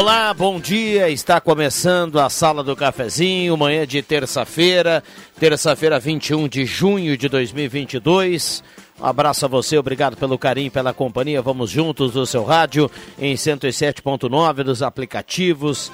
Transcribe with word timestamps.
Olá, 0.00 0.32
bom 0.32 0.58
dia. 0.58 1.10
Está 1.10 1.42
começando 1.42 2.18
a 2.18 2.30
Sala 2.30 2.64
do 2.64 2.74
Cafezinho, 2.74 3.54
manhã 3.54 3.86
de 3.86 4.00
terça-feira, 4.00 5.04
terça-feira 5.38 6.00
21 6.00 6.48
de 6.48 6.64
junho 6.64 7.18
de 7.18 7.28
2022. 7.28 8.64
Um 8.98 9.04
abraço 9.04 9.44
a 9.44 9.48
você, 9.48 9.76
obrigado 9.76 10.16
pelo 10.16 10.38
carinho, 10.38 10.70
pela 10.70 10.94
companhia. 10.94 11.42
Vamos 11.42 11.68
juntos 11.68 12.12
do 12.12 12.24
seu 12.24 12.44
rádio 12.44 12.90
em 13.18 13.34
107.9 13.34 14.62
dos 14.62 14.82
aplicativos. 14.82 15.92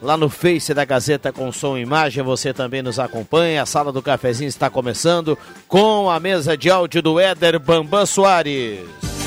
Lá 0.00 0.16
no 0.16 0.28
Face 0.28 0.72
da 0.72 0.84
Gazeta 0.84 1.32
com 1.32 1.50
som 1.50 1.76
e 1.76 1.82
imagem, 1.82 2.22
você 2.22 2.54
também 2.54 2.80
nos 2.80 3.00
acompanha. 3.00 3.64
A 3.64 3.66
Sala 3.66 3.90
do 3.90 4.00
Cafezinho 4.00 4.46
está 4.46 4.70
começando 4.70 5.36
com 5.66 6.08
a 6.08 6.20
mesa 6.20 6.56
de 6.56 6.70
áudio 6.70 7.02
do 7.02 7.18
Éder 7.18 7.58
Bambam 7.58 8.06
Soares. 8.06 9.17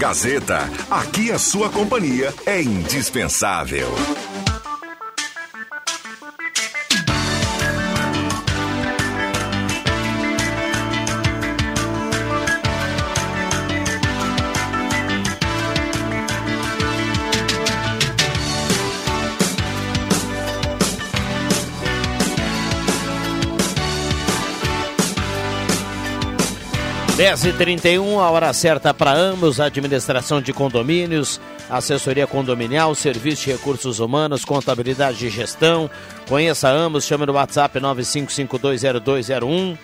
Gazeta, 0.00 0.60
aqui 0.90 1.30
a 1.30 1.38
sua 1.38 1.68
companhia 1.68 2.32
é 2.46 2.62
indispensável. 2.62 3.86
10h31, 27.20 28.18
a 28.18 28.30
hora 28.30 28.50
certa 28.54 28.94
para 28.94 29.12
ambos, 29.12 29.60
administração 29.60 30.40
de 30.40 30.54
condomínios, 30.54 31.38
assessoria 31.68 32.26
condominial, 32.26 32.94
serviço 32.94 33.44
de 33.44 33.52
recursos 33.52 33.98
humanos, 34.00 34.42
contabilidade 34.42 35.26
e 35.26 35.28
gestão. 35.28 35.90
Conheça 36.26 36.70
ambos, 36.70 37.04
chame 37.04 37.26
no 37.26 37.34
WhatsApp 37.34 37.78
95520201. 37.78 39.76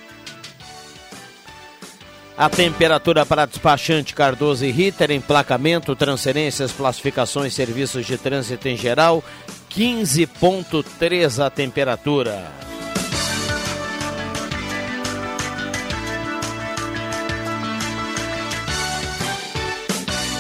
A 2.39 2.49
temperatura 2.49 3.27
para 3.27 3.45
despachante 3.45 4.15
Cardoso 4.15 4.65
e 4.65 4.71
Ritter, 4.71 5.11
emplacamento, 5.11 5.95
transferências, 5.95 6.73
classificações, 6.73 7.53
serviços 7.53 8.07
de 8.07 8.17
trânsito 8.17 8.67
em 8.67 8.79
geral, 8.79 9.23
15.3 9.71 11.45
a 11.45 11.51
temperatura. 11.51 12.66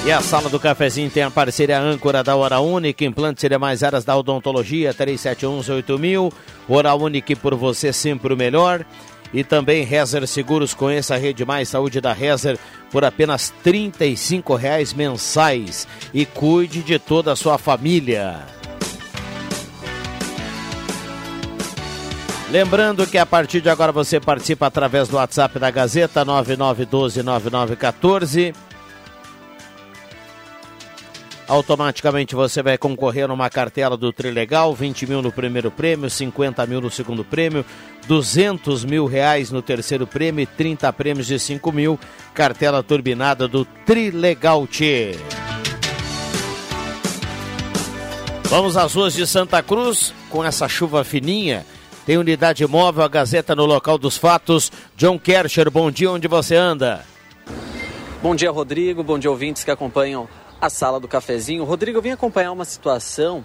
E 0.06 0.12
a 0.12 0.20
sala 0.20 0.48
do 0.48 0.60
cafezinho 0.60 1.10
tem 1.10 1.24
a 1.24 1.30
parceria 1.32 1.80
âncora 1.80 2.22
da 2.22 2.36
Hora 2.36 2.60
Única, 2.60 3.04
implantes 3.04 3.42
e 3.42 3.48
demais 3.48 3.82
áreas 3.82 4.04
da 4.04 4.16
odontologia, 4.16 4.94
3718000. 4.94 6.32
Hora 6.68 6.94
Única 6.94 7.34
por 7.34 7.56
você 7.56 7.92
sempre 7.92 8.32
o 8.32 8.36
melhor. 8.36 8.86
E 9.34 9.42
também 9.42 9.82
Rezer 9.82 10.24
Seguros, 10.28 10.74
conheça 10.74 11.16
a 11.16 11.18
Rede 11.18 11.44
Mais 11.44 11.70
Saúde 11.70 12.00
da 12.00 12.12
Rezer 12.12 12.56
por 12.88 13.04
apenas 13.04 13.52
R$ 13.64 13.92
reais 14.56 14.94
mensais. 14.94 15.88
E 16.14 16.24
cuide 16.24 16.84
de 16.84 17.00
toda 17.00 17.32
a 17.32 17.36
sua 17.36 17.58
família. 17.58 18.46
Lembrando 22.48 23.08
que 23.08 23.18
a 23.18 23.26
partir 23.26 23.60
de 23.60 23.68
agora 23.68 23.90
você 23.90 24.20
participa 24.20 24.68
através 24.68 25.08
do 25.08 25.16
WhatsApp 25.16 25.58
da 25.58 25.68
Gazeta 25.68 26.24
9912 26.24 27.24
9914 27.24 28.54
Automaticamente 31.48 32.34
você 32.34 32.60
vai 32.60 32.76
concorrer 32.76 33.28
numa 33.28 33.48
cartela 33.48 33.96
do 33.96 34.12
Trilegal, 34.12 34.74
20 34.74 35.06
mil 35.06 35.22
no 35.22 35.30
primeiro 35.30 35.70
prêmio, 35.70 36.10
50 36.10 36.66
mil 36.66 36.80
no 36.80 36.90
segundo 36.90 37.24
prêmio, 37.24 37.64
200 38.08 38.84
mil 38.84 39.06
reais 39.06 39.52
no 39.52 39.62
terceiro 39.62 40.08
prêmio 40.08 40.42
e 40.42 40.46
30 40.46 40.92
prêmios 40.92 41.28
de 41.28 41.38
5 41.38 41.70
mil. 41.70 42.00
Cartela 42.34 42.82
turbinada 42.82 43.46
do 43.46 43.64
Trilegal 43.64 44.66
Tchê. 44.66 45.12
Vamos 48.44 48.76
às 48.76 48.94
ruas 48.94 49.14
de 49.14 49.24
Santa 49.26 49.62
Cruz 49.62 50.12
com 50.30 50.44
essa 50.44 50.68
chuva 50.68 51.04
fininha. 51.04 51.64
Tem 52.04 52.18
unidade 52.18 52.66
móvel, 52.66 53.04
a 53.04 53.08
Gazeta 53.08 53.54
no 53.54 53.64
local 53.64 53.98
dos 53.98 54.16
fatos. 54.16 54.70
John 54.96 55.18
Kercher, 55.18 55.70
bom 55.70 55.92
dia, 55.92 56.10
onde 56.10 56.26
você 56.26 56.56
anda? 56.56 57.04
Bom 58.20 58.34
dia, 58.34 58.50
Rodrigo. 58.50 59.04
Bom 59.04 59.18
dia, 59.18 59.30
ouvintes 59.30 59.62
que 59.62 59.70
acompanham 59.70 60.28
a 60.60 60.70
sala 60.70 60.98
do 60.98 61.08
cafezinho. 61.08 61.64
Rodrigo, 61.64 61.98
eu 61.98 62.02
vim 62.02 62.10
acompanhar 62.10 62.52
uma 62.52 62.64
situação 62.64 63.44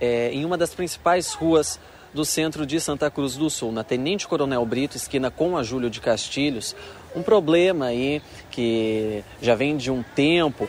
é, 0.00 0.30
em 0.32 0.44
uma 0.44 0.56
das 0.56 0.74
principais 0.74 1.32
ruas 1.32 1.78
do 2.12 2.24
centro 2.24 2.66
de 2.66 2.78
Santa 2.78 3.10
Cruz 3.10 3.36
do 3.36 3.48
Sul, 3.48 3.72
na 3.72 3.82
Tenente 3.82 4.28
Coronel 4.28 4.64
Brito, 4.66 4.96
esquina 4.96 5.30
com 5.30 5.56
a 5.56 5.62
Júlio 5.62 5.88
de 5.88 6.00
Castilhos. 6.00 6.76
Um 7.16 7.22
problema 7.22 7.86
aí 7.86 8.22
que 8.50 9.24
já 9.40 9.54
vem 9.54 9.76
de 9.76 9.90
um 9.90 10.02
tempo. 10.14 10.68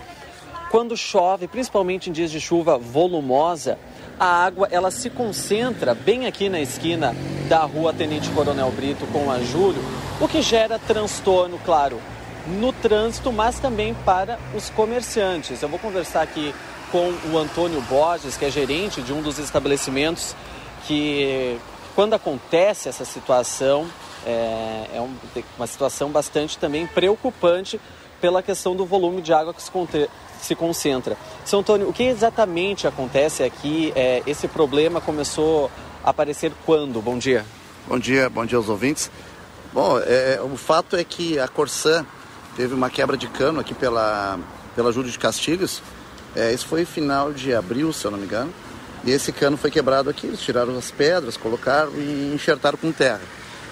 Quando 0.72 0.96
chove, 0.96 1.48
principalmente 1.48 2.10
em 2.10 2.14
dias 2.14 2.32
de 2.32 2.40
chuva 2.40 2.78
volumosa, 2.78 3.78
a 4.20 4.26
água 4.26 4.68
ela 4.72 4.90
se 4.90 5.10
concentra 5.10 5.94
bem 5.94 6.26
aqui 6.26 6.48
na 6.50 6.62
esquina 6.62 7.14
da 7.50 7.60
rua 7.64 7.94
Tenente 7.94 8.30
Coronel 8.30 8.72
Brito 8.72 9.06
com 9.08 9.30
a 9.30 9.40
Júlio, 9.40 9.84
o 10.22 10.28
que 10.28 10.42
gera 10.42 10.80
transtorno, 10.80 11.60
claro, 11.66 12.00
no 12.48 12.74
trânsito, 12.74 13.32
mas 13.32 13.60
também 13.60 13.94
para 14.06 14.40
os 14.56 14.70
comerciantes. 14.70 15.62
Eu 15.62 15.70
vou 15.70 15.80
conversar 15.80 16.22
aqui 16.22 16.54
com 16.92 17.14
o 17.32 17.38
Antônio 17.38 17.82
Borges, 17.82 18.38
que 18.38 18.46
é 18.46 18.52
gerente 18.52 19.02
de 19.02 19.12
um 19.12 19.22
dos 19.22 19.40
estabelecimentos 19.40 20.36
que, 20.86 21.58
quando 21.96 22.14
acontece 22.14 22.90
essa 22.90 23.06
situação, 23.06 23.88
é, 24.26 24.90
é 24.94 25.08
uma 25.58 25.68
situação 25.68 26.10
bastante 26.10 26.58
também 26.58 26.86
preocupante 26.86 27.80
pela 28.22 28.44
questão 28.44 28.76
do 28.76 28.86
volume 28.86 29.22
de 29.22 29.34
água 29.34 29.54
que 29.54 29.62
se, 29.62 29.72
se 30.42 30.56
concentra. 30.56 31.18
São 31.44 31.62
Antônio, 31.62 31.90
o 31.90 31.94
que 31.94 32.04
exatamente 32.04 32.88
acontece 32.88 33.44
aqui? 33.44 33.92
É, 33.96 34.22
esse 34.26 34.48
problema 34.48 35.02
começou 35.02 35.70
a 36.04 36.10
aparecer 36.12 36.52
quando? 36.66 37.02
Bom 37.02 37.18
dia. 37.18 37.46
Bom 37.88 38.00
dia, 38.00 38.30
bom 38.30 38.46
dia 38.46 38.58
aos 38.58 38.70
ouvintes. 38.70 39.12
Bom, 39.74 40.00
é, 40.00 40.40
o 40.42 40.56
fato 40.56 40.96
é 40.96 41.04
que 41.04 41.40
a 41.40 41.48
Corsã 41.48 42.06
teve 42.56 42.74
uma 42.74 42.90
quebra 42.90 43.18
de 43.18 43.28
cano 43.28 43.60
aqui 43.60 43.74
pela, 43.74 44.40
pela 44.76 44.92
Júlio 44.92 45.12
de 45.12 45.20
Castilhos. 45.20 45.82
É, 46.36 46.52
isso 46.52 46.68
foi 46.68 46.86
final 46.86 47.32
de 47.32 47.54
abril, 47.54 47.94
se 47.94 48.06
eu 48.06 48.12
não 48.12 48.18
me 48.18 48.26
engano. 48.26 48.54
E 49.04 49.12
esse 49.12 49.32
cano 49.32 49.58
foi 49.58 49.70
quebrado 49.70 50.10
aqui, 50.10 50.28
eles 50.28 50.40
tiraram 50.40 50.78
as 50.78 50.90
pedras, 50.90 51.36
colocaram 51.36 51.92
e 51.98 52.32
enxertaram 52.34 52.78
com 52.78 52.92
terra. 52.92 53.22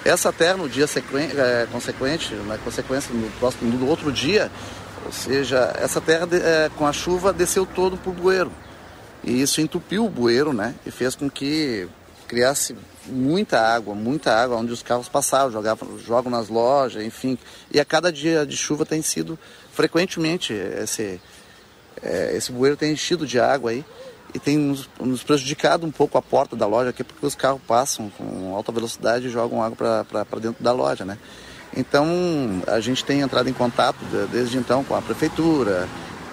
Essa 0.04 0.32
terra, 0.32 0.56
no 0.56 0.68
dia 0.68 0.84
é, 0.84 1.66
consequente, 1.70 2.34
na 2.46 2.58
consequência, 2.58 3.14
no, 3.14 3.30
próximo, 3.32 3.70
no 3.78 3.88
outro 3.88 4.12
dia, 4.12 4.50
ou 5.06 5.12
seja, 5.12 5.72
essa 5.78 6.00
terra 6.00 6.28
é, 6.32 6.70
com 6.76 6.86
a 6.86 6.92
chuva 6.92 7.32
desceu 7.32 7.64
todo 7.64 7.96
para 7.96 8.10
o 8.10 8.14
bueiro. 8.14 8.52
E 9.24 9.40
isso 9.40 9.60
entupiu 9.60 10.04
o 10.04 10.10
bueiro, 10.10 10.52
né? 10.52 10.74
E 10.84 10.90
fez 10.90 11.14
com 11.14 11.30
que 11.30 11.88
criasse 12.26 12.76
muita 13.06 13.60
água, 13.60 13.94
muita 13.94 14.34
água, 14.34 14.56
onde 14.56 14.72
os 14.72 14.82
carros 14.82 15.08
passavam, 15.08 15.50
jogavam, 15.50 15.98
jogam 15.98 16.30
nas 16.30 16.48
lojas, 16.48 17.04
enfim. 17.04 17.38
E 17.70 17.80
a 17.80 17.84
cada 17.84 18.12
dia 18.12 18.46
de 18.46 18.56
chuva 18.56 18.84
tem 18.84 19.02
sido 19.02 19.38
frequentemente 19.72 20.52
esse, 20.52 21.20
é, 22.02 22.36
esse 22.36 22.52
bueiro 22.52 22.76
tem 22.76 22.92
enchido 22.92 23.26
de 23.26 23.40
água 23.40 23.70
aí 23.70 23.84
e 24.34 24.38
tem 24.38 24.56
nos, 24.56 24.88
nos, 24.98 25.22
prejudicado 25.22 25.86
um 25.86 25.90
pouco 25.90 26.16
a 26.16 26.22
porta 26.22 26.56
da 26.56 26.66
loja 26.66 26.90
aqui 26.90 27.04
porque 27.04 27.24
os 27.24 27.34
carros 27.34 27.60
passam 27.66 28.10
com 28.10 28.54
alta 28.54 28.72
velocidade 28.72 29.26
e 29.26 29.30
jogam 29.30 29.62
água 29.62 30.04
para 30.04 30.40
dentro 30.40 30.62
da 30.62 30.72
loja, 30.72 31.04
né? 31.04 31.18
Então 31.76 32.06
a 32.66 32.80
gente 32.80 33.04
tem 33.04 33.20
entrado 33.20 33.48
em 33.48 33.52
contato 33.52 33.98
desde 34.30 34.58
então 34.58 34.84
com 34.84 34.94
a 34.94 35.02
prefeitura, 35.02 35.88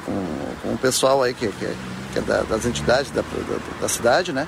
com, 0.06 0.26
com 0.62 0.74
o 0.74 0.78
pessoal 0.78 1.24
aí 1.24 1.34
que, 1.34 1.48
que, 1.48 1.76
que 2.14 2.20
é 2.20 2.22
da, 2.22 2.42
das 2.44 2.66
entidades 2.66 3.12
da, 3.12 3.22
da, 3.22 3.82
da 3.82 3.90
cidade, 3.90 4.34
né? 4.34 4.48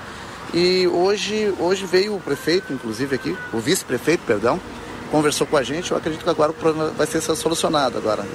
E 0.53 0.86
hoje, 0.88 1.53
hoje 1.59 1.86
veio 1.86 2.15
o 2.15 2.19
prefeito, 2.19 2.74
inclusive 2.74 3.15
aqui, 3.15 3.38
o 3.53 3.59
vice-prefeito, 3.59 4.24
perdão, 4.25 4.59
conversou 5.09 5.48
com 5.48 5.56
a 5.56 5.63
gente. 5.63 5.92
Eu 5.92 5.98
acredito 5.98 6.24
que 6.24 6.30
agora 6.30 6.51
o 6.51 6.53
problema 6.53 6.89
vai 6.92 7.07
ser 7.07 7.21
solucionado 7.21 7.98
agora. 7.98 8.25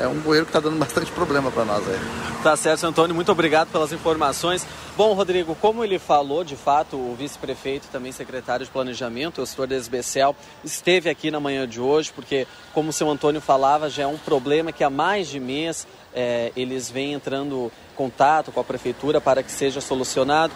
É 0.00 0.06
um 0.06 0.18
bueiro 0.18 0.44
que 0.44 0.50
está 0.50 0.60
dando 0.60 0.76
bastante 0.80 1.10
problema 1.12 1.50
para 1.50 1.64
nós 1.64 1.82
aí. 1.88 1.98
Tá 2.42 2.56
certo, 2.56 2.84
Antônio. 2.84 3.14
Muito 3.14 3.32
obrigado 3.32 3.70
pelas 3.70 3.90
informações. 3.90 4.66
Bom, 4.98 5.14
Rodrigo, 5.14 5.54
como 5.54 5.82
ele 5.82 5.98
falou, 5.98 6.44
de 6.44 6.56
fato, 6.56 6.96
o 6.96 7.14
vice-prefeito, 7.14 7.88
também 7.90 8.12
secretário 8.12 8.66
de 8.66 8.70
Planejamento, 8.70 9.40
o 9.40 9.46
senhor 9.46 9.66
Desbecel, 9.66 10.36
esteve 10.62 11.08
aqui 11.08 11.30
na 11.30 11.40
manhã 11.40 11.66
de 11.66 11.80
hoje, 11.80 12.12
porque, 12.14 12.46
como 12.74 12.90
o 12.90 12.92
seu 12.92 13.08
Antônio 13.08 13.40
falava, 13.40 13.88
já 13.88 14.02
é 14.02 14.06
um 14.06 14.18
problema 14.18 14.72
que 14.72 14.84
há 14.84 14.90
mais 14.90 15.28
de 15.28 15.40
mês 15.40 15.86
é, 16.14 16.52
eles 16.54 16.90
vêm 16.90 17.14
entrando 17.14 17.72
em 17.92 17.96
contato 17.96 18.52
com 18.52 18.60
a 18.60 18.64
prefeitura 18.64 19.20
para 19.20 19.42
que 19.42 19.50
seja 19.50 19.80
solucionado. 19.80 20.52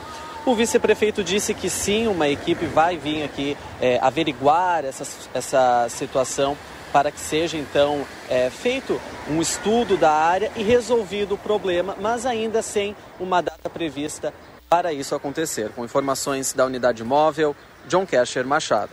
O 0.47 0.55
vice-prefeito 0.55 1.25
disse 1.25 1.53
que 1.53 1.69
sim, 1.69 2.07
uma 2.07 2.29
equipe 2.29 2.67
vai 2.67 2.97
vir 2.97 3.25
aqui 3.25 3.57
é, 3.81 3.99
averiguar 4.01 4.85
essa, 4.85 5.05
essa 5.35 5.89
situação 5.89 6.57
para 6.93 7.11
que 7.11 7.19
seja 7.19 7.59
então 7.59 8.07
é, 8.31 8.49
feito 8.49 9.01
um 9.29 9.43
estudo 9.43 9.97
da 9.97 10.13
área 10.13 10.53
e 10.55 10.63
resolvido 10.63 11.35
o 11.35 11.39
problema, 11.39 11.97
mas 12.01 12.25
ainda 12.25 12.63
sem 12.63 12.95
uma 13.19 13.43
data 13.43 13.69
prevista 13.69 14.33
para 14.69 14.93
isso 14.93 15.17
acontecer. 15.17 15.71
Com 15.71 15.85
informações 15.85 16.53
da 16.53 16.65
unidade 16.65 17.03
móvel, 17.03 17.57
John 17.89 18.07
Kercher 18.07 18.47
Machado. 18.47 18.93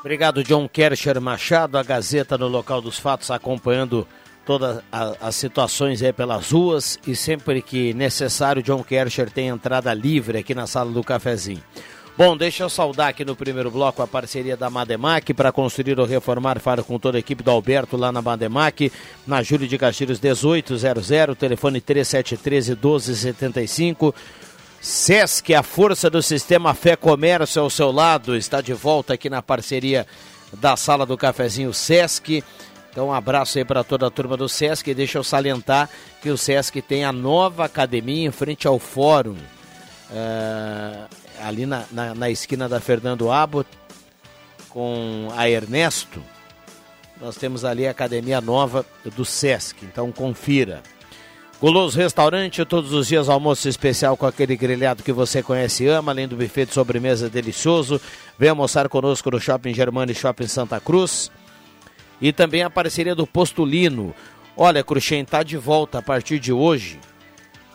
Obrigado, 0.00 0.42
John 0.42 0.66
Kercher 0.66 1.20
Machado, 1.20 1.76
a 1.76 1.82
Gazeta 1.82 2.38
no 2.38 2.48
local 2.48 2.80
dos 2.80 2.98
fatos, 2.98 3.30
acompanhando 3.30 4.08
todas 4.46 4.80
as 4.92 5.34
situações 5.34 6.02
aí 6.02 6.12
pelas 6.12 6.52
ruas 6.52 6.98
e 7.04 7.16
sempre 7.16 7.60
que 7.60 7.92
necessário, 7.92 8.62
John 8.62 8.82
Kercher 8.82 9.28
tem 9.28 9.48
entrada 9.48 9.92
livre 9.92 10.38
aqui 10.38 10.54
na 10.54 10.68
sala 10.68 10.90
do 10.92 11.02
cafezinho. 11.02 11.62
Bom, 12.16 12.34
deixa 12.34 12.62
eu 12.62 12.70
saudar 12.70 13.08
aqui 13.08 13.26
no 13.26 13.36
primeiro 13.36 13.70
bloco 13.70 14.00
a 14.00 14.06
parceria 14.06 14.56
da 14.56 14.70
Mademac 14.70 15.34
para 15.34 15.52
construir 15.52 16.00
ou 16.00 16.06
reformar. 16.06 16.58
Fala 16.60 16.82
com 16.82 16.98
toda 16.98 17.18
a 17.18 17.20
equipe 17.20 17.42
do 17.42 17.50
Alberto 17.50 17.96
lá 17.96 18.10
na 18.10 18.22
Mademac, 18.22 18.90
na 19.26 19.42
Júlio 19.42 19.68
de 19.68 19.76
Castilhos 19.76 20.18
1800, 20.18 21.36
telefone 21.36 21.78
3713 21.78 22.70
1275. 22.70 24.14
Sesc, 24.80 25.52
a 25.52 25.62
força 25.62 26.08
do 26.08 26.22
sistema 26.22 26.72
Fé 26.72 26.96
Comércio 26.96 27.60
ao 27.60 27.68
seu 27.68 27.90
lado, 27.90 28.34
está 28.36 28.60
de 28.60 28.72
volta 28.72 29.12
aqui 29.12 29.28
na 29.28 29.42
parceria 29.42 30.06
da 30.54 30.76
Sala 30.76 31.04
do 31.04 31.18
Cafezinho 31.18 31.74
Sesc. 31.74 32.42
Então, 32.96 33.08
um 33.08 33.12
abraço 33.12 33.58
aí 33.58 33.64
para 33.64 33.84
toda 33.84 34.06
a 34.06 34.10
turma 34.10 34.38
do 34.38 34.48
Sesc. 34.48 34.94
Deixa 34.94 35.18
eu 35.18 35.22
salientar 35.22 35.90
que 36.22 36.30
o 36.30 36.38
Sesc 36.38 36.80
tem 36.80 37.04
a 37.04 37.12
nova 37.12 37.66
academia 37.66 38.26
em 38.26 38.30
frente 38.30 38.66
ao 38.66 38.78
Fórum. 38.78 39.36
Uh, 40.10 41.06
ali 41.42 41.66
na, 41.66 41.84
na, 41.92 42.14
na 42.14 42.30
esquina 42.30 42.66
da 42.70 42.80
Fernando 42.80 43.30
Abbott 43.30 43.68
com 44.70 45.28
a 45.36 45.46
Ernesto, 45.46 46.22
nós 47.20 47.36
temos 47.36 47.66
ali 47.66 47.86
a 47.86 47.90
academia 47.90 48.40
nova 48.40 48.86
do 49.14 49.26
Sesc, 49.26 49.84
então 49.84 50.10
confira. 50.10 50.82
Guloso 51.60 51.98
Restaurante, 51.98 52.64
todos 52.64 52.94
os 52.94 53.08
dias 53.08 53.28
almoço 53.28 53.68
especial 53.68 54.16
com 54.16 54.24
aquele 54.24 54.56
grelhado 54.56 55.02
que 55.02 55.12
você 55.12 55.42
conhece 55.42 55.84
e 55.84 55.88
ama, 55.88 56.12
além 56.12 56.26
do 56.26 56.34
buffet 56.34 56.64
de 56.64 56.72
sobremesa 56.72 57.28
delicioso. 57.28 58.00
Vem 58.38 58.48
almoçar 58.48 58.88
conosco 58.88 59.30
no 59.30 59.38
Shopping 59.38 59.74
Germano 59.74 60.12
e 60.12 60.14
Shopping 60.14 60.46
Santa 60.46 60.80
Cruz. 60.80 61.30
E 62.20 62.32
também 62.32 62.62
a 62.62 62.70
parceria 62.70 63.14
do 63.14 63.26
Postulino. 63.26 64.14
Olha, 64.56 64.82
Cruxem, 64.82 65.20
está 65.20 65.42
de 65.42 65.56
volta 65.56 65.98
a 65.98 66.02
partir 66.02 66.38
de 66.38 66.52
hoje 66.52 66.98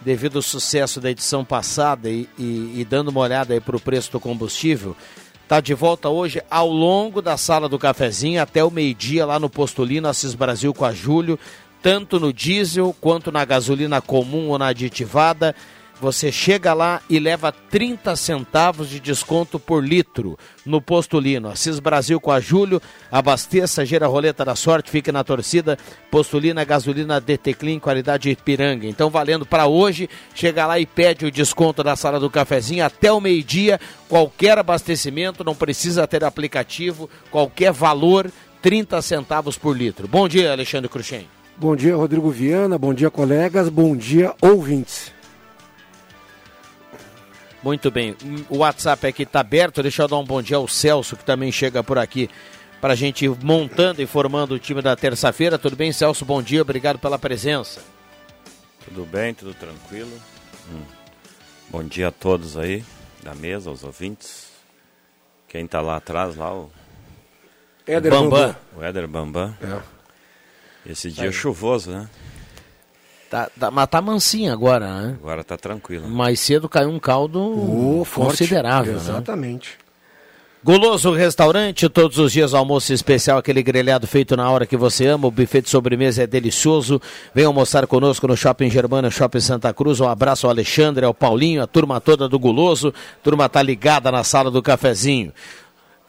devido 0.04 0.38
ao 0.38 0.42
sucesso 0.42 1.00
da 1.00 1.12
edição 1.12 1.46
passada 1.46 2.10
e, 2.10 2.28
e, 2.38 2.74
e 2.78 2.88
dando 2.90 3.10
uma 3.10 3.22
olhada 3.22 3.54
aí 3.54 3.62
para 3.62 3.76
o 3.76 3.80
preço 3.80 4.12
do 4.12 4.20
combustível, 4.20 4.96
está 5.44 5.62
de 5.62 5.74
volta 5.74 6.10
hoje 6.10 6.42
ao 6.50 6.68
longo 6.68 7.22
da 7.22 7.38
sala 7.38 7.70
do 7.70 7.78
cafezinho 7.78 8.42
até 8.42 8.64
o 8.64 8.72
meio-dia 8.72 9.26
lá 9.26 9.40
no 9.40 9.50
Postulino 9.50 10.08
Assis 10.08 10.34
Brasil 10.34 10.74
com 10.74 10.86
a 10.86 10.92
Júlio, 10.92 11.38
tanto 11.82 12.20
no 12.20 12.34
diesel 12.34 12.96
quanto 13.00 13.32
na 13.32 13.46
gasolina 13.46 14.02
comum 14.02 14.50
ou 14.50 14.58
na 14.58 14.68
aditivada. 14.68 15.56
Você 16.02 16.32
chega 16.32 16.74
lá 16.74 17.00
e 17.08 17.20
leva 17.20 17.52
30 17.52 18.16
centavos 18.16 18.90
de 18.90 19.00
desconto 19.00 19.60
por 19.60 19.86
litro 19.86 20.36
no 20.66 20.82
Postulino. 20.82 21.48
Assis 21.48 21.78
Brasil 21.78 22.20
com 22.20 22.32
a 22.32 22.40
Júlio, 22.40 22.82
abasteça, 23.12 23.86
gira 23.86 24.08
a 24.08 24.10
roleta 24.10 24.44
da 24.44 24.56
sorte, 24.56 24.90
fique 24.90 25.12
na 25.12 25.24
torcida. 25.24 25.78
Postulina, 26.10 26.64
gasolina 26.64 27.22
DT 27.22 27.54
Clean, 27.54 27.78
qualidade 27.78 28.32
Ipiranga. 28.32 28.88
Então, 28.88 29.12
valendo 29.12 29.46
para 29.46 29.68
hoje, 29.68 30.10
chega 30.34 30.66
lá 30.66 30.80
e 30.80 30.88
pede 30.88 31.28
o 31.28 31.32
desconto 31.32 31.84
da 31.84 31.96
sala 31.96 32.20
do 32.20 32.32
cafezinho 32.32 32.84
até 32.84 33.12
o 33.12 33.22
meio-dia. 33.22 33.80
Qualquer 34.10 34.58
abastecimento, 34.58 35.44
não 35.44 35.54
precisa 35.54 36.08
ter 36.08 36.24
aplicativo, 36.24 37.08
qualquer 37.30 37.72
valor, 37.72 38.32
30 38.60 39.00
centavos 39.04 39.56
por 39.56 39.78
litro. 39.78 40.08
Bom 40.08 40.28
dia, 40.28 40.52
Alexandre 40.52 40.90
Cruxem. 40.90 41.28
Bom 41.56 41.76
dia, 41.76 41.96
Rodrigo 41.96 42.32
Viana. 42.32 42.76
Bom 42.76 42.92
dia, 42.92 43.12
colegas. 43.12 43.70
Bom 43.70 43.96
dia, 43.96 44.34
ouvintes. 44.42 45.21
Muito 47.64 47.92
bem. 47.92 48.16
O 48.50 48.58
WhatsApp 48.58 49.08
aqui 49.08 49.24
está 49.24 49.42
aberto. 49.42 49.84
Deixa 49.84 50.04
eu 50.04 50.08
dar 50.08 50.18
um 50.18 50.26
bom 50.26 50.42
dia 50.42 50.58
ao 50.58 50.68
Celso, 50.68 51.16
que 51.16 51.24
também 51.24 51.52
chega 51.52 51.84
por 51.84 51.98
aqui 51.98 52.30
para 52.80 52.94
a 52.94 52.96
gente 52.96 53.26
ir 53.26 53.30
montando 53.44 54.02
e 54.02 54.08
formando 54.08 54.54
o 54.54 54.60
time 54.60 54.82
da 54.82 54.96
terça-feira. 54.96 55.58
Tudo 55.60 55.76
bem, 55.76 55.94
Celso? 55.94 56.26
Bom 56.26 56.42
dia, 56.42 56.62
obrigado 56.62 56.98
pela 56.98 57.20
presença. 57.20 57.82
Tudo 58.86 59.06
bem, 59.06 59.34
tudo 59.34 59.54
tranquilo. 59.54 60.12
Hum. 60.72 60.82
Bom 61.70 61.84
dia 61.84 62.08
a 62.08 62.12
todos 62.12 62.58
aí 62.58 62.84
da 63.22 63.36
mesa, 63.36 63.70
aos 63.70 63.84
ouvintes. 63.84 64.50
Quem 65.48 65.66
está 65.66 65.82
lá 65.82 65.98
atrás, 65.98 66.36
lá, 66.36 66.54
o 66.54 66.72
Éder 67.86 68.12
Bambam. 68.12 68.56
O 68.76 68.84
Éder 68.84 69.08
Bambam. 69.08 69.56
É. 69.62 70.92
Esse 70.92 71.12
dia 71.12 71.30
é 71.30 71.32
chuvoso, 71.32 71.92
né? 71.92 72.10
Tá, 73.32 73.50
tá, 73.58 73.72
mas 73.72 73.88
tá 73.88 74.02
mansinha 74.02 74.52
agora, 74.52 74.94
né? 74.94 75.16
Agora 75.18 75.42
tá 75.42 75.56
tranquilo. 75.56 76.06
Mais 76.06 76.38
cedo 76.38 76.68
caiu 76.68 76.90
um 76.90 77.00
caldo 77.00 77.40
oh, 77.40 78.06
considerável. 78.14 78.96
Forte. 78.96 79.10
Exatamente. 79.10 79.70
Né? 79.70 79.82
Goloso 80.64 81.12
Restaurante, 81.14 81.88
todos 81.88 82.20
os 82.20 82.34
dias 82.34 82.54
almoço 82.54 82.94
especial, 82.94 83.40
aquele 83.40 83.64
grelhado 83.64 84.06
feito 84.06 84.36
na 84.36 84.52
hora 84.52 84.66
que 84.66 84.76
você 84.76 85.08
ama, 85.08 85.28
o 85.28 85.32
buffet 85.32 85.62
de 85.62 85.70
sobremesa 85.70 86.24
é 86.24 86.28
delicioso. 86.28 87.02
Vem 87.34 87.46
almoçar 87.46 87.88
conosco 87.88 88.28
no 88.28 88.36
Shopping 88.36 88.70
Germana, 88.70 89.10
Shopping 89.10 89.40
Santa 89.40 89.74
Cruz. 89.74 90.02
Um 90.02 90.08
abraço 90.08 90.46
ao 90.46 90.52
Alexandre, 90.52 91.06
ao 91.06 91.14
Paulinho, 91.14 91.64
a 91.64 91.68
turma 91.68 92.02
toda 92.02 92.28
do 92.28 92.38
Guloso. 92.38 92.94
turma 93.24 93.48
tá 93.48 93.64
ligada 93.64 94.12
na 94.12 94.26
sala 94.26 94.52
do 94.52 94.62
cafezinho. 94.62 95.32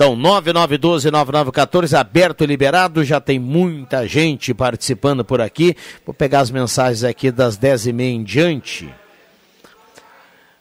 Então, 0.02 0.16
9912-9914, 0.16 1.96
aberto 1.96 2.42
e 2.42 2.46
liberado, 2.48 3.04
já 3.04 3.20
tem 3.20 3.38
muita 3.38 4.04
gente 4.04 4.52
participando 4.52 5.24
por 5.24 5.40
aqui. 5.40 5.76
Vou 6.04 6.12
pegar 6.12 6.40
as 6.40 6.50
mensagens 6.50 7.04
aqui 7.04 7.30
das 7.30 7.56
10h30 7.56 8.00
em 8.00 8.24
diante. 8.24 8.92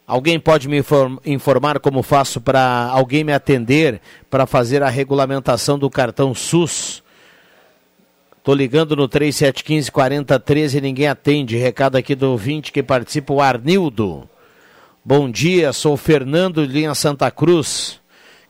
Alguém 0.06 0.38
pode 0.38 0.68
me 0.68 0.80
informar 1.26 1.80
como 1.80 2.04
faço 2.04 2.40
para 2.40 2.88
alguém 2.92 3.24
me 3.24 3.32
atender 3.32 4.00
para 4.30 4.46
fazer 4.46 4.80
a 4.80 4.88
regulamentação 4.88 5.76
do 5.76 5.90
cartão 5.90 6.32
SUS? 6.36 7.02
Estou 8.38 8.54
ligando 8.54 8.94
no 8.94 9.08
3715 9.08 9.90
4013 9.90 10.78
e 10.78 10.80
ninguém 10.80 11.08
atende. 11.08 11.56
Recado 11.56 11.96
aqui 11.96 12.14
do 12.14 12.30
ouvinte 12.30 12.70
que 12.70 12.80
participa, 12.80 13.32
o 13.32 13.40
Arnildo. 13.40 14.22
Bom 15.04 15.28
dia, 15.28 15.72
sou 15.72 15.96
Fernando 15.96 16.64
Linha 16.64 16.94
Santa 16.94 17.28
Cruz. 17.28 18.00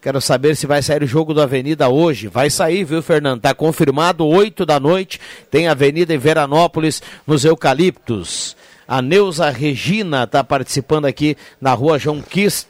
Quero 0.02 0.20
saber 0.20 0.56
se 0.56 0.66
vai 0.66 0.82
sair 0.82 1.04
o 1.04 1.06
jogo 1.06 1.32
do 1.32 1.40
Avenida 1.40 1.88
hoje. 1.88 2.26
Vai 2.26 2.50
sair, 2.50 2.82
viu, 2.82 3.00
Fernando? 3.00 3.36
Está 3.36 3.54
confirmado, 3.54 4.26
8 4.26 4.66
da 4.66 4.80
noite. 4.80 5.20
Tem 5.48 5.68
Avenida 5.68 6.12
em 6.12 6.18
Veranópolis, 6.18 7.00
nos 7.24 7.44
Eucaliptos. 7.44 8.56
A 8.88 9.00
Neuza 9.00 9.48
Regina 9.48 10.24
está 10.24 10.42
participando 10.42 11.04
aqui 11.04 11.36
na 11.60 11.72
rua 11.72 12.00
João 12.00 12.20
Kist. 12.20 12.66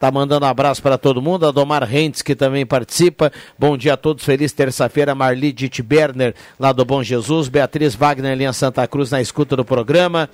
Tá 0.00 0.10
mandando 0.10 0.46
um 0.46 0.48
abraço 0.48 0.80
para 0.80 0.96
todo 0.96 1.20
mundo. 1.20 1.46
A 1.46 1.50
Domar 1.50 1.84
Rentes, 1.84 2.22
que 2.22 2.34
também 2.34 2.64
participa. 2.64 3.30
Bom 3.58 3.76
dia 3.76 3.92
a 3.92 3.96
todos. 3.98 4.24
Feliz 4.24 4.50
terça-feira. 4.50 5.14
Marli 5.14 5.52
Dittberner, 5.52 6.34
lá 6.58 6.72
do 6.72 6.82
Bom 6.82 7.02
Jesus. 7.02 7.46
Beatriz 7.46 7.94
Wagner, 7.94 8.34
linha 8.34 8.54
Santa 8.54 8.86
Cruz, 8.88 9.10
na 9.10 9.20
escuta 9.20 9.54
do 9.54 9.66
programa. 9.66 10.30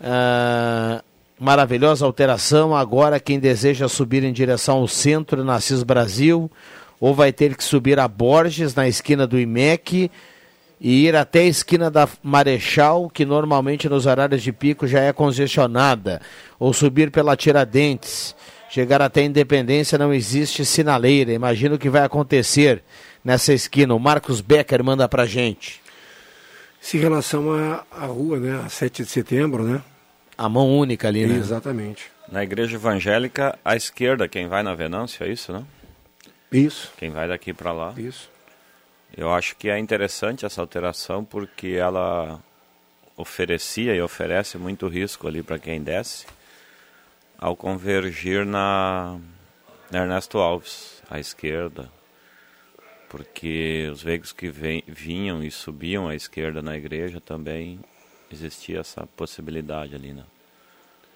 Uh, 0.00 1.13
maravilhosa 1.38 2.04
alteração. 2.04 2.74
Agora, 2.74 3.20
quem 3.20 3.38
deseja 3.38 3.88
subir 3.88 4.24
em 4.24 4.32
direção 4.32 4.78
ao 4.78 4.88
centro, 4.88 5.44
na 5.44 5.60
CIS 5.60 5.82
Brasil, 5.82 6.50
ou 7.00 7.14
vai 7.14 7.32
ter 7.32 7.56
que 7.56 7.64
subir 7.64 7.98
a 7.98 8.08
Borges, 8.08 8.74
na 8.74 8.88
esquina 8.88 9.26
do 9.26 9.38
IMEC, 9.38 10.10
e 10.80 11.06
ir 11.06 11.16
até 11.16 11.40
a 11.40 11.46
esquina 11.46 11.90
da 11.90 12.08
Marechal, 12.22 13.08
que 13.08 13.24
normalmente 13.24 13.88
nos 13.88 14.06
horários 14.06 14.42
de 14.42 14.52
pico 14.52 14.86
já 14.86 15.00
é 15.00 15.12
congestionada, 15.12 16.20
ou 16.58 16.72
subir 16.72 17.10
pela 17.10 17.36
Tiradentes. 17.36 18.34
Chegar 18.68 19.00
até 19.00 19.20
a 19.20 19.24
Independência 19.24 19.96
não 19.96 20.12
existe 20.12 20.64
sinaleira. 20.64 21.32
Imagina 21.32 21.76
o 21.76 21.78
que 21.78 21.88
vai 21.88 22.02
acontecer 22.02 22.82
nessa 23.24 23.52
esquina. 23.52 23.94
O 23.94 24.00
Marcos 24.00 24.40
Becker 24.40 24.82
manda 24.82 25.08
pra 25.08 25.26
gente. 25.26 25.80
Se 26.80 26.96
em 26.96 27.00
relação 27.00 27.46
à 27.90 28.04
rua, 28.04 28.38
né, 28.38 28.60
a 28.64 28.68
7 28.68 29.04
de 29.04 29.08
setembro, 29.08 29.62
né? 29.62 29.80
A 30.36 30.48
mão 30.48 30.76
única 30.76 31.08
ali, 31.08 31.26
né? 31.26 31.36
Exatamente. 31.36 32.10
Na 32.28 32.42
igreja 32.42 32.76
evangélica, 32.76 33.58
à 33.64 33.76
esquerda, 33.76 34.28
quem 34.28 34.48
vai 34.48 34.62
na 34.62 34.74
Venâncio, 34.74 35.24
é 35.24 35.30
isso, 35.30 35.52
não? 35.52 35.66
Isso. 36.50 36.92
Quem 36.96 37.10
vai 37.10 37.28
daqui 37.28 37.52
para 37.52 37.72
lá. 37.72 37.94
Isso. 37.96 38.30
Eu 39.16 39.32
acho 39.32 39.56
que 39.56 39.68
é 39.68 39.78
interessante 39.78 40.44
essa 40.44 40.60
alteração 40.60 41.24
porque 41.24 41.68
ela 41.68 42.40
oferecia 43.16 43.94
e 43.94 44.00
oferece 44.00 44.58
muito 44.58 44.88
risco 44.88 45.28
ali 45.28 45.42
para 45.42 45.58
quem 45.58 45.80
desce 45.82 46.26
ao 47.38 47.54
convergir 47.54 48.44
na, 48.44 49.18
na 49.90 50.00
Ernesto 50.00 50.38
Alves, 50.38 51.02
à 51.10 51.20
esquerda, 51.20 51.90
porque 53.08 53.88
os 53.92 54.02
veículos 54.02 54.32
que 54.32 54.48
vem, 54.48 54.82
vinham 54.86 55.42
e 55.42 55.50
subiam 55.50 56.08
à 56.08 56.14
esquerda 56.14 56.62
na 56.62 56.76
igreja 56.76 57.20
também 57.20 57.78
existia 58.34 58.80
essa 58.80 59.06
possibilidade 59.16 59.94
ali, 59.94 60.12
né? 60.12 60.22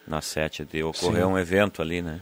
Na 0.06 0.20
sete 0.22 0.64
de 0.64 0.82
ocorrer 0.82 1.22
Sim. 1.24 1.28
um 1.32 1.38
evento 1.38 1.82
ali, 1.82 2.00
né? 2.00 2.20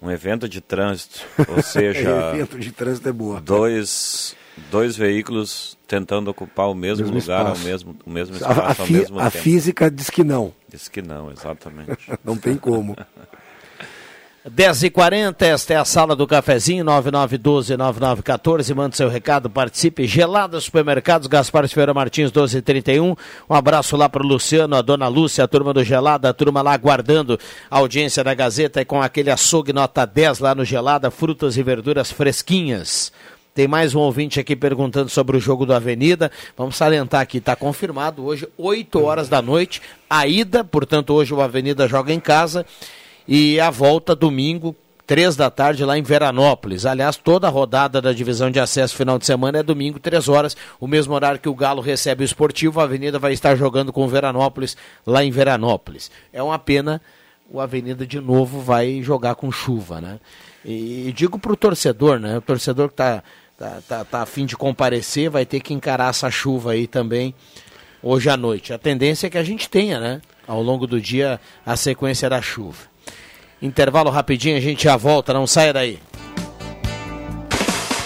um 0.00 0.10
evento 0.10 0.48
de 0.48 0.60
trânsito, 0.60 1.20
ou 1.48 1.62
seja, 1.62 2.32
evento 2.34 2.58
de 2.58 2.72
trânsito 2.72 3.08
é 3.08 3.12
boa. 3.12 3.40
dois, 3.40 4.34
dois 4.68 4.96
veículos 4.96 5.78
tentando 5.86 6.28
ocupar 6.28 6.68
o 6.68 6.74
mesmo, 6.74 7.04
Mesmo 7.06 7.20
lugar 7.20 7.42
espaço. 7.44 7.60
ao 7.60 7.68
mesmo, 7.68 7.96
o 8.04 8.10
mesmo 8.10 8.34
A, 8.34 8.38
espaço 8.38 8.60
a 8.60 8.66
ao 8.82 8.86
fi- 8.86 8.92
mesmo 8.94 9.20
a 9.20 9.30
tempo. 9.30 9.44
física 9.44 9.88
diz 9.88 10.10
que 10.10 10.24
não. 10.24 10.52
Diz 10.68 10.88
que 10.88 11.00
não, 11.02 11.30
exatamente. 11.30 12.10
Não 12.24 12.36
tem 12.36 12.56
como. 12.56 12.96
10h40, 14.48 15.40
esta 15.42 15.74
é 15.74 15.76
a 15.76 15.84
sala 15.84 16.16
do 16.16 16.26
cafezinho, 16.26 16.84
9912-9914. 16.84 18.74
Manda 18.74 18.96
seu 18.96 19.08
recado, 19.08 19.48
participe. 19.48 20.04
Gelada 20.04 20.60
Supermercados, 20.60 21.28
Gaspar 21.28 21.68
Ferreira 21.68 21.94
Martins, 21.94 22.32
1231. 22.32 23.14
Um 23.48 23.54
abraço 23.54 23.96
lá 23.96 24.08
para 24.08 24.24
o 24.24 24.26
Luciano, 24.26 24.74
a 24.74 24.82
dona 24.82 25.06
Lúcia, 25.06 25.44
a 25.44 25.48
turma 25.48 25.72
do 25.72 25.84
Gelada, 25.84 26.28
a 26.28 26.34
turma 26.34 26.60
lá 26.60 26.72
aguardando 26.72 27.38
a 27.70 27.78
audiência 27.78 28.24
da 28.24 28.34
Gazeta 28.34 28.80
e 28.80 28.84
com 28.84 29.00
aquele 29.00 29.30
açougue 29.30 29.72
nota 29.72 30.04
10 30.04 30.40
lá 30.40 30.56
no 30.56 30.64
Gelada, 30.64 31.08
frutas 31.08 31.56
e 31.56 31.62
verduras 31.62 32.10
fresquinhas. 32.10 33.12
Tem 33.54 33.68
mais 33.68 33.94
um 33.94 34.00
ouvinte 34.00 34.40
aqui 34.40 34.56
perguntando 34.56 35.08
sobre 35.08 35.36
o 35.36 35.40
jogo 35.40 35.64
do 35.64 35.72
Avenida. 35.72 36.32
Vamos 36.56 36.74
salientar 36.74 37.20
aqui, 37.20 37.38
está 37.38 37.54
confirmado 37.54 38.24
hoje, 38.24 38.48
8 38.58 39.04
horas 39.04 39.28
da 39.28 39.40
noite, 39.40 39.80
a 40.10 40.26
ida, 40.26 40.64
portanto, 40.64 41.12
hoje 41.12 41.32
o 41.32 41.40
Avenida 41.40 41.86
joga 41.86 42.12
em 42.12 42.18
casa 42.18 42.66
e 43.26 43.60
a 43.60 43.70
volta 43.70 44.14
domingo, 44.14 44.74
três 45.06 45.36
da 45.36 45.50
tarde, 45.50 45.84
lá 45.84 45.98
em 45.98 46.02
Veranópolis. 46.02 46.86
Aliás, 46.86 47.16
toda 47.16 47.46
a 47.46 47.50
rodada 47.50 48.00
da 48.00 48.12
divisão 48.12 48.50
de 48.50 48.60
acesso 48.60 48.96
final 48.96 49.18
de 49.18 49.26
semana 49.26 49.58
é 49.58 49.62
domingo, 49.62 49.98
três 49.98 50.28
horas, 50.28 50.56
o 50.80 50.86
mesmo 50.86 51.14
horário 51.14 51.40
que 51.40 51.48
o 51.48 51.54
Galo 51.54 51.82
recebe 51.82 52.22
o 52.22 52.24
esportivo, 52.24 52.80
a 52.80 52.84
Avenida 52.84 53.18
vai 53.18 53.32
estar 53.32 53.54
jogando 53.56 53.92
com 53.92 54.04
o 54.04 54.08
Veranópolis 54.08 54.76
lá 55.06 55.24
em 55.24 55.30
Veranópolis. 55.30 56.10
É 56.32 56.42
uma 56.42 56.58
pena, 56.58 57.00
o 57.50 57.60
Avenida 57.60 58.06
de 58.06 58.20
novo 58.20 58.60
vai 58.60 59.02
jogar 59.02 59.34
com 59.34 59.50
chuva, 59.50 60.00
né? 60.00 60.18
E, 60.64 61.08
e 61.08 61.12
digo 61.12 61.38
para 61.38 61.52
o 61.52 61.56
torcedor, 61.56 62.18
né? 62.18 62.38
O 62.38 62.40
torcedor 62.40 62.88
que 62.88 62.94
está 62.94 63.22
tá, 63.58 63.82
tá, 63.86 64.04
tá 64.04 64.22
a 64.22 64.26
fim 64.26 64.46
de 64.46 64.56
comparecer 64.56 65.28
vai 65.28 65.44
ter 65.44 65.60
que 65.60 65.74
encarar 65.74 66.10
essa 66.10 66.30
chuva 66.30 66.72
aí 66.72 66.86
também 66.86 67.34
hoje 68.02 68.28
à 68.28 68.36
noite. 68.36 68.72
A 68.72 68.78
tendência 68.78 69.26
é 69.26 69.30
que 69.30 69.38
a 69.38 69.44
gente 69.44 69.68
tenha, 69.68 70.00
né? 70.00 70.22
Ao 70.46 70.60
longo 70.60 70.86
do 70.86 71.00
dia, 71.00 71.40
a 71.64 71.76
sequência 71.76 72.28
da 72.28 72.42
chuva. 72.42 72.91
Intervalo 73.62 74.10
rapidinho, 74.10 74.56
a 74.56 74.60
gente 74.60 74.84
já 74.84 74.96
volta, 74.96 75.32
não 75.32 75.46
saia 75.46 75.72
daí. 75.72 75.98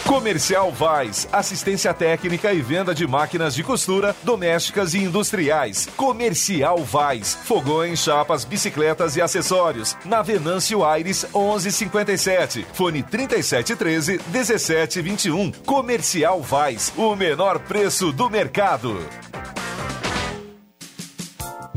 Comercial 0.05 0.71
Vaz, 0.71 1.29
assistência 1.33 1.93
técnica 1.93 2.53
e 2.53 2.61
venda 2.61 2.95
de 2.95 3.07
máquinas 3.07 3.55
de 3.55 3.65
costura, 3.65 4.15
domésticas 4.23 4.95
e 4.95 4.99
industriais. 4.99 5.89
Comercial 5.97 6.79
Vaz, 6.79 7.39
fogões, 7.45 8.01
chapas, 8.01 8.45
bicicletas 8.45 9.17
e 9.17 9.23
acessórios. 9.23 9.97
Na 10.05 10.23
Venâncio 10.23 10.85
Aires 10.85 11.25
1157, 11.35 12.67
fone 12.73 13.03
3713 13.03 14.21
1721. 14.33 15.53
Comercial 15.65 16.41
Vaz, 16.41 16.93
o 16.97 17.17
menor 17.17 17.59
preço 17.61 18.13
do 18.13 18.31
mercado. 18.31 18.99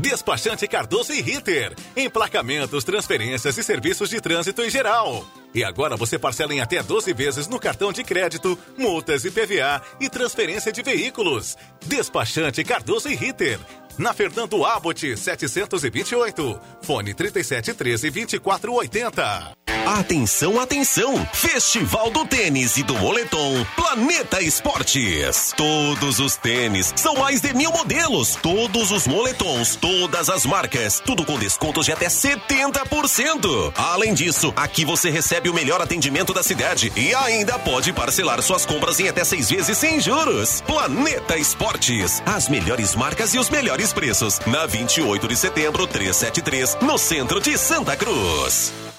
Despachante 0.00 0.66
Cardoso 0.66 1.12
e 1.12 1.20
Ritter. 1.20 1.76
Emplacamentos, 1.94 2.84
transferências 2.84 3.58
e 3.58 3.62
serviços 3.62 4.08
de 4.08 4.18
trânsito 4.18 4.62
em 4.62 4.70
geral. 4.70 5.26
E 5.54 5.64
agora 5.64 5.96
você 5.96 6.18
parcela 6.18 6.54
em 6.54 6.60
até 6.60 6.82
12 6.82 7.12
vezes 7.12 7.48
no 7.48 7.58
cartão 7.58 7.92
de 7.92 8.04
crédito, 8.04 8.58
multas 8.76 9.24
e 9.24 9.30
PVA 9.30 9.82
e 10.00 10.08
transferência 10.08 10.72
de 10.72 10.82
veículos. 10.82 11.56
Despachante 11.86 12.62
Cardoso 12.62 13.08
e 13.08 13.14
Ritter. 13.14 13.58
Na 13.98 14.14
Fernando 14.14 14.64
Abbott 14.64 15.16
728. 15.16 16.60
Fone 16.82 17.14
3713 17.14 18.10
2480. 18.10 19.60
Atenção, 19.86 20.60
atenção! 20.60 21.26
Festival 21.32 22.10
do 22.10 22.26
Tênis 22.26 22.76
e 22.76 22.82
do 22.82 22.94
Moletom 22.94 23.64
Planeta 23.74 24.40
Esportes. 24.42 25.54
Todos 25.56 26.20
os 26.20 26.36
tênis, 26.36 26.92
são 26.94 27.14
mais 27.14 27.40
de 27.40 27.54
mil 27.54 27.72
modelos. 27.72 28.36
Todos 28.36 28.90
os 28.90 29.06
moletons, 29.06 29.76
todas 29.76 30.28
as 30.28 30.44
marcas, 30.44 31.00
tudo 31.00 31.24
com 31.24 31.38
descontos 31.38 31.86
de 31.86 31.92
até 31.92 32.06
70%. 32.06 33.72
Além 33.74 34.12
disso, 34.12 34.52
aqui 34.54 34.84
você 34.84 35.08
recebe 35.08 35.39
o 35.48 35.54
melhor 35.54 35.80
atendimento 35.80 36.34
da 36.34 36.42
cidade 36.42 36.92
e 36.96 37.14
ainda 37.14 37.58
pode 37.58 37.92
parcelar 37.92 38.42
suas 38.42 38.66
compras 38.66 39.00
em 39.00 39.08
até 39.08 39.24
seis 39.24 39.48
vezes 39.48 39.78
sem 39.78 40.00
juros. 40.00 40.60
Planeta 40.62 41.36
Esportes, 41.36 42.22
as 42.26 42.48
melhores 42.48 42.94
marcas 42.94 43.32
e 43.34 43.38
os 43.38 43.48
melhores 43.48 43.92
preços. 43.92 44.38
Na 44.46 44.66
28 44.66 45.28
de 45.28 45.36
setembro, 45.36 45.86
373, 45.86 46.78
no 46.82 46.98
centro 46.98 47.40
de 47.40 47.56
Santa 47.56 47.96
Cruz. 47.96 48.89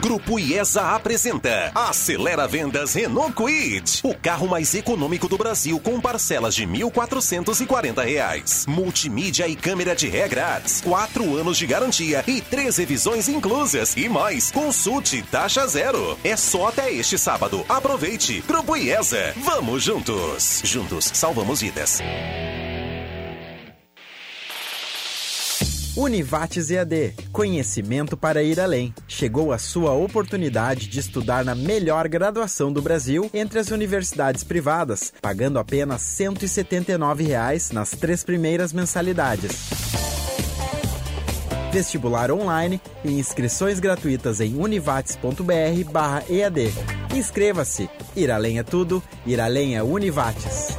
Grupo 0.00 0.38
IESA 0.38 0.94
apresenta 0.94 1.70
Acelera 1.74 2.48
Vendas 2.48 2.94
Renault 2.94 3.32
Kwid. 3.34 4.00
O 4.02 4.14
carro 4.14 4.48
mais 4.48 4.74
econômico 4.74 5.28
do 5.28 5.36
Brasil 5.36 5.78
com 5.78 6.00
parcelas 6.00 6.54
de 6.54 6.66
1.440 6.66 8.02
reais. 8.02 8.64
Multimídia 8.66 9.46
e 9.46 9.54
câmera 9.54 9.94
de 9.94 10.08
ré 10.08 10.26
grátis. 10.26 10.80
Quatro 10.80 11.36
anos 11.36 11.58
de 11.58 11.66
garantia 11.66 12.24
e 12.26 12.40
três 12.40 12.78
revisões 12.78 13.28
inclusas. 13.28 13.94
E 13.96 14.08
mais, 14.08 14.50
consulte 14.50 15.22
taxa 15.22 15.66
zero. 15.66 16.18
É 16.24 16.36
só 16.36 16.68
até 16.68 16.90
este 16.92 17.18
sábado. 17.18 17.64
Aproveite. 17.68 18.42
Grupo 18.48 18.76
IESA. 18.76 19.34
Vamos 19.36 19.82
juntos. 19.84 20.62
Juntos 20.64 21.10
salvamos 21.12 21.60
vidas. 21.60 22.00
Univates 25.96 26.70
EAD, 26.70 27.14
conhecimento 27.32 28.16
para 28.16 28.44
ir 28.44 28.60
além. 28.60 28.94
Chegou 29.08 29.52
a 29.52 29.58
sua 29.58 29.92
oportunidade 29.92 30.86
de 30.86 31.00
estudar 31.00 31.44
na 31.44 31.52
melhor 31.54 32.06
graduação 32.06 32.72
do 32.72 32.80
Brasil 32.80 33.28
entre 33.34 33.58
as 33.58 33.72
universidades 33.72 34.44
privadas, 34.44 35.12
pagando 35.20 35.58
apenas 35.58 36.02
179 36.02 37.24
reais 37.24 37.72
nas 37.72 37.90
três 37.90 38.22
primeiras 38.22 38.72
mensalidades. 38.72 39.68
Vestibular 41.72 42.30
online 42.30 42.80
e 43.04 43.10
inscrições 43.12 43.80
gratuitas 43.80 44.40
em 44.40 44.56
univates.br/ead. 44.56 46.72
Inscreva-se. 47.14 47.90
Ir 48.14 48.30
além 48.30 48.60
é 48.60 48.62
tudo, 48.62 49.02
ir 49.26 49.40
além 49.40 49.76
é 49.76 49.82
Univates. 49.82 50.78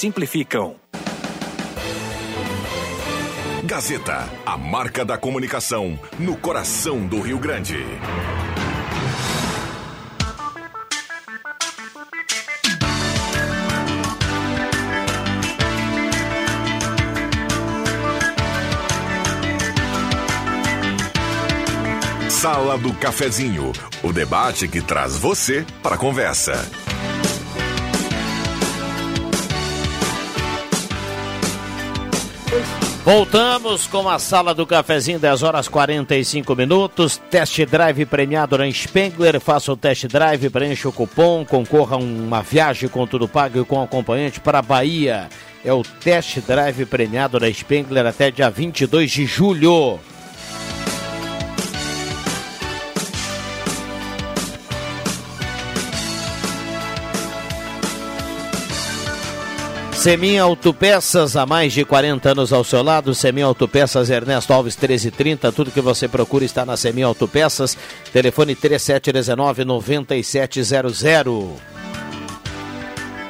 simplificam. 0.00 0.76
Gazeta, 3.62 4.26
a 4.46 4.56
marca 4.56 5.04
da 5.04 5.18
comunicação 5.18 5.98
no 6.18 6.38
coração 6.38 7.06
do 7.06 7.20
Rio 7.20 7.38
Grande. 7.38 7.76
Sala 22.30 22.78
do 22.78 22.94
Cafezinho, 22.94 23.70
o 24.02 24.14
debate 24.14 24.66
que 24.66 24.80
traz 24.80 25.18
você 25.18 25.66
para 25.82 25.96
a 25.96 25.98
conversa. 25.98 26.89
Voltamos 33.04 33.86
com 33.86 34.08
a 34.08 34.18
sala 34.18 34.54
do 34.54 34.66
cafezinho, 34.66 35.18
10 35.18 35.42
horas 35.42 35.68
45 35.68 36.54
minutos. 36.54 37.16
Test 37.30 37.58
drive 37.64 38.04
premiado 38.04 38.58
na 38.58 38.70
Spengler. 38.70 39.40
Faça 39.40 39.72
o 39.72 39.76
test 39.76 40.06
drive, 40.06 40.50
preencha 40.50 40.88
o 40.88 40.92
cupom, 40.92 41.44
concorra 41.44 41.96
a 41.96 41.98
uma 41.98 42.42
viagem 42.42 42.88
com 42.88 43.06
tudo 43.06 43.26
pago 43.26 43.60
e 43.60 43.64
com 43.64 43.82
acompanhante 43.82 44.38
para 44.38 44.58
a 44.58 44.62
Bahia. 44.62 45.28
É 45.64 45.72
o 45.72 45.82
test 45.82 46.40
drive 46.40 46.84
premiado 46.86 47.40
na 47.40 47.50
Spengler 47.52 48.06
até 48.06 48.30
dia 48.30 48.50
22 48.50 49.10
de 49.10 49.26
julho. 49.26 49.98
Semin 60.00 60.38
Autopeças, 60.38 61.36
há 61.36 61.44
mais 61.44 61.74
de 61.74 61.84
40 61.84 62.30
anos 62.30 62.54
ao 62.54 62.64
seu 62.64 62.82
lado. 62.82 63.14
Semin 63.14 63.42
Autopeças, 63.42 64.08
Ernesto 64.08 64.50
Alves 64.50 64.74
1330. 64.74 65.52
Tudo 65.52 65.70
que 65.70 65.82
você 65.82 66.08
procura 66.08 66.42
está 66.42 66.64
na 66.64 66.74
Semin 66.74 67.02
Autopeças. 67.02 67.76
Telefone 68.10 68.56
3719-9700. 68.56 71.50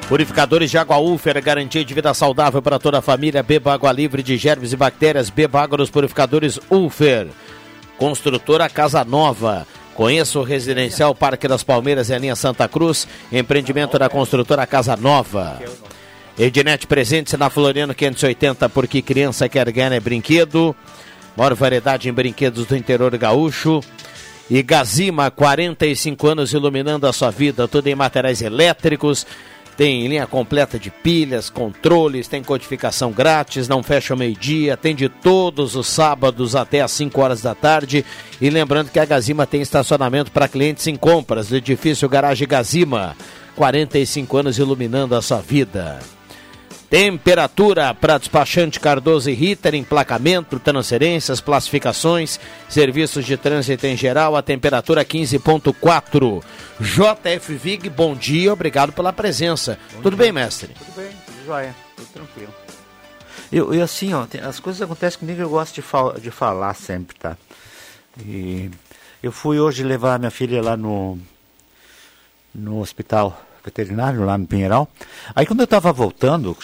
Purificadores 0.08 0.70
de 0.70 0.78
água 0.78 0.98
Ufer, 0.98 1.42
garantia 1.42 1.84
de 1.84 1.92
vida 1.92 2.14
saudável 2.14 2.62
para 2.62 2.78
toda 2.78 2.98
a 2.98 3.02
família. 3.02 3.42
Beba 3.42 3.74
água 3.74 3.90
livre 3.90 4.22
de 4.22 4.36
germes 4.36 4.72
e 4.72 4.76
bactérias. 4.76 5.28
Beba 5.28 5.62
água 5.62 5.78
nos 5.78 5.90
purificadores 5.90 6.60
Ufer. 6.70 7.26
Construtora 7.98 8.68
Casa 8.68 9.04
Nova. 9.04 9.66
Conheça 9.92 10.38
o 10.38 10.44
Residencial 10.44 11.16
Parque 11.16 11.48
das 11.48 11.64
Palmeiras 11.64 12.10
em 12.10 12.18
linha 12.20 12.36
Santa 12.36 12.68
Cruz. 12.68 13.08
Empreendimento 13.32 13.98
da 13.98 14.08
construtora 14.08 14.64
Casa 14.68 14.96
Nova. 14.96 15.58
Ednet 16.38 16.86
presente 16.86 17.36
na 17.36 17.50
Floriano 17.50 17.94
580, 17.94 18.68
porque 18.68 19.02
criança 19.02 19.48
quer 19.48 19.70
ganhar 19.70 19.92
é 19.92 20.00
brinquedo. 20.00 20.74
Maior 21.36 21.54
variedade 21.54 22.08
em 22.08 22.12
brinquedos 22.12 22.66
do 22.66 22.76
interior 22.76 23.16
gaúcho. 23.16 23.80
E 24.50 24.62
Gazima, 24.62 25.30
45 25.30 26.26
anos 26.26 26.52
iluminando 26.52 27.06
a 27.06 27.12
sua 27.12 27.30
vida, 27.30 27.68
tudo 27.68 27.86
em 27.86 27.94
materiais 27.94 28.42
elétricos. 28.42 29.26
Tem 29.76 30.06
linha 30.08 30.26
completa 30.26 30.78
de 30.78 30.90
pilhas, 30.90 31.48
controles, 31.48 32.28
tem 32.28 32.42
codificação 32.42 33.12
grátis, 33.12 33.68
não 33.68 33.82
fecha 33.82 34.12
ao 34.12 34.18
meio-dia, 34.18 34.74
atende 34.74 35.08
todos 35.08 35.74
os 35.74 35.86
sábados 35.86 36.54
até 36.54 36.82
às 36.82 36.90
5 36.92 37.18
horas 37.20 37.40
da 37.40 37.54
tarde. 37.54 38.04
E 38.40 38.50
lembrando 38.50 38.90
que 38.90 38.98
a 38.98 39.04
Gazima 39.06 39.46
tem 39.46 39.62
estacionamento 39.62 40.32
para 40.32 40.48
clientes 40.48 40.86
em 40.86 40.96
compras 40.96 41.48
do 41.48 41.56
edifício 41.56 42.08
Garagem 42.08 42.46
Gazima. 42.46 43.16
45 43.56 44.36
anos 44.36 44.58
iluminando 44.58 45.14
a 45.14 45.22
sua 45.22 45.40
vida. 45.40 45.98
Temperatura 46.90 47.94
para 47.94 48.18
despachante 48.18 48.80
Cardoso 48.80 49.30
e 49.30 49.32
Ritter, 49.32 49.76
emplacamento, 49.76 50.58
transferências, 50.58 51.40
classificações, 51.40 52.40
serviços 52.68 53.24
de 53.24 53.36
trânsito 53.36 53.86
em 53.86 53.96
geral, 53.96 54.34
a 54.34 54.42
temperatura 54.42 55.04
15.4. 55.04 56.42
JF 56.80 57.54
Vig, 57.54 57.88
bom 57.88 58.16
dia, 58.16 58.52
obrigado 58.52 58.92
pela 58.92 59.12
presença. 59.12 59.78
Bom 59.92 60.02
tudo 60.02 60.16
dia. 60.16 60.24
bem, 60.24 60.32
mestre? 60.32 60.74
Tudo 60.74 60.96
bem, 60.96 61.12
tudo 61.24 61.44
jóia, 61.46 61.76
tudo 61.94 62.08
tranquilo. 62.08 62.54
Eu, 63.52 63.72
eu 63.72 63.84
assim, 63.84 64.12
ó, 64.12 64.26
tem, 64.26 64.40
as 64.40 64.58
coisas 64.58 64.82
acontecem 64.82 65.20
comigo, 65.20 65.40
eu 65.40 65.48
gosto 65.48 65.76
de, 65.76 65.82
fal 65.82 66.18
de 66.18 66.32
falar 66.32 66.74
sempre, 66.74 67.16
tá? 67.16 67.36
E 68.18 68.68
eu 69.22 69.30
fui 69.30 69.60
hoje 69.60 69.84
levar 69.84 70.18
minha 70.18 70.30
filha 70.32 70.60
lá 70.60 70.76
no, 70.76 71.16
no 72.52 72.80
hospital 72.80 73.40
veterinário 73.64 74.24
lá 74.24 74.36
no 74.36 74.46
Pinheiral. 74.46 74.88
Aí 75.34 75.46
quando 75.46 75.60
eu 75.60 75.64
estava 75.64 75.92
voltando, 75.92 76.56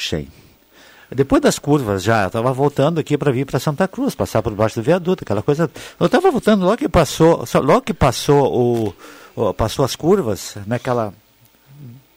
depois 1.11 1.41
das 1.41 1.59
curvas 1.59 2.03
já, 2.03 2.23
eu 2.23 2.27
estava 2.29 2.53
voltando 2.53 2.99
aqui 2.99 3.17
para 3.17 3.31
vir 3.31 3.47
para 3.47 3.61
Santa 3.61 3.87
Cruz, 3.87 4.15
passar 4.15 4.43
por 4.43 4.53
baixo 4.55 4.81
do 4.81 4.83
viaduto, 4.83 5.25
aquela 5.25 5.43
coisa. 5.43 5.71
Eu 5.99 6.07
estava 6.07 6.31
voltando 6.31 6.65
logo 6.65 6.77
que 6.77 6.89
passou, 6.89 7.45
logo 7.63 7.83
que 7.83 7.95
passou 7.95 8.95
o, 9.37 9.55
passou 9.55 9.85
as 9.85 9.95
curvas, 9.95 10.57
naquela 10.67 11.13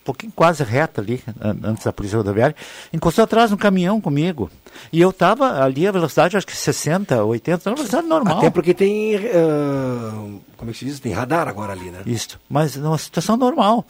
pouquinho 0.10 0.32
quase 0.36 0.64
reta 0.64 1.02
ali, 1.02 1.22
antes 1.64 1.84
da 1.84 1.94
polícia 1.94 2.18
rodoviária, 2.18 2.56
encostou 2.92 3.24
atrás 3.24 3.52
um 3.52 3.58
caminhão 3.58 4.02
comigo. 4.02 4.50
E 4.92 5.00
eu 5.00 5.12
estava 5.12 5.64
ali 5.64 5.88
a 5.88 5.92
velocidade, 5.92 6.36
acho 6.36 6.48
que 6.48 6.56
60, 6.56 7.24
80, 7.24 7.70
na 7.70 7.76
velocidade 7.76 8.08
normal. 8.08 8.40
Até 8.40 8.50
porque 8.50 8.74
tem, 8.74 9.18
uh, 9.18 10.42
como 10.58 10.72
é 10.72 10.74
que 10.74 10.80
se 10.80 10.86
diz? 10.86 11.00
Tem 11.00 11.12
radar 11.12 11.48
agora 11.48 11.74
ali, 11.74 11.92
né? 11.92 12.02
Isso, 12.08 12.40
mas 12.50 12.76
numa 12.76 12.98
situação 12.98 13.38
normal. 13.38 13.86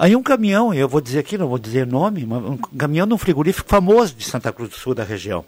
Aí 0.00 0.16
um 0.16 0.22
caminhão, 0.22 0.72
eu 0.72 0.88
vou 0.88 0.98
dizer 0.98 1.18
aqui, 1.18 1.36
não 1.36 1.46
vou 1.46 1.58
dizer 1.58 1.86
nome, 1.86 2.24
um 2.24 2.56
caminhão 2.56 3.06
de 3.06 3.12
um 3.12 3.18
frigorífico 3.18 3.68
famoso 3.68 4.14
de 4.14 4.24
Santa 4.24 4.50
Cruz 4.50 4.70
do 4.70 4.76
Sul, 4.76 4.94
da 4.94 5.04
região, 5.04 5.44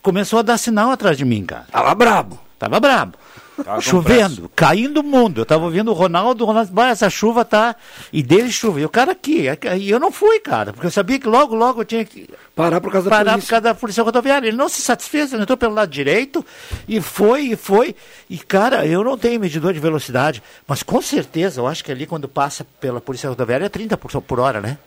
começou 0.00 0.38
a 0.38 0.42
dar 0.42 0.56
sinal 0.56 0.90
atrás 0.90 1.18
de 1.18 1.24
mim, 1.26 1.44
cara. 1.44 1.66
Tava 1.70 1.94
brabo. 1.94 2.38
Tava 2.58 2.80
brabo. 2.80 3.18
Tava 3.64 3.80
Chovendo, 3.80 4.50
caindo 4.54 5.00
o 5.00 5.02
mundo. 5.02 5.40
Eu 5.40 5.46
tava 5.46 5.64
ouvindo 5.64 5.90
o 5.90 5.94
Ronaldo, 5.94 6.44
o 6.44 6.46
Ronaldo, 6.46 6.80
ah, 6.80 6.88
essa 6.88 7.10
chuva 7.10 7.44
tá. 7.44 7.76
E 8.12 8.22
dele 8.22 8.50
chuva. 8.50 8.80
E 8.80 8.84
o 8.84 8.88
cara 8.88 9.12
aqui. 9.12 9.46
E 9.78 9.90
eu 9.90 9.98
não 9.98 10.10
fui, 10.10 10.40
cara, 10.40 10.72
porque 10.72 10.86
eu 10.86 10.90
sabia 10.90 11.18
que 11.18 11.28
logo, 11.28 11.54
logo 11.54 11.80
eu 11.80 11.84
tinha 11.84 12.04
que. 12.04 12.28
Parar 12.54 12.80
por 12.80 12.92
causa 12.92 13.08
da 13.08 13.16
parar 13.16 13.32
polícia. 13.32 13.46
por 13.46 13.50
causa 13.50 13.62
da 13.62 13.74
polícia 13.74 14.02
rodoviária. 14.02 14.48
Ele 14.48 14.56
não 14.56 14.68
se 14.68 14.82
satisfez, 14.82 15.32
ele 15.32 15.42
entrou 15.42 15.56
pelo 15.56 15.74
lado 15.74 15.90
direito 15.90 16.44
e 16.86 17.00
foi, 17.00 17.42
e 17.46 17.56
foi. 17.56 17.94
E, 18.28 18.38
cara, 18.38 18.86
eu 18.86 19.02
não 19.02 19.16
tenho 19.16 19.40
medidor 19.40 19.72
de 19.72 19.80
velocidade, 19.80 20.42
mas 20.66 20.82
com 20.82 21.00
certeza, 21.00 21.60
eu 21.60 21.66
acho 21.66 21.84
que 21.84 21.90
ali 21.90 22.06
quando 22.06 22.28
passa 22.28 22.66
pela 22.80 23.00
polícia 23.00 23.28
rodoviária 23.28 23.66
é 23.66 23.68
30 23.68 23.96
por, 23.96 24.10
por 24.22 24.40
hora, 24.40 24.60
né? 24.60 24.78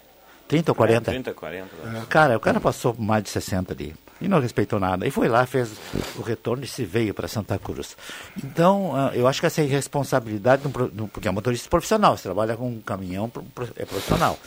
30 0.47 0.71
ou 0.71 0.75
40? 0.75 1.09
É, 1.09 1.13
30, 1.13 1.33
40. 1.33 1.67
É. 1.86 2.01
Cara, 2.09 2.38
o 2.38 2.39
cara 2.39 2.59
passou 2.59 2.95
mais 2.99 3.23
de 3.23 3.29
60 3.29 3.73
ali 3.73 3.95
e 4.23 4.27
não 4.29 4.39
respeitou 4.39 4.79
nada. 4.79 5.05
E 5.05 5.12
foi 5.12 5.27
lá, 5.27 5.45
fez 5.45 5.69
o 6.15 6.21
retorno 6.21 6.63
e 6.63 6.67
se 6.67 6.86
veio 6.86 7.13
para 7.13 7.27
Santa 7.27 7.59
Cruz. 7.59 7.97
Então, 8.43 8.95
ah, 8.95 9.12
eu 9.13 9.27
acho 9.27 9.41
que 9.41 9.45
essa 9.45 9.62
irresponsabilidade, 9.62 10.63
porque 11.12 11.27
é 11.27 11.31
motorista 11.31 11.69
profissional, 11.69 12.15
você 12.15 12.23
trabalha 12.23 12.55
com 12.55 12.69
um 12.69 12.79
caminhão, 12.79 13.29
é 13.75 13.86
profissional. 13.86 14.39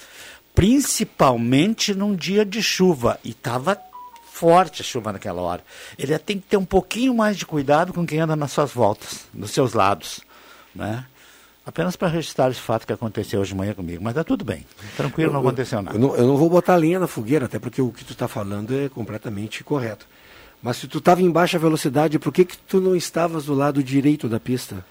Principalmente 0.55 1.95
num 1.95 2.17
dia 2.17 2.45
de 2.45 2.63
chuva. 2.63 3.21
E 3.23 3.31
estava 3.31 3.79
forte 4.33 4.81
a 4.81 4.85
chuva 4.85 5.13
naquela 5.13 5.43
hora. 5.43 5.63
Ele 5.99 6.19
tem 6.19 6.39
que 6.39 6.47
ter 6.47 6.57
um 6.57 6.65
pouquinho 6.65 7.15
mais 7.15 7.37
de 7.37 7.45
cuidado 7.45 7.93
com 7.93 8.07
quem 8.07 8.21
anda 8.21 8.35
nas 8.35 8.53
suas 8.53 8.73
voltas, 8.73 9.27
nos 9.35 9.51
seus 9.51 9.75
lados. 9.75 10.21
Né? 10.75 11.05
Apenas 11.67 11.97
para 11.97 12.07
registrar 12.07 12.49
esse 12.49 12.61
fato 12.61 12.87
que 12.87 12.93
aconteceu 12.93 13.41
hoje 13.41 13.51
de 13.51 13.57
manhã 13.57 13.75
comigo. 13.75 14.03
Mas 14.03 14.13
está 14.13 14.23
tudo 14.23 14.45
bem. 14.45 14.65
Tranquilo, 14.97 15.33
não 15.33 15.41
aconteceu 15.41 15.83
nada. 15.83 15.97
Eu 15.97 16.01
não, 16.01 16.17
eu 16.17 16.25
não 16.25 16.37
vou 16.37 16.49
botar 16.49 16.77
linha 16.77 17.01
na 17.01 17.09
fogueira, 17.09 17.47
até 17.47 17.59
porque 17.59 17.83
o 17.83 17.91
que 17.91 18.05
tu 18.05 18.13
está 18.13 18.29
falando 18.29 18.73
é 18.73 18.89
completamente 18.89 19.65
correto. 19.65 20.07
Mas 20.63 20.77
se 20.77 20.87
tu 20.87 20.99
estava 20.99 21.21
em 21.23 21.31
baixa 21.31 21.59
velocidade, 21.59 22.21
por 22.21 22.33
que, 22.33 22.45
que 22.45 22.57
tu 22.57 22.81
não 22.81 22.95
estavas 22.95 23.47
do 23.47 23.55
lado 23.55 23.83
direito 23.83 24.29
da 24.29 24.39
pista? 24.39 24.85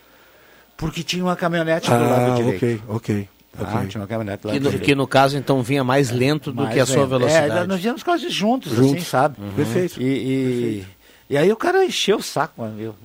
Porque 0.75 1.01
tinha 1.01 1.23
uma 1.23 1.35
caminhonete 1.37 1.89
do 1.89 1.95
ah, 1.95 1.97
lado 1.97 2.35
direito. 2.35 2.57
Ok, 2.57 2.81
ok. 2.87 3.29
Ah, 3.57 3.77
okay. 3.77 3.87
tinha 3.87 4.01
uma 4.01 4.07
caminhonete 4.07 4.45
lá 4.45 4.53
que, 4.53 4.59
no, 4.59 4.71
que 4.71 4.95
no 4.95 5.07
caso 5.07 5.37
então 5.37 5.63
vinha 5.63 5.81
mais 5.81 6.11
lento 6.11 6.51
do 6.51 6.63
mais 6.63 6.73
que 6.73 6.79
a 6.81 6.85
sua 6.85 7.05
velocidade. 7.05 7.63
É, 7.63 7.65
nós 7.65 7.79
viemos 7.79 8.03
quase 8.03 8.29
juntos, 8.29 8.73
assim, 8.73 8.81
juntos. 8.81 8.95
assim, 8.97 9.05
sabe? 9.05 9.37
Uhum. 9.39 9.53
Perfeito. 9.53 10.01
E, 10.01 10.05
e, 10.05 10.43
Perfeito. 10.43 10.94
E, 11.29 11.37
aí 11.37 11.51
o 11.51 11.55
cara 11.55 11.83
encheu 11.83 12.17
o 12.17 12.23
saco, 12.23 12.61
mano. 12.61 12.95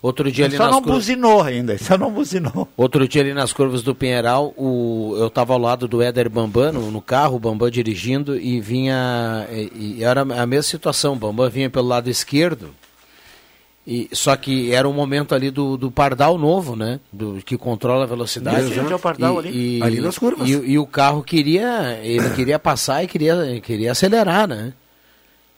Outro 0.00 0.30
dia 0.30 0.44
ali 0.44 0.56
só 0.56 0.64
nas 0.64 0.72
não 0.72 0.82
buzinou 0.82 1.42
ainda, 1.42 1.76
só 1.78 1.96
não 1.96 2.12
buzinou. 2.12 2.68
Outro 2.76 3.08
dia 3.08 3.22
ali 3.22 3.32
nas 3.32 3.52
curvas 3.52 3.82
do 3.82 3.94
Pinheiral, 3.94 4.52
o, 4.56 5.14
eu 5.16 5.28
estava 5.28 5.54
ao 5.54 5.58
lado 5.58 5.88
do 5.88 6.02
Éder 6.02 6.28
Bambam 6.28 6.72
no, 6.72 6.90
no, 6.90 7.00
carro, 7.00 7.36
o 7.36 7.40
Bambam 7.40 7.70
dirigindo 7.70 8.36
e 8.38 8.60
vinha. 8.60 9.46
E, 9.50 9.96
e, 9.98 10.04
era 10.04 10.20
a 10.20 10.46
mesma 10.46 10.62
situação, 10.62 11.14
o 11.14 11.16
Bambam 11.16 11.48
vinha 11.48 11.70
pelo 11.70 11.88
lado 11.88 12.08
esquerdo. 12.08 12.70
E, 13.86 14.08
só 14.12 14.34
que 14.36 14.72
era 14.72 14.88
um 14.88 14.92
momento 14.92 15.34
ali 15.34 15.50
do, 15.50 15.76
do 15.76 15.90
pardal 15.90 16.38
novo, 16.38 16.74
né? 16.76 17.00
Do, 17.12 17.42
que 17.44 17.58
controla 17.58 18.04
a 18.04 18.06
velocidade. 18.06 18.72
Sim, 18.72 18.80
o 18.80 18.98
pardal 18.98 19.36
e, 19.36 19.38
ali. 19.38 19.78
E, 19.78 19.82
ali 19.82 20.00
nas 20.00 20.16
curvas. 20.16 20.48
E, 20.48 20.52
e, 20.52 20.78
o 20.78 20.86
carro 20.86 21.22
queria. 21.22 21.98
Ele 22.02 22.30
queria 22.30 22.58
passar 22.58 23.02
e 23.02 23.06
queria, 23.06 23.60
queria 23.60 23.92
acelerar, 23.92 24.46
né? 24.46 24.72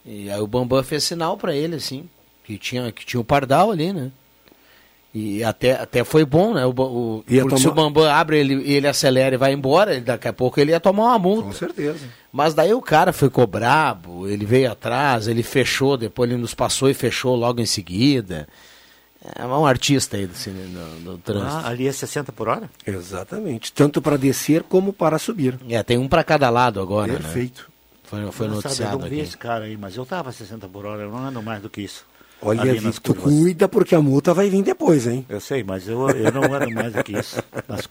E 0.07 0.31
aí 0.31 0.41
o 0.41 0.47
Bambam 0.47 0.83
fez 0.83 1.05
sinal 1.05 1.37
para 1.37 1.55
ele, 1.55 1.77
assim. 1.77 2.09
Que 2.45 2.57
tinha, 2.57 2.93
que 2.93 3.05
tinha 3.05 3.21
o 3.21 3.25
pardal 3.25 3.73
ali, 3.73 3.93
né? 3.93 4.13
E 5.13 5.43
até, 5.43 5.73
até 5.73 6.05
foi 6.05 6.25
bom, 6.25 6.53
né? 6.53 6.67
O, 6.67 6.71
o 6.71 7.25
porque 7.27 7.41
tomar... 7.41 7.57
se 7.57 7.69
o 7.69 7.73
Bambam 7.73 8.05
abre, 8.05 8.39
ele, 8.39 8.71
ele 8.71 8.87
acelera 8.87 9.35
e 9.35 9.39
vai 9.39 9.53
embora, 9.53 9.93
ele, 9.95 10.03
daqui 10.03 10.29
a 10.29 10.33
pouco 10.33 10.61
ele 10.61 10.73
ia 10.73 10.79
tomar 10.79 11.05
uma 11.05 11.19
multa. 11.19 11.45
Com 11.45 11.53
certeza. 11.53 12.07
Mas 12.31 12.53
daí 12.53 12.75
o 12.75 12.83
cara 12.83 13.15
ficou 13.15 13.47
brabo, 13.47 14.29
ele 14.29 14.45
veio 14.45 14.71
atrás, 14.71 15.27
ele 15.27 15.43
fechou, 15.43 15.97
depois 15.97 16.31
ele 16.31 16.39
nos 16.39 16.55
passou 16.55 16.91
e 16.91 16.95
fechou 16.95 17.35
logo 17.35 17.63
em 17.63 17.67
seguida. 17.67 18.47
É 19.35 19.45
um 19.47 19.67
artista 19.67 20.19
aí 20.19 20.27
do, 20.27 20.35
no, 20.51 21.01
no 21.13 21.19
trânsito. 21.19 21.51
Ah, 21.65 21.69
ali 21.69 21.89
é 21.89 21.93
60 21.93 22.31
por 22.33 22.49
hora? 22.49 22.71
Exatamente. 22.87 23.73
Tanto 23.73 24.03
para 24.03 24.17
descer 24.17 24.63
como 24.63 24.93
para 24.93 25.19
subir. 25.19 25.59
É, 25.69 25.83
tem 25.83 25.99
um 25.99 26.07
para 26.07 26.23
cada 26.23 26.49
lado 26.51 26.79
agora. 26.79 27.15
Perfeito. 27.15 27.63
Né? 27.63 27.76
Foi, 28.07 28.31
foi 28.31 28.49
noticiado 28.49 28.75
sabe, 28.75 28.95
eu 28.95 28.99
não 28.99 29.09
vi 29.09 29.17
aqui. 29.17 29.29
esse 29.29 29.37
cara 29.37 29.65
aí, 29.65 29.77
mas 29.77 29.97
eu 29.97 30.07
tava 30.07 30.31
60 30.31 30.69
por 30.69 30.87
hora, 30.87 31.03
eu 31.03 31.11
não 31.11 31.19
ando 31.19 31.43
mais 31.43 31.61
do 31.61 31.69
que 31.69 31.83
isso. 31.83 32.05
Olha, 32.41 32.75
Vitor, 32.75 33.17
cuida 33.17 33.67
porque 33.67 33.95
a 33.95 34.01
multa 34.01 34.35
vai 34.35 34.51
vir 34.51 34.63
depois, 34.63 35.07
hein? 35.07 35.25
Eu 35.29 35.41
sei, 35.41 35.65
mas 35.65 35.89
eu, 35.89 36.09
eu 36.11 36.31
não 36.31 36.43
ando 36.55 36.71
mais 36.71 36.93
do 36.93 37.03
que 37.03 37.19
isso. 37.19 37.43
Nas 37.67 37.89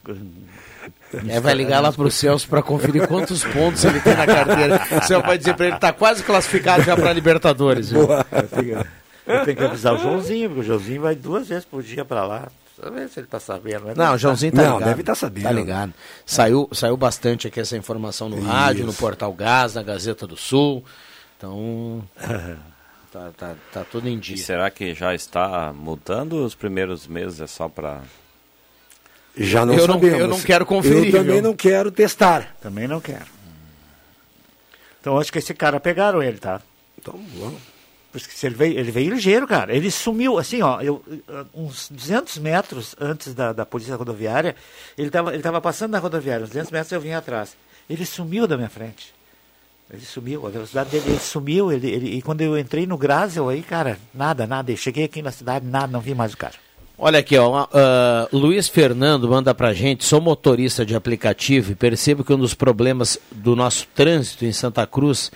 É, 1.28 1.40
vai 1.40 1.54
ligar 1.56 1.82
lá 1.82 1.92
pro 1.92 2.12
Celso 2.12 2.48
para 2.48 2.62
conferir 2.62 3.08
quantos 3.08 3.44
pontos 3.44 3.84
ele 3.84 4.00
tem 4.00 4.16
na 4.16 4.26
carteira. 4.26 4.82
O 5.02 5.08
Celso 5.08 5.26
vai 5.26 5.38
dizer 5.38 5.56
para 5.56 5.66
ele 5.66 5.76
que 5.76 5.82
tá 5.82 5.92
quase 5.92 6.24
classificado 6.24 6.84
já 6.84 6.96
para 6.96 7.12
Libertadores. 7.12 7.90
tenho, 7.90 8.86
eu 9.26 9.46
tenho 9.46 9.58
que 9.58 9.64
avisar 9.64 9.96
o 9.96 9.98
Joãozinho, 9.98 10.50
porque 10.50 10.62
o 10.62 10.64
Joãozinho 10.64 11.02
vai 11.02 11.16
duas 11.16 11.48
vezes 11.48 11.66
por 11.66 11.82
dia 11.82 12.06
para 12.06 12.26
lá. 12.26 12.48
Ver 12.92 13.08
se 13.10 13.20
ele 13.22 13.28
tá 13.28 13.40
sabendo. 13.40 13.96
Não, 13.96 14.14
o 14.16 14.18
Joãozinho 14.18 14.52
tá 14.52 14.62
Não, 14.64 14.74
ligado. 14.74 14.90
deve 14.90 15.04
tá 15.04 15.16
sabendo. 15.16 15.44
Tá 15.44 15.52
ligado. 15.52 15.94
Saiu, 16.26 16.68
saiu 16.74 16.98
bastante 16.98 17.48
aqui 17.48 17.60
essa 17.62 17.78
informação 17.78 18.28
no 18.28 18.42
rádio, 18.42 18.86
no 18.86 18.94
Portal 18.94 19.32
Gás, 19.34 19.76
na 19.76 19.82
Gazeta 19.84 20.28
do 20.28 20.36
Sul. 20.36 20.84
Então, 21.38 22.04
tá, 23.12 23.32
tá, 23.38 23.56
tá 23.72 23.84
tudo 23.90 24.10
em 24.10 24.16
E 24.18 24.20
dia. 24.20 24.38
será 24.38 24.70
que 24.70 24.94
já 24.94 25.16
está 25.16 25.72
mudando 25.74 26.44
os 26.46 26.54
primeiros 26.54 27.08
meses? 27.08 27.40
É 27.40 27.48
só 27.48 27.70
para. 27.70 28.02
Já 29.38 29.66
não 29.66 29.74
Eu 29.74 29.88
não- 29.88 29.94
sabemos. 29.96 30.20
eu 30.20 30.28
não 30.28 30.42
quero 30.42 30.66
conferir, 30.66 31.06
Eu 31.08 31.12
também 31.20 31.34
viu? 31.36 31.42
não 31.44 31.56
quero 31.56 31.92
testar. 31.92 32.56
Também 32.62 32.88
não 32.88 33.00
quero. 33.00 33.26
Então 35.00 35.18
acho 35.20 35.32
que 35.32 35.40
esse 35.40 35.54
cara 35.54 35.80
pegaram 35.80 36.22
ele, 36.22 36.38
tá? 36.40 36.62
Então, 37.00 37.20
vamos. 37.38 37.62
Ele 38.44 38.92
veio, 38.92 39.14
ligeiro, 39.14 39.48
cara. 39.48 39.76
Ele 39.76 39.90
sumiu, 39.92 40.38
assim, 40.38 40.62
ó, 40.62 40.82
eu, 40.82 40.96
uh, 41.06 41.46
uns 41.54 41.90
200 41.92 42.38
metros 42.38 42.96
antes 43.00 43.34
da, 43.34 43.54
da 43.54 43.66
polícia 43.66 43.96
rodoviária, 43.96 44.56
ele 44.98 45.08
estava 45.08 45.34
ele 45.34 45.44
tava 45.44 45.60
passando 45.62 45.92
na 45.92 46.00
rodoviária, 46.00 46.44
uns 46.44 46.50
200 46.50 46.72
metros 46.72 46.92
eu 46.92 47.02
vim 47.02 47.12
atrás. 47.14 47.56
Ele 47.90 48.06
sumiu 48.06 48.48
da 48.48 48.58
minha 48.58 48.70
frente. 48.70 49.14
Ele 49.92 50.04
sumiu, 50.04 50.48
a 50.48 50.50
velocidade 50.50 50.90
dele, 50.90 51.04
ele 51.10 51.20
sumiu, 51.20 51.72
ele, 51.72 51.88
ele- 51.90 52.16
e 52.18 52.22
quando 52.22 52.42
eu 52.42 52.58
entrei 52.58 52.88
no 52.88 52.98
Grasel 52.98 53.48
aí, 53.50 53.62
cara, 53.62 54.00
nada, 54.14 54.48
nada. 54.48 54.72
Eu 54.72 54.78
cheguei 54.78 55.04
aqui 55.06 55.22
na 55.22 55.32
cidade, 55.32 55.66
nada, 55.66 55.88
não 55.88 56.00
vi 56.00 56.16
mais 56.16 56.34
o 56.34 56.38
cara. 56.38 56.56
Olha 56.98 57.20
aqui, 57.20 57.38
ó, 57.38 57.68
ah, 57.74 58.28
Luiz 58.32 58.70
Fernando 58.70 59.28
manda 59.30 59.54
pra 59.54 59.74
gente, 59.74 60.06
sou 60.06 60.22
motorista 60.22 60.86
de 60.86 60.96
aplicativo 60.96 61.74
e 61.74 61.76
percebo 61.76 62.24
que 62.24 62.34
um 62.34 62.38
dos 62.40 62.54
problemas 62.54 63.20
do 63.32 63.54
nosso 63.56 63.86
trânsito 63.94 64.46
em 64.46 64.52
Santa 64.54 64.88
Cruz 64.88 65.30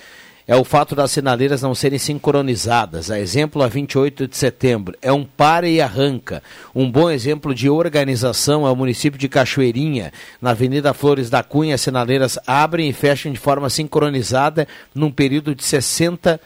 é 0.50 0.56
o 0.56 0.64
fato 0.64 0.96
das 0.96 1.12
sinaleiras 1.12 1.62
não 1.62 1.76
serem 1.76 2.00
sincronizadas. 2.00 3.12
A 3.12 3.20
exemplo, 3.20 3.62
a 3.62 3.68
28 3.68 4.28
de 4.28 4.36
setembro, 4.36 4.98
é 5.00 5.14
um 5.14 5.24
para 5.24 5.70
e 5.70 5.80
arranca. 5.80 6.42
Um 6.74 6.90
bom 6.90 7.08
exemplo 7.08 7.54
de 7.54 7.70
organização 7.70 8.66
é 8.66 8.72
o 8.72 8.76
município 8.76 9.20
de 9.20 9.30
Cachoeirinha. 9.30 10.12
Na 10.42 10.50
Avenida 10.50 10.92
Flores 10.92 11.30
da 11.30 11.44
Cunha, 11.44 11.76
as 11.76 11.82
sinaleiras 11.82 12.40
abrem 12.48 12.90
e 12.90 12.94
fecham 12.94 13.32
de 13.32 13.38
forma 13.38 13.70
sincronizada 13.70 14.68
num 14.96 15.12
período 15.12 15.54
de 15.54 15.64
60 15.64 16.42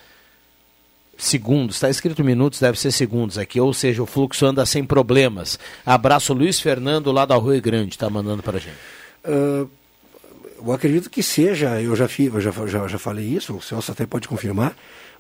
segundos, 1.15 1.77
está 1.77 1.89
escrito 1.89 2.25
minutos, 2.25 2.59
deve 2.59 2.77
ser 2.77 2.91
segundos 2.91 3.37
aqui, 3.37 3.61
ou 3.61 3.73
seja, 3.73 4.03
o 4.03 4.05
fluxo 4.05 4.45
anda 4.45 4.65
sem 4.65 4.83
problemas. 4.83 5.57
Abraço 5.85 6.33
Luiz 6.33 6.59
Fernando 6.59 7.09
lá 7.09 7.25
da 7.25 7.35
Rua 7.35 7.57
Grande, 7.61 7.91
está 7.91 8.09
mandando 8.09 8.43
para 8.43 8.57
a 8.57 8.59
gente. 8.59 8.75
Ah, 9.23 9.65
eu 10.65 10.71
acredito 10.73 11.09
que 11.09 11.21
seja, 11.23 11.81
eu 11.81 11.95
já, 11.95 12.07
fi, 12.07 12.25
eu 12.33 12.39
já, 12.41 12.51
já, 12.67 12.87
já 12.87 12.97
falei 12.99 13.25
isso, 13.25 13.55
o 13.55 13.61
Celso 13.61 13.91
até 13.91 14.05
pode 14.05 14.27
confirmar, 14.27 14.73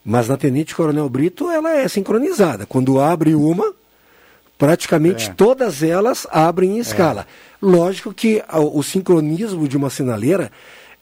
mas 0.03 0.27
na 0.27 0.37
Tenente 0.37 0.75
Coronel 0.75 1.07
Brito 1.09 1.49
ela 1.49 1.71
é 1.71 1.87
sincronizada. 1.87 2.65
Quando 2.65 2.99
abre 2.99 3.35
uma, 3.35 3.73
praticamente 4.57 5.29
É. 5.29 5.33
todas 5.33 5.83
elas 5.83 6.27
abrem 6.31 6.77
em 6.77 6.79
escala. 6.79 7.25
Lógico 7.61 8.13
que 8.13 8.43
a- 8.47 8.59
o 8.59 8.81
sincronismo 8.83 9.67
de 9.67 9.75
uma 9.77 9.89
sinaleira, 9.89 10.51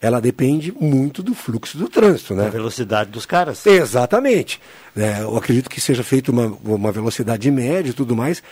ela 0.00 0.20
depende 0.20 0.72
muito 0.72 1.22
do 1.22 1.34
fluxo 1.34 1.78
do 1.78 1.88
trânsito, 1.88 2.34
né? 2.34 2.46
A 2.46 2.50
velocidade 2.50 3.10
dos 3.10 3.24
caras. 3.26 3.64
Exatamente. 3.66 4.60
É, 4.96 5.20
eu 5.22 5.36
acredito 5.36 5.70
que 5.70 5.80
seja 5.80 6.02
feita 6.02 6.32
uma, 6.32 6.56
uma 6.64 6.90
velocidade 6.90 7.48
média 7.50 7.90
e 7.90 7.92
tudo 7.92 8.16
mais, 8.16 8.42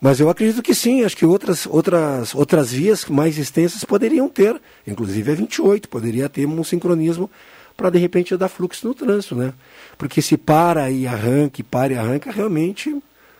mas 0.00 0.20
eu 0.20 0.30
acredito 0.30 0.62
que 0.62 0.74
sim, 0.74 1.04
acho 1.04 1.16
que 1.16 1.26
outras, 1.26 1.66
outras, 1.66 2.34
outras 2.34 2.72
vias 2.72 3.04
mais 3.06 3.36
extensas 3.36 3.84
poderiam 3.84 4.28
ter, 4.28 4.60
inclusive 4.86 5.32
a 5.32 5.34
28, 5.34 5.88
poderia 5.88 6.28
ter 6.28 6.46
um 6.46 6.62
sincronismo 6.62 7.30
para 7.76 7.90
de 7.90 7.98
repente 7.98 8.36
dar 8.36 8.48
fluxo 8.48 8.86
no 8.86 8.94
trânsito, 8.94 9.34
né? 9.34 9.52
Porque 9.96 10.20
se 10.22 10.36
para 10.36 10.90
e 10.90 11.06
arranca, 11.06 11.60
e 11.60 11.64
para 11.64 11.92
e 11.92 11.96
arranca, 11.96 12.30
realmente, 12.30 12.96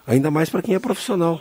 ainda 0.07 0.31
mais 0.31 0.51
para 0.51 0.63
quem 0.63 0.75
é 0.75 0.79
profissional. 0.79 1.41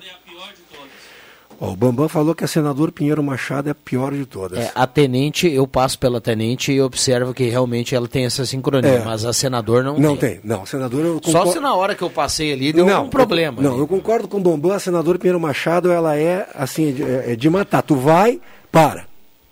Ó, 1.60 1.72
o 1.72 1.76
Bambam 1.76 2.08
falou 2.08 2.36
que 2.36 2.44
a 2.44 2.48
senador 2.48 2.92
Pinheiro 2.92 3.24
Machado 3.24 3.68
é 3.68 3.72
a 3.72 3.76
pior 3.76 4.14
de 4.14 4.26
todas. 4.26 4.60
É, 4.60 4.72
a 4.76 4.86
tenente, 4.86 5.48
eu 5.48 5.66
passo 5.68 5.98
pela 5.98 6.22
tenente 6.22 6.72
e 6.72 6.80
observo 6.80 7.34
que 7.34 7.46
realmente 7.50 7.96
ela 7.96 8.08
tem 8.08 8.26
essa 8.26 8.46
sincronia, 8.46 8.92
É. 8.92 9.04
mas 9.04 9.26
a 9.26 9.34
senador 9.34 9.84
não, 9.84 9.98
não 9.98 10.16
tem. 10.16 10.40
não, 10.44 10.66
senador 10.68 11.04
eu 11.04 11.16
Só 11.16 11.40
concordo- 11.40 11.54
se 11.54 11.60
na 11.60 11.74
hora 11.74 11.96
que 11.96 12.04
eu 12.04 12.10
passei 12.12 12.54
ali 12.54 12.72
deu 12.72 12.86
não, 12.86 13.06
um 13.06 13.10
problema. 13.10 13.60
eu- 13.62 13.72
não, 13.72 13.78
eu 13.80 13.88
concordo 13.88 14.28
com 14.28 14.38
o 14.38 14.40
Bambam, 14.42 14.72
a 14.72 14.80
senadora 14.80 15.18
Pinheiro 15.18 15.40
Machado, 15.40 15.92
ela 15.92 16.16
é 16.16 16.48
assim, 16.54 16.90
é 16.90 16.92
de, 16.92 17.04
é 17.32 17.36
de 17.36 17.50
matar. 17.50 17.82
Tu 17.82 17.96
vai, 17.96 18.40
para. 18.72 19.08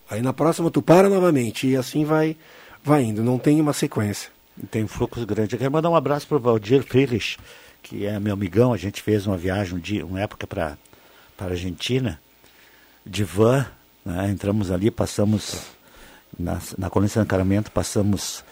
Aí 0.07 0.21
na 0.21 0.31
próxima 0.31 0.69
tu 0.69 0.83
para 0.83 1.09
novamente. 1.09 1.65
E 1.67 1.75
assim 1.75 2.05
vai, 2.05 2.37
vai 2.83 3.01
indo, 3.03 3.23
não 3.23 3.39
tem 3.39 3.59
uma 3.59 3.73
sequência. 3.73 4.29
Tem 4.69 4.83
um 4.83 4.87
fluxo 4.87 5.25
grande. 5.25 5.55
Eu 5.55 5.59
quero 5.59 5.71
mandar 5.71 5.89
um 5.89 5.95
abraço 5.95 6.27
para 6.27 6.37
o 6.37 6.39
Valdir 6.39 6.83
Friedrich, 6.83 7.37
que 7.81 8.05
é 8.05 8.19
meu 8.19 8.33
amigão. 8.33 8.71
A 8.71 8.77
gente 8.77 9.01
fez 9.01 9.25
uma 9.25 9.35
viagem, 9.35 9.75
um 9.75 9.79
dia, 9.79 10.05
uma 10.05 10.21
época 10.21 10.45
para 10.47 10.77
a 11.39 11.45
Argentina, 11.45 12.19
de 13.05 13.23
van. 13.23 13.65
né? 14.05 14.29
Entramos 14.29 14.71
ali, 14.71 14.89
passamos 14.91 15.61
na, 16.37 16.59
na 16.77 16.89
colônia 16.89 17.07
de 17.07 17.13
Sancaramento, 17.13 17.71
passamos 17.71 18.43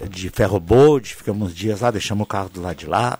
eh, 0.00 0.06
de 0.06 0.28
ferroboat, 0.30 1.14
ficamos 1.16 1.54
dias 1.54 1.80
lá, 1.80 1.90
deixamos 1.90 2.24
o 2.24 2.26
carro 2.26 2.48
do 2.48 2.60
lado 2.60 2.76
de 2.76 2.86
lá. 2.86 3.18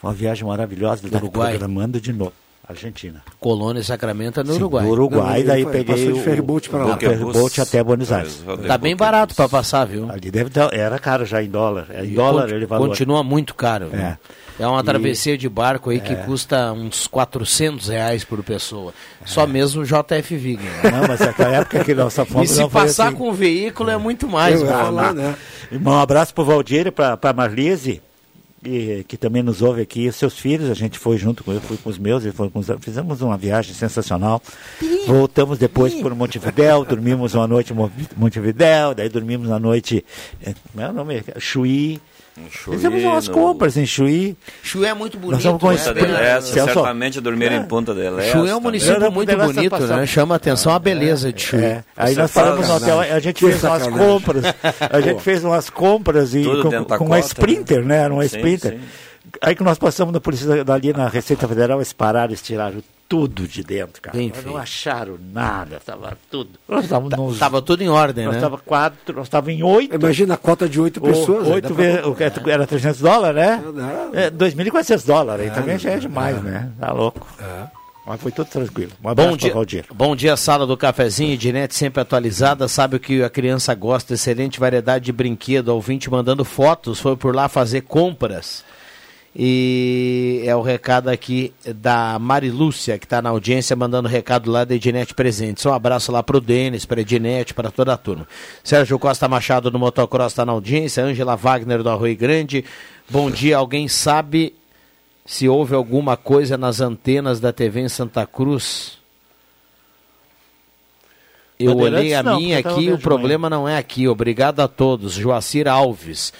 Foi 0.00 0.08
uma 0.10 0.14
viagem 0.14 0.46
maravilhosa, 0.46 1.08
Do 1.08 1.16
Uruguai? 1.16 1.50
programando 1.52 2.00
de 2.00 2.12
novo. 2.12 2.32
Argentina. 2.66 3.20
Colônia 3.40 3.80
e 3.80 3.84
Sacramento 3.84 4.38
é 4.38 4.44
no 4.44 4.52
Sim, 4.52 4.58
Uruguai. 4.60 4.84
do 4.84 4.90
Uruguai, 4.92 5.40
Não, 5.40 5.46
daí 5.48 5.62
ele 5.62 5.70
peguei 5.72 5.96
passou 5.96 6.12
de 6.12 6.20
o, 6.20 6.22
ferryboat 6.22 6.70
pra 6.70 6.84
lá. 6.84 6.94
o 6.94 6.98
ferryboat 7.00 7.60
até 7.60 7.82
Buenos 7.82 8.12
Aires. 8.12 8.44
Tá 8.64 8.78
bem 8.78 8.94
barato 8.94 9.34
para 9.34 9.48
passar, 9.48 9.86
viu? 9.86 10.08
Ali 10.08 10.30
deve 10.30 10.50
dar, 10.50 10.72
era 10.72 10.96
caro 10.96 11.24
já 11.26 11.42
em 11.42 11.50
dólar. 11.50 11.86
É, 11.90 12.04
em 12.04 12.14
dólar 12.14 12.48
ele 12.48 12.66
valor. 12.66 12.86
Continua 12.88 13.24
muito 13.24 13.56
caro. 13.56 13.88
viu? 13.88 13.98
É. 13.98 14.16
É 14.60 14.66
uma 14.66 14.80
E- 14.80 14.84
travessia 14.84 15.38
de 15.38 15.48
barco 15.48 15.90
aí 15.90 16.00
que 16.00 16.12
É. 16.12 16.16
custa 16.16 16.72
uns 16.72 17.06
400 17.06 17.88
reais 17.88 18.22
por 18.24 18.42
pessoa. 18.44 18.92
Só 19.24 19.46
mesmo 19.46 19.82
o 19.82 19.84
JF 19.84 20.36
Vig. 20.36 20.62
né? 20.62 20.90
Não, 20.92 21.08
mas 21.08 21.20
naquela 21.20 21.56
época 21.56 21.82
que 21.82 21.94
nós 21.94 22.12
só 22.12 22.22
E 22.22 22.26
fomos... 22.26 22.50
se 22.50 22.68
passar 22.68 23.08
assim. 23.08 23.16
com 23.16 23.30
o 23.30 23.32
veículo 23.32 23.88
é 23.90 23.96
muito 23.96 24.28
mais. 24.28 24.60
Eu 24.60 24.66
falar, 24.68 25.14
né? 25.14 25.34
Irmão, 25.72 25.94
um 25.94 25.98
abraço 26.00 26.34
pro 26.34 26.44
Valdir 26.44 26.86
e 26.86 26.90
pra, 26.90 27.16
pra 27.16 27.32
Marlise, 27.32 28.02
e, 28.62 29.02
que 29.08 29.16
também 29.16 29.42
nos 29.42 29.62
ouve 29.62 29.80
aqui, 29.80 30.06
os 30.08 30.16
seus 30.16 30.38
filhos, 30.38 30.68
a 30.70 30.74
gente 30.74 30.98
foi 30.98 31.16
junto 31.16 31.42
com 31.42 31.52
eu, 31.52 31.60
fui 31.62 31.78
com 31.78 31.88
os 31.88 31.96
meus, 31.98 32.22
ele 32.24 32.32
foi 32.34 32.50
com 32.50 32.58
os, 32.58 32.66
fizemos 32.80 33.22
uma 33.22 33.38
viagem 33.38 33.72
sensacional. 33.72 34.42
Voltamos 35.06 35.58
depois 35.58 35.94
por 35.94 36.14
Montevidéu, 36.14 36.84
dormimos 36.84 37.34
uma 37.34 37.46
noite 37.46 37.72
em 37.72 37.76
Mo- 37.76 37.90
Montevidéu, 38.16 38.94
daí 38.94 39.08
dormimos 39.08 39.48
na 39.48 39.58
noite, 39.58 40.04
eh, 40.44 40.52
como 40.70 40.84
é 40.84 40.90
o 40.90 40.92
nome? 40.92 41.24
Chuí. 41.38 41.98
Fizemos 42.70 43.02
umas 43.04 43.28
no- 43.28 43.34
compras 43.34 43.76
em 43.76 43.84
Chuí. 43.84 44.36
Chuí 44.62 44.86
é 44.86 44.94
muito 44.94 45.18
bonito. 45.18 45.34
Nós 45.34 45.42
somos 45.42 45.60
com 45.60 45.70
né? 45.70 45.76
Punta 45.76 45.88
Espírito- 45.90 46.16
del 46.18 46.38
Este, 46.38 46.50
Celso, 46.52 46.72
certamente 46.74 47.20
dormir 47.20 47.52
em 47.52 47.62
Punta 47.64 47.94
del 47.94 48.18
Este. 48.18 48.32
Chuí 48.32 48.40
é 48.40 48.42
um 48.44 48.46
também. 48.46 48.62
município 48.62 48.94
Era 48.96 49.10
muito 49.10 49.36
bonito, 49.36 49.78
né? 49.86 50.06
Chama 50.06 50.34
a 50.34 50.36
atenção 50.36 50.72
a 50.72 50.78
beleza 50.78 51.32
de 51.32 51.42
Chuí. 51.42 51.60
É, 51.62 51.84
aí 51.96 52.14
Você 52.14 52.20
nós 52.20 52.30
paramos 52.32 52.66
no 52.68 52.74
hotel, 52.76 53.00
a 53.00 53.20
gente 53.20 53.40
fez 53.44 53.62
umas 53.62 53.86
compras, 53.88 54.44
a 54.90 55.00
gente 55.00 55.22
fez 55.22 55.44
umas 55.44 55.68
compras 55.70 56.34
e 56.34 56.42
Tudo 56.42 56.62
com, 56.62 56.84
com 56.84 57.04
uma 57.04 57.16
cota, 57.16 57.26
Sprinter, 57.26 57.84
né? 57.84 57.96
Era 58.04 58.14
uma 58.14 58.22
Sim, 58.26 58.36
Sprinter. 58.36 58.72
sim. 58.72 58.80
Aí 59.40 59.54
que 59.54 59.62
nós 59.62 59.78
passamos 59.78 60.12
na 60.12 60.20
polícia 60.20 60.64
dali 60.64 60.92
na 60.92 61.08
Receita 61.08 61.46
Federal, 61.46 61.78
eles 61.78 61.92
pararam, 61.92 62.30
eles 62.30 62.42
tiraram 62.42 62.82
tudo 63.08 63.46
de 63.48 63.64
dentro, 63.64 64.00
cara. 64.00 64.16
Bem 64.16 64.32
não 64.46 64.56
acharam 64.56 65.18
nada, 65.32 65.80
tava 65.84 66.16
tudo. 66.30 66.50
Nós 66.68 66.84
estávamos 66.84 67.10
nos... 67.18 67.38
Tava 67.38 67.60
tudo 67.60 67.82
em 67.82 67.88
ordem, 67.88 68.24
nós 68.24 68.34
né? 68.34 68.38
estava 68.38 68.56
quatro, 68.56 69.16
nós 69.16 69.26
estávamos 69.26 69.58
em 69.58 69.62
oito. 69.64 69.94
Imagina 69.96 70.34
a 70.34 70.36
cota 70.36 70.68
de 70.68 70.80
oito 70.80 71.00
pessoas. 71.00 71.48
Né? 71.48 71.54
oito 71.54 71.74
pra- 71.74 72.30
que 72.30 72.50
era 72.50 72.66
300 72.66 73.00
dólares, 73.00 73.36
né? 73.36 73.62
É, 74.12 74.30
2.400 74.30 75.04
dólares, 75.04 75.48
aí 75.48 75.50
também 75.50 75.76
já 75.76 75.90
é 75.90 75.98
demais, 75.98 76.40
né? 76.42 76.70
Tá 76.78 76.92
louco. 76.92 77.26
Mas 78.06 78.20
foi 78.20 78.32
tudo 78.32 78.48
tranquilo. 78.48 78.92
Um 79.04 79.14
Bom 79.14 79.36
dia, 79.36 79.52
Valdir. 79.52 79.84
bom 79.92 80.16
dia, 80.16 80.36
sala 80.36 80.66
do 80.66 80.76
cafezinho, 80.76 81.36
Dinete 81.36 81.74
sempre 81.74 82.00
atualizada, 82.00 82.66
sabe 82.68 82.96
o 82.96 83.00
que 83.00 83.22
a 83.22 83.30
criança 83.30 83.74
gosta, 83.74 84.14
excelente 84.14 84.58
variedade 84.58 85.04
de 85.04 85.12
brinquedo, 85.12 85.68
ouvinte 85.68 86.08
mandando 86.10 86.44
fotos, 86.44 86.98
foi 87.00 87.16
por 87.16 87.34
lá 87.34 87.48
fazer 87.48 87.82
compras. 87.82 88.64
E 89.34 90.42
é 90.44 90.56
o 90.56 90.60
recado 90.60 91.08
aqui 91.08 91.52
da 91.64 92.18
Marilúcia, 92.18 92.98
que 92.98 93.06
está 93.06 93.22
na 93.22 93.30
audiência, 93.30 93.76
mandando 93.76 94.08
recado 94.08 94.50
lá 94.50 94.64
da 94.64 94.74
Ednet 94.74 95.14
Presentes. 95.14 95.64
Um 95.64 95.72
abraço 95.72 96.10
lá 96.10 96.20
para 96.22 96.36
o 96.36 96.40
Denis, 96.40 96.84
para 96.84 97.00
a 97.00 97.02
Ednet, 97.02 97.54
para 97.54 97.70
toda 97.70 97.92
a 97.92 97.96
turma. 97.96 98.26
Sérgio 98.64 98.98
Costa 98.98 99.28
Machado 99.28 99.70
do 99.70 99.78
Motocross 99.78 100.32
está 100.32 100.44
na 100.44 100.52
audiência, 100.52 101.04
Ângela 101.04 101.36
Wagner 101.36 101.82
do 101.82 101.90
Arroio 101.90 102.16
Grande. 102.16 102.64
Bom 103.08 103.30
dia, 103.30 103.56
alguém 103.56 103.86
sabe 103.86 104.54
se 105.24 105.48
houve 105.48 105.76
alguma 105.76 106.16
coisa 106.16 106.58
nas 106.58 106.80
antenas 106.80 107.38
da 107.38 107.52
TV 107.52 107.82
em 107.82 107.88
Santa 107.88 108.26
Cruz? 108.26 108.98
Eu 111.56 111.76
olhei 111.76 112.14
a 112.14 112.22
não, 112.22 112.36
minha 112.36 112.58
aqui, 112.58 112.90
o 112.90 112.98
problema 112.98 113.48
não 113.48 113.68
é 113.68 113.76
aqui. 113.76 114.08
Obrigado 114.08 114.60
a 114.60 114.66
todos. 114.66 115.12
Joacir 115.12 115.68
Alves. 115.68 116.32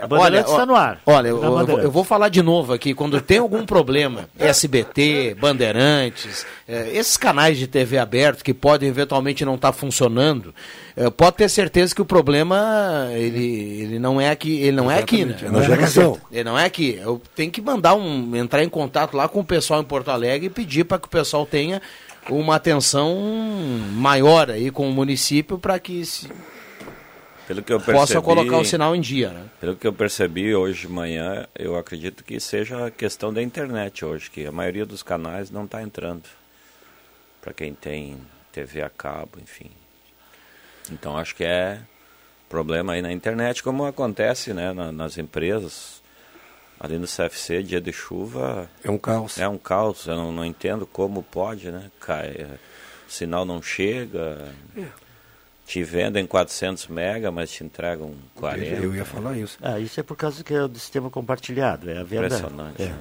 A 0.00 0.06
Bandeirantes 0.06 0.50
olha, 0.50 0.54
está 0.54 0.66
no 0.66 0.74
ar. 0.74 1.00
Olha, 1.06 1.28
eu, 1.28 1.42
eu 1.42 1.66
vou, 1.66 1.80
eu 1.80 1.90
vou 1.90 2.04
falar 2.04 2.28
de 2.28 2.42
novo 2.42 2.72
aqui. 2.72 2.92
Quando 2.94 3.20
tem 3.20 3.38
algum 3.38 3.64
problema, 3.64 4.28
SBT, 4.38 5.36
Bandeirantes, 5.40 6.44
eh, 6.68 6.90
esses 6.94 7.16
canais 7.16 7.56
de 7.58 7.66
TV 7.66 7.98
aberto 7.98 8.42
que 8.42 8.52
podem 8.52 8.88
eventualmente 8.88 9.44
não 9.44 9.54
estar 9.54 9.72
funcionando, 9.72 10.54
eh, 10.96 11.08
pode 11.10 11.36
ter 11.36 11.48
certeza 11.48 11.94
que 11.94 12.02
o 12.02 12.04
problema 12.04 13.08
ele, 13.12 13.82
ele 13.82 13.98
não 13.98 14.20
é 14.20 14.30
aqui, 14.30 14.60
ele 14.60 14.76
não 14.76 14.90
é 14.90 14.98
aqui, 14.98 15.24
né? 15.24 15.36
Exatamente, 15.36 16.00
é. 16.00 16.38
Ele 16.38 16.44
não 16.44 16.58
é 16.58 16.64
aqui. 16.64 16.98
Eu 17.00 17.20
tenho 17.34 17.50
que 17.50 17.60
mandar 17.60 17.94
um, 17.94 18.34
entrar 18.36 18.62
em 18.62 18.68
contato 18.68 19.16
lá 19.16 19.28
com 19.28 19.40
o 19.40 19.44
pessoal 19.44 19.80
em 19.80 19.84
Porto 19.84 20.10
Alegre 20.10 20.46
e 20.46 20.50
pedir 20.50 20.84
para 20.84 20.98
que 20.98 21.06
o 21.06 21.10
pessoal 21.10 21.46
tenha 21.46 21.80
uma 22.28 22.56
atenção 22.56 23.16
maior 23.92 24.50
aí 24.50 24.70
com 24.70 24.88
o 24.88 24.92
município 24.92 25.58
para 25.58 25.78
que 25.78 26.04
se 26.04 26.28
Pelo 27.54 27.62
que 27.64 27.72
eu 27.72 27.78
percebi, 27.78 27.98
possa 27.98 28.20
colocar 28.22 28.58
o 28.58 28.64
sinal 28.64 28.94
em 28.96 29.00
dia, 29.00 29.30
né? 29.30 29.44
Pelo 29.60 29.76
que 29.76 29.86
eu 29.86 29.92
percebi 29.92 30.54
hoje 30.54 30.82
de 30.86 30.88
manhã, 30.92 31.46
eu 31.58 31.76
acredito 31.76 32.24
que 32.24 32.38
seja 32.40 32.86
a 32.86 32.90
questão 32.90 33.32
da 33.32 33.42
internet 33.42 34.04
hoje, 34.04 34.30
que 34.30 34.46
a 34.46 34.52
maioria 34.52 34.86
dos 34.86 35.02
canais 35.02 35.50
não 35.50 35.64
está 35.64 35.82
entrando. 35.82 36.22
Para 37.40 37.52
quem 37.52 37.74
tem 37.74 38.18
TV 38.52 38.82
a 38.82 38.88
cabo, 38.90 39.38
enfim. 39.42 39.70
Então 40.90 41.16
acho 41.16 41.34
que 41.34 41.44
é 41.44 41.80
problema 42.48 42.92
aí 42.94 43.02
na 43.02 43.12
internet, 43.12 43.62
como 43.62 43.84
acontece 43.84 44.52
né, 44.52 44.72
na- 44.72 44.92
nas 44.92 45.18
empresas. 45.18 46.00
Ali 46.78 46.98
no 46.98 47.06
CFC, 47.06 47.62
dia 47.62 47.80
de 47.80 47.92
chuva. 47.92 48.68
É 48.82 48.90
um 48.90 48.98
caos. 48.98 49.38
É 49.38 49.48
um 49.48 49.56
caos. 49.56 50.06
Eu 50.06 50.16
não, 50.16 50.32
não 50.32 50.44
entendo 50.44 50.84
como 50.84 51.22
pode, 51.22 51.70
né? 51.70 51.90
Cai, 52.00 52.26
é, 52.36 52.58
o 53.08 53.10
sinal 53.10 53.44
não 53.44 53.62
chega. 53.62 54.52
Te 55.66 55.82
vendem 55.82 56.26
400 56.26 56.88
mega, 56.88 57.30
mas 57.30 57.50
te 57.50 57.64
entregam 57.64 58.12
40. 58.34 58.64
Eu 58.82 58.94
ia 58.94 59.04
falar 59.04 59.38
isso. 59.38 59.56
Ah, 59.62 59.78
isso 59.78 59.98
é 59.98 60.02
por 60.02 60.16
causa 60.16 60.42
que 60.44 60.52
é 60.52 60.66
do 60.68 60.78
sistema 60.78 61.08
compartilhado, 61.08 61.88
é 61.88 61.98
a 61.98 62.02
verdade. 62.02 62.34
Impressionante. 62.42 62.82
É. 62.82 62.92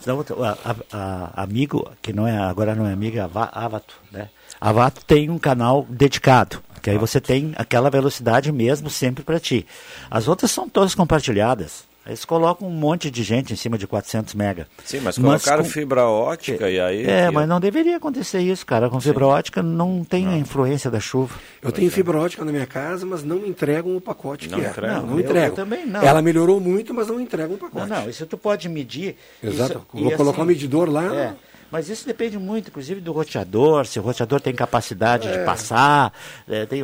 Senão, 0.00 0.20
a, 0.44 0.50
a- 0.70 0.76
a- 0.92 1.42
amigo, 1.42 1.90
que 2.02 2.12
não 2.12 2.26
é, 2.26 2.36
agora 2.36 2.74
não 2.74 2.86
é 2.86 2.92
amiga, 2.92 3.24
Ava- 3.24 3.50
Avato, 3.52 3.94
né? 4.12 4.28
Avato 4.60 5.04
tem 5.06 5.30
um 5.30 5.38
canal 5.38 5.86
dedicado, 5.88 6.60
que 6.82 6.90
aí 6.90 6.98
você 6.98 7.20
tem 7.20 7.52
aquela 7.56 7.88
velocidade 7.88 8.50
mesmo 8.52 8.90
sempre 8.90 9.22
para 9.24 9.40
ti. 9.40 9.64
As 10.10 10.26
outras 10.28 10.50
são 10.50 10.68
todas 10.68 10.94
compartilhadas. 10.94 11.87
Eles 12.08 12.24
colocam 12.24 12.66
um 12.66 12.70
monte 12.70 13.10
de 13.10 13.22
gente 13.22 13.52
em 13.52 13.56
cima 13.56 13.76
de 13.78 13.86
400 13.86 14.34
mega. 14.34 14.66
Sim, 14.84 15.00
mas 15.00 15.18
colocaram 15.18 15.62
com- 15.62 15.68
fibra 15.68 16.06
ótica 16.06 16.68
e 16.70 16.80
aí. 16.80 17.04
É, 17.04 17.30
mas 17.30 17.46
não 17.46 17.60
deveria 17.60 17.98
acontecer 17.98 18.40
isso, 18.40 18.64
cara. 18.64 18.88
Com 18.88 18.98
fibra 18.98 19.26
ótica 19.26 19.62
não 19.62 20.02
tem 20.02 20.26
a 20.26 20.36
influência 20.38 20.90
da 20.90 20.98
chuva. 20.98 21.34
Eu 21.62 21.70
tenho 21.70 21.90
fibra 21.90 22.18
ótica 22.18 22.44
na 22.44 22.50
minha 22.50 22.66
casa, 22.66 23.04
mas 23.04 23.22
não 23.22 23.36
me 23.40 23.48
entregam 23.48 23.94
o 23.96 24.00
pacote 24.00 24.48
Não 24.48 24.58
que 24.58 24.64
é. 24.64 24.70
entregam? 24.70 24.96
Não, 25.02 25.06
não 25.08 25.14
Eu- 25.14 25.20
entregam. 25.20 25.54
também 25.54 25.86
não. 25.86 26.02
Ela 26.02 26.22
melhorou 26.22 26.58
muito, 26.58 26.94
mas 26.94 27.08
não 27.08 27.20
entregam 27.20 27.54
o 27.56 27.58
pacote. 27.58 27.88
Não, 27.88 28.00
não, 28.02 28.08
isso 28.08 28.24
tu 28.26 28.38
pode 28.38 28.68
medir. 28.68 29.14
Exato. 29.42 29.72
Isso- 29.92 30.02
Vou 30.04 30.12
e 30.12 30.16
colocar 30.16 30.38
um 30.40 30.42
assim, 30.44 30.48
medidor 30.52 30.90
lá. 30.90 31.14
É, 31.14 31.34
mas 31.70 31.88
isso 31.88 32.06
depende 32.06 32.38
muito, 32.38 32.68
inclusive, 32.68 33.00
do 33.00 33.12
roteador, 33.12 33.86
se 33.86 33.98
o 33.98 34.02
roteador 34.02 34.40
tem 34.40 34.54
capacidade 34.54 35.28
É. 35.28 35.38
de 35.38 35.44
passar. 35.44 36.12
é, 36.48 36.64
tem, 36.66 36.82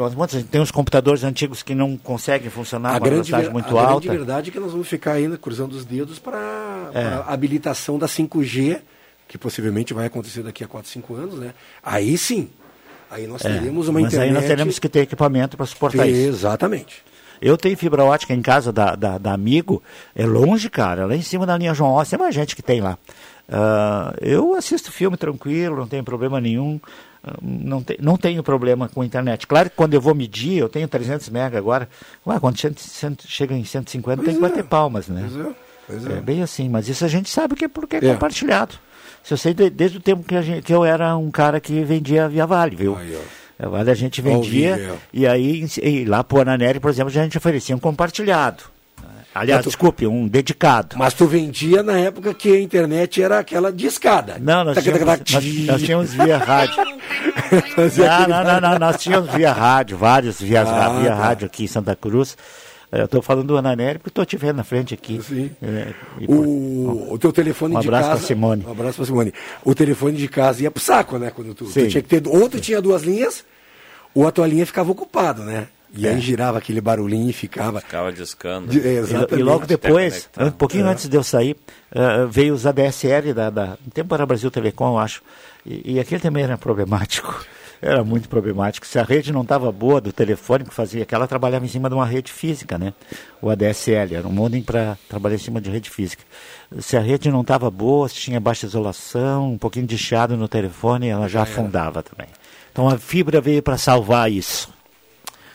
tem 0.51 0.61
uns 0.61 0.71
computadores 0.71 1.25
antigos 1.25 1.63
que 1.63 1.75
não 1.75 1.97
conseguem 1.97 2.51
funcionar 2.51 2.91
A 2.91 2.93
uma 2.93 2.99
grande, 3.01 3.31
velocidade 3.31 3.51
muito 3.53 3.77
a 3.79 3.83
alta. 3.83 4.01
grande 4.07 4.19
verdade 4.19 4.51
é 4.51 4.53
que 4.53 4.61
nós 4.61 4.73
vamos 4.73 4.87
ficar 4.89 5.13
ainda 5.13 5.37
cruzando 5.39 5.73
os 5.73 5.85
dedos 5.85 6.19
para 6.19 6.39
É. 6.95 7.05
a 7.07 7.33
habilitação 7.33 7.99
da 7.99 8.07
5G, 8.07 8.81
que 9.27 9.39
possivelmente 9.39 9.95
vai 9.95 10.07
acontecer 10.07 10.43
daqui 10.43 10.63
a 10.63 10.69
4, 10.69 10.91
5 10.91 11.15
anos, 11.15 11.39
né? 11.39 11.55
Aí 11.83 12.17
sim. 12.19 12.51
Aí 13.11 13.27
nós 13.27 13.45
É, 13.45 13.53
teremos 13.59 13.89
uma 13.89 14.01
mas 14.01 14.13
internet. 14.13 14.29
aí 14.29 14.35
nós 14.35 14.45
teremos 14.47 14.79
que 14.79 14.89
ter 14.89 15.01
equipamento 15.01 15.57
para 15.57 15.67
suportar 15.67 16.07
isso. 16.07 16.29
Exatamente. 16.29 17.03
Eu 17.41 17.57
tenho 17.59 17.77
fibra 17.77 18.05
ótica 18.05 18.33
em 18.33 18.41
casa 18.41 18.73
da, 18.73 18.95
da, 18.97 19.19
da 19.19 19.33
Amigo, 19.33 19.83
é 20.15 20.25
longe, 20.25 20.71
cara, 20.71 21.05
lá 21.07 21.15
em 21.15 21.21
cima 21.23 21.45
da 21.45 21.57
linha 21.59 21.75
João 21.75 21.93
Ossi, 21.95 22.11
tem 22.11 22.19
mais 22.19 22.35
gente 22.35 22.55
que 22.57 22.63
tem 22.63 22.81
lá. 22.81 22.97
Ah, 23.49 24.15
eu 24.21 24.55
assisto 24.55 24.91
filme 24.91 25.17
tranquilo, 25.17 25.77
não 25.77 25.87
tenho 25.87 26.03
problema 26.03 26.41
nenhum, 26.41 26.81
ah, 27.23 27.35
não, 27.43 27.83
te, 27.83 27.99
não 28.01 28.17
tenho 28.17 28.43
problema 28.43 28.89
com 28.89 29.03
a 29.03 29.07
internet. 29.07 29.47
Claro 29.47 29.69
que 29.71 29.77
quando 29.77 29.95
eu 29.95 30.01
vou 30.01 30.15
medir, 30.15 30.59
eu 30.59 30.69
tenho 30.69 30.89
300 30.89 31.29
mega 31.29 31.59
agora, 31.59 31.89
ué, 32.27 32.39
quando 32.41 32.59
cento- 32.59 32.81
cento- 32.81 33.25
chega 33.29 33.55
em 33.55 33.65
150 33.65 34.23
tem 34.23 34.35
que 34.35 34.41
Pois 34.41 34.53
é. 34.53 34.57
bater 34.57 34.65
palmas, 34.69 35.09
né? 35.09 35.29
Pois 35.31 35.47
é, 35.47 35.51
pois 35.87 36.07
é. 36.07 36.19
É 36.19 36.21
bem 36.21 36.43
assim, 36.43 36.69
mas 36.69 36.89
isso 36.89 37.05
a 37.05 37.09
gente 37.09 37.29
sabe 37.29 37.55
que 37.55 37.67
é 37.67 37.69
porque 37.69 37.97
é, 37.97 37.99
É. 38.07 38.13
compartilhado. 38.15 38.75
Isso 39.23 39.35
eu 39.35 39.39
sei 39.39 39.53
de- 39.55 39.71
desde 39.71 39.99
o 39.99 40.01
tempo 40.01 40.23
que, 40.23 40.41
gente- 40.43 40.63
que 40.63 40.73
eu 40.73 40.85
era 40.85 41.17
um 41.17 41.31
cara 41.31 41.61
que 41.61 41.83
vendia 41.85 42.29
via 42.29 42.47
Vale, 42.47 42.77
viu? 42.77 42.97
A 43.59 43.69
Vale 43.69 43.91
a 43.91 43.95
gente 43.95 44.21
vendia 44.21 44.73
Ao 44.75 44.79
vivo, 44.81 44.99
e 45.13 45.27
aí 45.27 45.67
e 45.83 46.05
lá 46.05 46.25
pro 46.25 46.41
Ananeri, 46.41 46.81
por 46.81 46.91
exemplo, 46.91 47.09
a 47.11 47.13
gente 47.23 47.39
oferecia 47.39 47.77
um 47.77 47.79
compartilhado. 47.79 48.65
Aliás, 49.35 49.63
tu- 49.63 49.69
desculpe, 49.69 50.07
um 50.07 50.29
dedicado. 50.29 50.97
Mas 50.97 51.13
tu 51.13 51.27
vendia 51.27 51.83
na 51.83 51.99
época 51.99 52.33
que 52.33 52.53
a 52.55 52.61
internet 52.61 53.21
era 53.23 53.39
aquela 53.41 53.73
discada. 53.73 54.37
Não, 54.41 54.63
nós 54.65 54.83
tínhamos, 54.83 55.05
nós, 55.05 55.21
nós 55.67 55.83
tínhamos 55.83 56.15
via 56.15 56.39
rádio. 56.39 56.75
Não, 57.75 58.29
não, 58.29 58.45
não, 58.45 58.61
não, 58.61 58.79
nós 58.79 58.97
tínhamos 59.03 59.31
via 59.33 59.53
rádio, 59.53 59.97
vários 59.97 60.41
via, 60.41 60.63
Ah, 60.63 61.01
via 61.01 61.11
tá. 61.11 61.15
rádio 61.15 61.47
aqui 61.47 61.65
em 61.65 61.67
Santa 61.67 61.95
Cruz. 61.95 62.37
Eu 62.91 63.07
estou 63.07 63.21
falando 63.23 63.49
do 63.49 63.57
Ananeri 63.57 63.99
porque 63.99 64.11
estou 64.11 64.25
te 64.25 64.37
vendo 64.37 64.57
na 64.57 64.65
frente 64.65 64.95
aqui. 64.95 65.21
É, 65.63 65.89
e 66.21 66.27
por- 66.27 66.35
O, 66.37 67.13
o 67.15 67.19
teu 67.19 67.33
telefone 67.33 67.77
Um 67.77 67.81
de 67.81 67.89
abraço 67.89 68.09
casa. 68.09 68.19
pra 68.21 68.27
Simone. 68.29 68.65
Um 68.67 68.71
abraço 68.71 68.97
pra 68.97 69.05
Simone. 69.07 69.35
O 69.65 69.75
telefone 69.75 70.17
de 70.17 70.29
casa 70.29 70.63
ia 70.63 70.71
pro 70.71 70.83
saco, 70.83 71.19
né? 71.19 71.33
Quando 71.35 71.55
tu, 71.55 71.65
tu 71.65 71.71
Sim. 71.71 71.89
tinha 71.89 72.03
que 72.03 72.09
ter. 72.09 72.23
Ou 72.29 72.49
tu 72.49 72.61
tinha 72.61 72.81
duas 72.81 73.03
linhas, 73.03 73.45
ou 74.15 74.27
a 74.29 74.31
tua 74.33 74.47
linha 74.47 74.65
ficava 74.65 74.93
ocupada, 74.93 75.43
né? 75.45 75.67
E 75.97 76.07
É. 76.07 76.11
aí 76.11 76.21
girava 76.21 76.59
aquele 76.59 76.81
barulhinho 76.81 77.31
e 77.31 77.33
ficava. 77.33 77.81
Ficava 77.81 78.13
discando. 78.13 78.69
De- 78.69 78.81
é, 78.81 78.95
E, 78.95 78.97
exatamente. 78.99 79.35
e 79.39 79.43
logo 79.43 79.67
depois, 79.67 80.29
Até 80.35 80.45
um 80.47 80.51
pouquinho 80.51 80.87
É. 80.87 80.91
antes 80.91 81.09
de 81.09 81.17
eu 81.17 81.23
sair, 81.23 81.57
eh, 81.95 82.27
veio 82.29 82.53
os 82.55 82.67
ADSL 82.67 83.33
da, 83.33 83.51
da 83.51 83.79
um 83.87 83.91
tempo 83.91 84.15
era 84.15 84.27
Brasil 84.27 84.51
Telecom, 84.51 84.89
eu 84.95 84.99
acho. 84.99 85.23
E, 85.65 85.95
e 85.95 86.01
aquele 86.01 86.21
também 86.21 86.43
era 86.45 86.59
problemático. 86.59 87.45
Era 87.83 88.03
muito 88.03 88.31
problemático. 88.31 88.87
Se 88.87 88.99
a 88.99 89.03
rede 89.03 89.31
não 89.31 89.43
estava 89.43 89.71
boa 89.71 90.01
do 90.01 90.11
telefone 90.11 90.65
que 90.65 90.73
fazia, 90.73 91.05
que 91.05 91.15
ela 91.15 91.27
trabalhava 91.27 91.67
em 91.67 91.69
cima 91.69 91.87
de 91.91 91.95
uma 91.95 92.07
rede 92.07 92.33
física, 92.33 92.79
né? 92.79 92.95
O 93.43 93.51
ADSL, 93.51 94.15
era 94.15 94.27
um 94.27 94.31
modem 94.33 94.63
para 94.63 94.97
trabalhar 95.07 95.35
em 95.35 95.39
cima 95.39 95.61
de 95.61 95.69
rede 95.69 95.91
física. 95.91 96.23
Se 96.79 96.97
a 96.97 97.01
rede 97.01 97.31
não 97.31 97.43
estava 97.43 97.71
boa, 97.71 98.09
se 98.09 98.15
tinha 98.15 98.41
baixa 98.41 98.65
isolação, 98.65 99.53
um 99.53 99.59
pouquinho 99.59 99.87
de 99.87 99.99
chiado 99.99 100.35
no 100.35 100.49
telefone, 100.49 101.09
ela 101.09 101.29
já 101.29 101.43
afundava 101.43 102.03
também. 102.03 102.29
Então 102.73 102.89
a 102.89 102.97
fibra 102.97 103.39
veio 103.39 103.63
para 103.63 103.77
salvar 103.77 104.33
isso. 104.33 104.73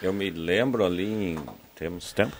Eu 0.01 0.13
me 0.13 0.29
lembro 0.29 0.85
ali 0.85 1.05
em. 1.05 1.39
Temos 1.75 2.13
tempo? 2.13 2.35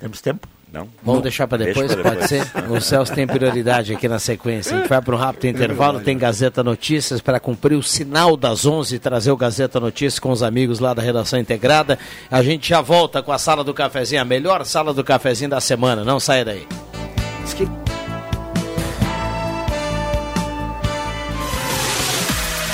Temos 0.00 0.20
tempo? 0.20 0.48
Não? 0.70 0.88
Vamos 1.04 1.22
deixar 1.22 1.46
para 1.46 1.64
depois, 1.64 1.94
Deixa 1.94 2.02
pode 2.02 2.26
ser? 2.28 2.42
O 2.68 2.80
Celso 2.80 3.14
tem 3.14 3.28
prioridade 3.28 3.94
aqui 3.94 4.08
na 4.08 4.18
sequência. 4.18 4.74
A 4.74 4.80
gente 4.80 4.88
vai 4.88 5.00
para 5.00 5.14
um 5.14 5.18
rápido 5.18 5.46
intervalo, 5.46 6.00
tem 6.00 6.18
Gazeta 6.18 6.64
Notícias 6.64 7.20
para 7.20 7.38
cumprir 7.38 7.76
o 7.76 7.82
sinal 7.82 8.36
das 8.36 8.66
11 8.66 8.96
e 8.96 8.98
trazer 8.98 9.30
o 9.30 9.36
Gazeta 9.36 9.78
Notícias 9.78 10.18
com 10.18 10.32
os 10.32 10.42
amigos 10.42 10.80
lá 10.80 10.92
da 10.92 11.00
Redação 11.00 11.38
Integrada. 11.38 11.96
A 12.28 12.42
gente 12.42 12.68
já 12.68 12.80
volta 12.80 13.22
com 13.22 13.30
a 13.30 13.38
Sala 13.38 13.62
do 13.62 13.72
Cafezinho, 13.72 14.20
a 14.20 14.24
melhor 14.24 14.64
Sala 14.64 14.92
do 14.92 15.04
Cafezinho 15.04 15.50
da 15.50 15.60
semana. 15.60 16.02
Não 16.02 16.18
saia 16.18 16.44
daí. 16.44 16.66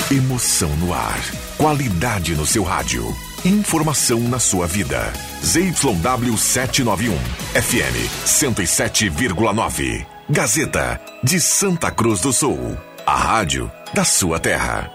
Emoção 0.09 0.75
no 0.77 0.91
ar. 0.91 1.21
Qualidade 1.55 2.35
no 2.35 2.47
seu 2.47 2.63
rádio. 2.63 3.15
Informação 3.43 4.19
na 4.19 4.37
sua 4.37 4.67
vida. 4.67 5.11
ZYW 5.43 6.37
791. 6.37 7.17
FM 7.55 8.23
107,9. 8.23 10.05
Gazeta 10.29 11.01
de 11.23 11.39
Santa 11.39 11.89
Cruz 11.89 12.21
do 12.21 12.31
Sul. 12.31 12.77
A 13.03 13.15
rádio 13.15 13.71
da 13.95 14.03
sua 14.05 14.39
terra. 14.39 14.91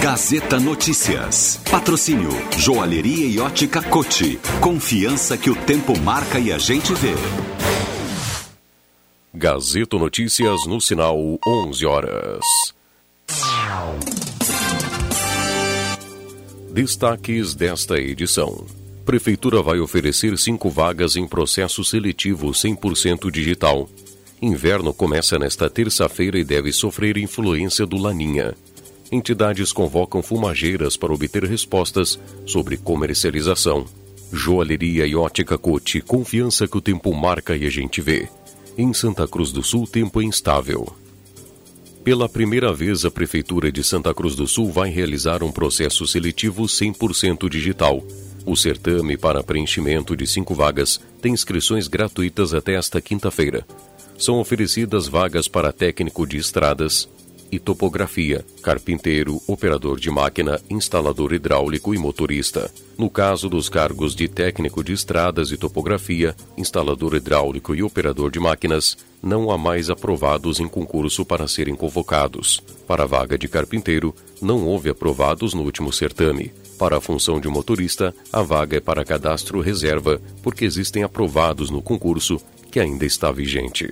Gazeta 0.00 0.58
Notícias. 0.58 1.60
Patrocínio 1.70 2.30
Joalheria 2.56 3.26
e 3.26 3.38
Ótica 3.38 3.82
Cote. 3.82 4.40
Confiança 4.62 5.36
que 5.36 5.50
o 5.50 5.54
tempo 5.54 5.98
marca 5.98 6.38
e 6.38 6.50
a 6.50 6.56
gente 6.56 6.94
vê. 6.94 7.14
Gazeta 9.34 9.98
Notícias 9.98 10.66
no 10.66 10.80
sinal 10.80 11.18
11 11.46 11.84
horas. 11.84 12.40
Destaques 16.70 17.54
desta 17.54 17.98
edição. 17.98 18.64
Prefeitura 19.04 19.62
vai 19.62 19.80
oferecer 19.80 20.38
cinco 20.38 20.70
vagas 20.70 21.16
em 21.16 21.26
processo 21.26 21.82
seletivo 21.82 22.50
100% 22.50 23.30
digital. 23.30 23.88
Inverno 24.40 24.94
começa 24.94 25.38
nesta 25.38 25.68
terça-feira 25.68 26.38
e 26.38 26.44
deve 26.44 26.70
sofrer 26.70 27.16
influência 27.16 27.84
do 27.84 27.96
Laninha. 27.96 28.54
Entidades 29.10 29.72
convocam 29.72 30.22
fumageiras 30.22 30.96
para 30.96 31.12
obter 31.12 31.42
respostas 31.44 32.20
sobre 32.46 32.76
comercialização. 32.76 33.84
Joalheria 34.32 35.06
e 35.06 35.16
ótica 35.16 35.56
Cote, 35.56 36.00
confiança 36.00 36.68
que 36.68 36.76
o 36.76 36.80
tempo 36.80 37.12
marca 37.14 37.56
e 37.56 37.66
a 37.66 37.70
gente 37.70 38.00
vê. 38.00 38.28
Em 38.76 38.92
Santa 38.92 39.26
Cruz 39.26 39.50
do 39.50 39.62
Sul, 39.62 39.86
tempo 39.86 40.22
instável. 40.22 40.86
Pela 42.08 42.26
primeira 42.26 42.72
vez, 42.72 43.04
a 43.04 43.10
Prefeitura 43.10 43.70
de 43.70 43.84
Santa 43.84 44.14
Cruz 44.14 44.34
do 44.34 44.46
Sul 44.46 44.72
vai 44.72 44.88
realizar 44.88 45.42
um 45.42 45.52
processo 45.52 46.06
seletivo 46.06 46.62
100% 46.62 47.50
digital. 47.50 48.02
O 48.46 48.56
certame 48.56 49.14
para 49.14 49.44
preenchimento 49.44 50.16
de 50.16 50.26
cinco 50.26 50.54
vagas 50.54 50.98
tem 51.20 51.34
inscrições 51.34 51.86
gratuitas 51.86 52.54
até 52.54 52.76
esta 52.76 52.98
quinta-feira. 52.98 53.62
São 54.16 54.40
oferecidas 54.40 55.06
vagas 55.06 55.48
para 55.48 55.70
técnico 55.70 56.26
de 56.26 56.38
estradas 56.38 57.06
e 57.50 57.58
topografia, 57.58 58.44
carpinteiro, 58.62 59.40
operador 59.46 59.98
de 59.98 60.10
máquina, 60.10 60.60
instalador 60.68 61.32
hidráulico 61.32 61.94
e 61.94 61.98
motorista. 61.98 62.70
No 62.96 63.08
caso 63.08 63.48
dos 63.48 63.68
cargos 63.68 64.14
de 64.14 64.28
técnico 64.28 64.82
de 64.82 64.92
estradas 64.92 65.50
e 65.50 65.56
topografia, 65.56 66.34
instalador 66.56 67.14
hidráulico 67.14 67.74
e 67.74 67.82
operador 67.82 68.30
de 68.30 68.40
máquinas, 68.40 68.96
não 69.22 69.50
há 69.50 69.58
mais 69.58 69.90
aprovados 69.90 70.60
em 70.60 70.68
concurso 70.68 71.24
para 71.24 71.48
serem 71.48 71.74
convocados. 71.74 72.60
Para 72.86 73.04
a 73.04 73.06
vaga 73.06 73.38
de 73.38 73.48
carpinteiro, 73.48 74.14
não 74.40 74.66
houve 74.66 74.90
aprovados 74.90 75.54
no 75.54 75.62
último 75.62 75.92
certame. 75.92 76.52
Para 76.78 76.98
a 76.98 77.00
função 77.00 77.40
de 77.40 77.48
motorista, 77.48 78.14
a 78.32 78.42
vaga 78.42 78.76
é 78.76 78.80
para 78.80 79.04
cadastro 79.04 79.60
reserva, 79.60 80.20
porque 80.42 80.64
existem 80.64 81.02
aprovados 81.02 81.70
no 81.70 81.82
concurso 81.82 82.40
que 82.70 82.78
ainda 82.78 83.04
está 83.04 83.32
vigente. 83.32 83.90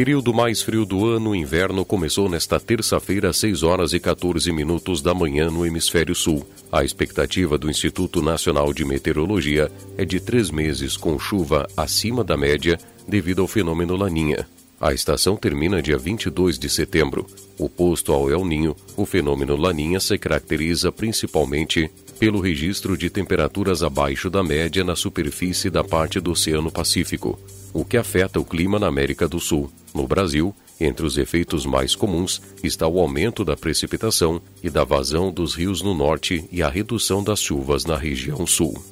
Período 0.00 0.32
mais 0.32 0.62
frio 0.62 0.86
do 0.86 1.06
ano, 1.06 1.28
o 1.28 1.34
inverno, 1.34 1.84
começou 1.84 2.26
nesta 2.26 2.58
terça-feira 2.58 3.28
às 3.28 3.36
6 3.36 3.62
horas 3.62 3.92
e 3.92 4.00
14 4.00 4.50
minutos 4.50 5.02
da 5.02 5.12
manhã 5.12 5.50
no 5.50 5.66
hemisfério 5.66 6.14
sul. 6.14 6.48
A 6.72 6.82
expectativa 6.82 7.58
do 7.58 7.68
Instituto 7.68 8.22
Nacional 8.22 8.72
de 8.72 8.82
Meteorologia 8.82 9.70
é 9.98 10.06
de 10.06 10.18
três 10.18 10.50
meses 10.50 10.96
com 10.96 11.18
chuva 11.18 11.68
acima 11.76 12.24
da 12.24 12.34
média 12.34 12.78
devido 13.06 13.42
ao 13.42 13.46
fenômeno 13.46 13.94
Laninha. 13.94 14.48
A 14.80 14.94
estação 14.94 15.36
termina 15.36 15.82
dia 15.82 15.98
22 15.98 16.58
de 16.58 16.70
setembro. 16.70 17.26
Oposto 17.58 18.14
ao 18.14 18.30
El 18.30 18.46
Ninho, 18.46 18.74
o 18.96 19.04
fenômeno 19.04 19.54
Laninha 19.54 20.00
se 20.00 20.16
caracteriza 20.16 20.90
principalmente 20.90 21.90
pelo 22.18 22.40
registro 22.40 22.96
de 22.96 23.10
temperaturas 23.10 23.82
abaixo 23.82 24.30
da 24.30 24.42
média 24.42 24.82
na 24.82 24.96
superfície 24.96 25.68
da 25.68 25.84
parte 25.84 26.18
do 26.18 26.30
Oceano 26.30 26.70
Pacífico, 26.70 27.38
o 27.72 27.84
que 27.84 27.96
afeta 27.96 28.40
o 28.40 28.44
clima 28.44 28.78
na 28.78 28.86
América 28.86 29.28
do 29.28 29.40
Sul. 29.40 29.70
No 29.94 30.06
Brasil, 30.06 30.54
entre 30.80 31.04
os 31.04 31.18
efeitos 31.18 31.66
mais 31.66 31.94
comuns 31.94 32.40
está 32.62 32.86
o 32.88 32.98
aumento 32.98 33.44
da 33.44 33.56
precipitação 33.56 34.40
e 34.62 34.70
da 34.70 34.82
vazão 34.82 35.30
dos 35.30 35.54
rios 35.54 35.82
no 35.82 35.94
norte 35.94 36.44
e 36.50 36.62
a 36.62 36.68
redução 36.68 37.22
das 37.22 37.40
chuvas 37.40 37.84
na 37.84 37.96
região 37.96 38.46
sul. 38.46 38.82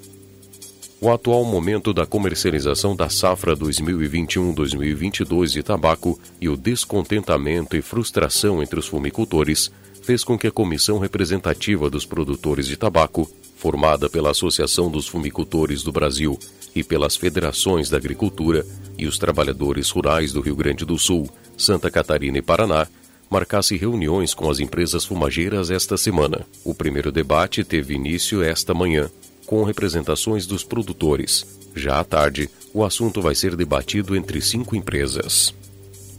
O 1.01 1.11
atual 1.11 1.45
momento 1.45 1.95
da 1.95 2.05
comercialização 2.05 2.95
da 2.97 3.09
safra 3.09 3.57
2021-2022 3.57 5.53
de 5.53 5.63
tabaco 5.63 6.19
e 6.41 6.49
o 6.49 6.57
descontentamento 6.57 7.77
e 7.77 7.83
frustração 7.83 8.61
entre 8.61 8.81
os 8.81 8.89
fumicultores 8.89 9.71
fez 10.03 10.25
com 10.25 10.37
que 10.37 10.49
a 10.49 10.51
comissão 10.51 10.99
representativa 10.99 11.89
dos 11.89 12.05
produtores 12.05 12.67
de 12.67 12.77
tabaco, 12.77 13.31
formada 13.57 14.11
pela 14.11 14.31
Associação 14.31 14.91
dos 14.91 15.07
Fumicultores 15.07 15.83
do 15.83 15.93
Brasil 15.93 16.39
e 16.75 16.83
pelas 16.83 17.17
federações 17.17 17.89
da 17.89 17.97
agricultura 17.97 18.65
e 18.97 19.07
os 19.07 19.19
trabalhadores 19.19 19.91
rurais 19.91 20.33
do 20.33 20.41
Rio 20.41 20.57
Grande 20.57 20.85
do 20.85 20.99
Sul, 20.99 21.29
Santa 21.57 21.91
Catarina 21.91 22.39
e 22.39 22.43
Paraná, 22.43 22.87
marcasse 23.31 23.77
reuniões 23.77 24.35
com 24.35 24.51
as 24.51 24.59
empresas 24.59 25.05
fumageiras 25.05 25.71
esta 25.71 25.97
semana. 25.97 26.47
O 26.65 26.75
primeiro 26.75 27.13
debate 27.13 27.63
teve 27.63 27.95
início 27.95 28.43
esta 28.43 28.73
manhã, 28.73 29.11
com 29.47 29.63
representações 29.65 30.47
dos 30.47 30.65
produtores. 30.65 31.47
Já 31.75 32.01
à 32.01 32.05
tarde, 32.05 32.51
o 32.73 32.85
assunto 32.85 33.21
vai 33.21 33.35
ser 33.35 33.55
debatido 33.57 34.17
entre 34.17 34.41
cinco 34.41 34.75
empresas. 34.75 35.55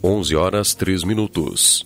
11 0.03 0.35
horas 0.35 0.73
3 0.73 1.03
minutos. 1.03 1.85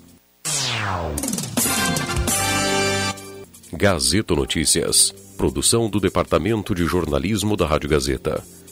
Gazeta 3.72 4.36
Notícias. 4.36 5.14
Produção 5.36 5.90
do 5.90 6.00
Departamento 6.00 6.76
de 6.76 6.86
Jornalismo 6.86 7.58
da 7.58 7.66
Rádio 7.66 7.90
Gazeta. 7.90 8.44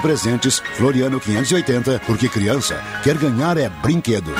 Presentes, 0.00 0.62
Floriano 0.74 1.20
580, 1.20 2.00
porque 2.06 2.28
criança 2.28 2.82
quer 3.02 3.16
ganhar 3.16 3.56
é 3.56 3.68
brinquedo. 3.68 4.32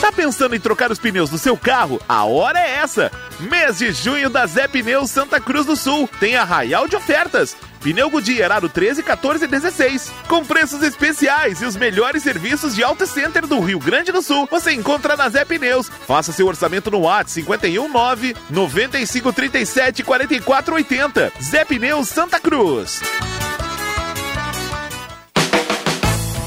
Tá 0.00 0.10
pensando 0.10 0.56
em 0.56 0.60
trocar 0.60 0.90
os 0.90 0.98
pneus 0.98 1.30
do 1.30 1.38
seu 1.38 1.56
carro? 1.56 2.00
A 2.08 2.24
hora 2.24 2.58
é 2.58 2.78
essa! 2.78 3.10
Mês 3.38 3.78
de 3.78 3.92
junho 3.92 4.28
da 4.28 4.46
Zé 4.46 4.66
Pneus 4.66 5.10
Santa 5.10 5.40
Cruz 5.40 5.66
do 5.66 5.76
Sul 5.76 6.08
tem 6.18 6.36
arraial 6.36 6.88
de 6.88 6.96
ofertas. 6.96 7.56
Pneu 7.82 8.08
Goodyear 8.08 8.52
Aro 8.52 8.68
13, 8.68 9.02
14 9.02 9.44
e 9.44 9.48
16. 9.48 10.12
Com 10.28 10.44
preços 10.44 10.82
especiais 10.82 11.60
e 11.60 11.64
os 11.64 11.76
melhores 11.76 12.22
serviços 12.22 12.74
de 12.74 12.82
Auto 12.82 13.06
Center 13.06 13.46
do 13.46 13.60
Rio 13.60 13.78
Grande 13.78 14.12
do 14.12 14.22
Sul. 14.22 14.48
Você 14.50 14.72
encontra 14.72 15.16
na 15.16 15.28
Zé 15.28 15.44
Pneus. 15.44 15.88
Faça 15.88 16.32
seu 16.32 16.46
orçamento 16.46 16.90
no 16.90 17.00
WhatsApp 17.00 17.42
519 17.42 18.36
9537 18.50 20.02
4480. 20.02 21.32
Zé 21.42 21.64
Pneus 21.64 22.08
Santa 22.08 22.38
Cruz. 22.38 23.00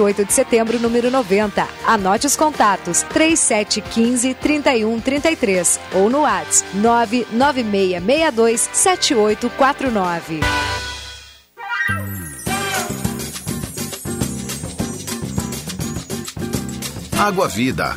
28 0.00 0.24
de 0.24 0.32
setembro, 0.32 0.80
número 0.80 1.10
90. 1.10 1.68
Anote 1.86 2.26
os 2.26 2.34
contatos: 2.34 3.02
3715 3.12 4.34
3133 4.34 5.78
ou 5.94 6.08
no 6.08 6.22
WhatsApp 6.22 6.66
99662 6.74 8.70
7849. 8.72 10.40
Água 17.18 17.48
Vida. 17.48 17.94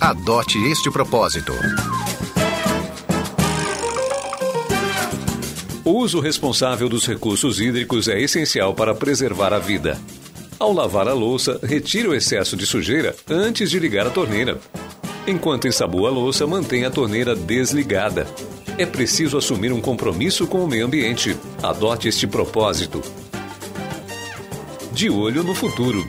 Adote 0.00 0.58
este 0.68 0.90
propósito. 0.90 1.52
O 5.84 5.92
uso 5.92 6.20
responsável 6.20 6.88
dos 6.88 7.06
recursos 7.06 7.60
hídricos 7.60 8.08
é 8.08 8.20
essencial 8.20 8.74
para 8.74 8.94
preservar 8.94 9.54
a 9.54 9.58
vida. 9.58 9.98
Ao 10.58 10.72
lavar 10.72 11.06
a 11.06 11.12
louça, 11.12 11.60
retire 11.62 12.08
o 12.08 12.14
excesso 12.14 12.56
de 12.56 12.66
sujeira 12.66 13.14
antes 13.30 13.70
de 13.70 13.78
ligar 13.78 14.08
a 14.08 14.10
torneira. 14.10 14.58
Enquanto 15.24 15.68
ensabua 15.68 16.08
a 16.08 16.12
louça, 16.12 16.48
mantenha 16.48 16.88
a 16.88 16.90
torneira 16.90 17.36
desligada. 17.36 18.26
É 18.76 18.84
preciso 18.84 19.38
assumir 19.38 19.72
um 19.72 19.80
compromisso 19.80 20.48
com 20.48 20.64
o 20.64 20.66
meio 20.66 20.86
ambiente. 20.86 21.36
Adote 21.62 22.08
este 22.08 22.26
propósito. 22.26 23.00
De 24.92 25.08
olho 25.08 25.44
no 25.44 25.54
futuro. 25.54 26.04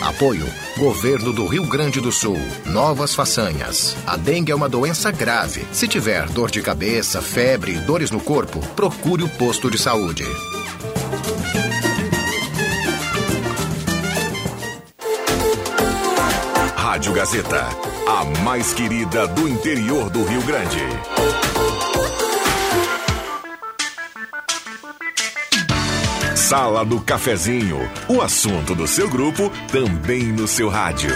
Apoio. 0.00 0.67
Governo 0.78 1.32
do 1.32 1.44
Rio 1.44 1.66
Grande 1.66 2.00
do 2.00 2.12
Sul. 2.12 2.38
Novas 2.64 3.12
façanhas. 3.12 3.96
A 4.06 4.16
dengue 4.16 4.52
é 4.52 4.54
uma 4.54 4.68
doença 4.68 5.10
grave. 5.10 5.66
Se 5.72 5.88
tiver 5.88 6.28
dor 6.28 6.52
de 6.52 6.62
cabeça, 6.62 7.20
febre 7.20 7.72
e 7.72 7.78
dores 7.78 8.12
no 8.12 8.20
corpo, 8.20 8.60
procure 8.76 9.24
o 9.24 9.28
posto 9.28 9.68
de 9.68 9.76
saúde. 9.76 10.24
Rádio 16.76 17.12
Gazeta, 17.12 17.66
a 18.06 18.24
mais 18.44 18.72
querida 18.72 19.26
do 19.26 19.48
interior 19.48 20.08
do 20.08 20.24
Rio 20.24 20.42
Grande. 20.42 20.78
Sala 26.48 26.82
do 26.82 26.98
Cafezinho, 26.98 27.78
o 28.08 28.22
assunto 28.22 28.74
do 28.74 28.86
seu 28.86 29.06
grupo 29.06 29.52
também 29.70 30.32
no 30.32 30.48
seu 30.48 30.70
rádio. 30.70 31.10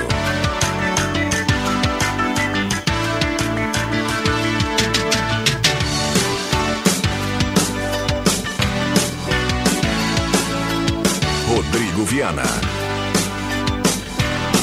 Rodrigo 11.49 12.05
Viana. 12.05 12.43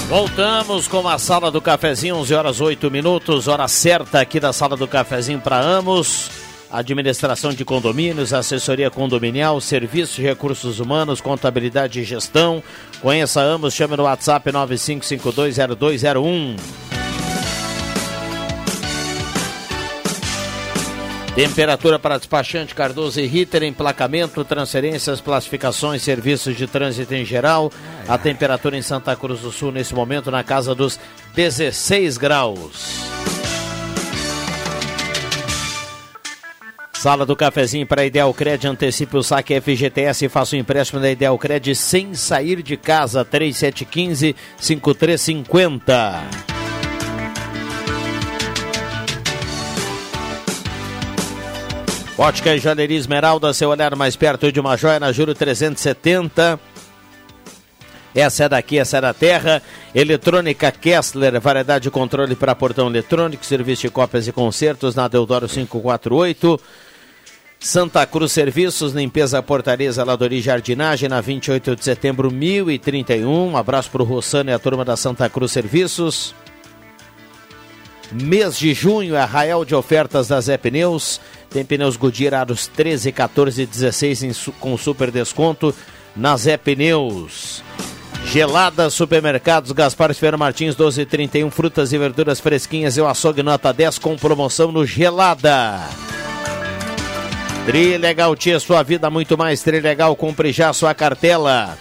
Voltamos 0.08 0.88
com 0.88 1.08
a 1.08 1.18
sala 1.18 1.50
do 1.50 1.60
cafezinho, 1.60 2.18
11 2.18 2.36
horas 2.36 2.62
8 2.62 2.92
minutos, 2.92 3.48
hora 3.48 3.68
certa 3.68 4.22
aqui 4.22 4.40
da 4.40 4.54
sala 4.54 4.78
do 4.78 4.88
cafezinho 4.88 5.42
para 5.42 5.60
Amos. 5.60 6.39
Administração 6.72 7.52
de 7.52 7.66
condomínios, 7.66 8.32
assessoria 8.32 8.92
condominial, 8.92 9.60
serviços 9.60 10.16
de 10.16 10.22
recursos 10.22 10.80
humanos, 10.80 11.20
contabilidade 11.20 12.00
e 12.00 12.04
gestão. 12.04 12.62
Conheça 13.02 13.42
Amos, 13.42 13.74
chame 13.74 13.98
no 13.98 14.04
WhatsApp 14.04 14.52
95520201. 14.52 16.56
Temperatura 21.34 21.98
para 21.98 22.18
despachante 22.18 22.76
Cardoso 22.76 23.20
e 23.20 23.26
Ritter, 23.26 23.64
emplacamento, 23.64 24.44
transferências, 24.44 25.22
classificações, 25.22 26.04
serviços 26.04 26.56
de 26.56 26.68
trânsito 26.68 27.16
em 27.16 27.24
geral. 27.24 27.72
A 28.08 28.18
temperatura 28.18 28.78
em 28.78 28.82
Santa 28.82 29.16
Cruz 29.16 29.40
do 29.40 29.52
Sul 29.52 29.72
nesse 29.72 29.96
momento 29.96 30.30
na 30.30 30.44
casa 30.44 30.76
dos 30.76 31.00
16 31.34 32.18
graus. 32.18 33.00
Sala 37.00 37.26
do 37.26 37.34
cafezinho 37.34 37.88
para 37.88 38.06
Ideal 38.06 38.34
Cred, 38.34 38.68
antecipe 38.68 39.16
o 39.16 39.24
saque 39.24 39.62
FGTS 39.62 40.26
e 40.26 40.28
faça 40.28 40.58
o 40.58 40.60
empréstimo 40.60 41.00
da 41.00 41.10
Ideal 41.10 41.38
Cred 41.38 41.74
sem 41.74 42.14
sair 42.14 42.62
de 42.62 42.76
casa, 42.76 43.24
3715 43.24 44.36
5350. 44.60 46.24
Ótica 52.18 52.54
e 52.54 52.60
Joalheria 52.60 52.98
Esmeralda, 52.98 53.54
seu 53.54 53.70
olhar 53.70 53.96
mais 53.96 54.18
perto 54.18 54.52
de 54.52 54.60
uma 54.60 54.76
joia 54.76 55.00
na 55.00 55.14
Juro 55.14 55.34
370. 55.34 56.60
Essa 58.14 58.44
é 58.44 58.50
daqui, 58.50 58.78
essa 58.78 58.98
é 58.98 59.02
da 59.02 59.14
terra. 59.14 59.64
Eletrônica 59.96 60.70
Kessler, 60.70 61.40
variedade 61.40 61.84
de 61.84 61.92
controle 61.92 62.36
para 62.36 62.54
portão 62.54 62.90
eletrônico, 62.90 63.46
serviço 63.46 63.84
de 63.84 63.90
cópias 63.90 64.28
e 64.28 64.34
concertos 64.34 64.96
na 64.96 65.08
Deodoro 65.08 65.48
548. 65.48 66.60
Santa 67.60 68.06
Cruz 68.06 68.32
Serviços, 68.32 68.94
limpeza, 68.94 69.44
portaria, 69.44 69.92
zeladoria 69.92 70.40
e 70.40 70.42
jardinagem 70.42 71.10
na 71.10 71.20
28 71.20 71.76
de 71.76 71.84
setembro 71.84 72.32
1031. 72.32 73.50
Um 73.50 73.58
abraço 73.58 73.92
para 73.92 74.02
o 74.02 74.06
Rossano 74.06 74.50
e 74.50 74.54
a 74.54 74.60
turma 74.60 74.86
da 74.86 74.96
Santa 74.96 75.30
Cruz 75.30 75.52
Serviços. 75.52 76.34
Mês 78.12 78.58
de 78.58 78.74
junho, 78.74 79.14
é 79.14 79.20
arraial 79.20 79.66
de 79.66 79.76
ofertas 79.76 80.30
da 80.30 80.40
Zé 80.40 80.58
Pneus. 80.58 81.20
Tem 81.50 81.66
pneus 81.66 81.98
Goodyear 81.98 82.34
aros 82.42 82.66
13, 82.68 83.12
14 83.12 83.62
e 83.62 83.66
16 83.66 84.24
em, 84.24 84.32
com 84.60 84.78
super 84.78 85.12
desconto 85.12 85.76
na 86.16 86.38
Zé 86.38 86.56
Pneus. 86.56 87.62
Gelada 88.26 88.90
Supermercados, 88.90 89.74
Gaspar 89.74 90.14
Ferreira 90.14 90.38
Martins, 90.38 90.76
12,31. 90.76 91.52
Frutas 91.52 91.92
e 91.92 91.98
verduras 91.98 92.40
fresquinhas 92.40 92.96
e 92.96 93.02
o 93.02 93.08
açougue 93.08 93.44
nota 93.44 93.74
10 93.74 94.00
com 94.00 94.16
promoção 94.16 94.72
no 94.72 94.86
Gelada. 94.86 95.82
Trilegal 97.66 98.36
Tia, 98.36 98.60
sua 98.60 98.84
vida 98.84 99.10
muito 99.10 99.38
mais. 99.38 99.62
Trilegal, 99.62 100.16
compre 100.16 100.52
já 100.52 100.74
sua 100.74 100.94
cartela. 100.94 101.78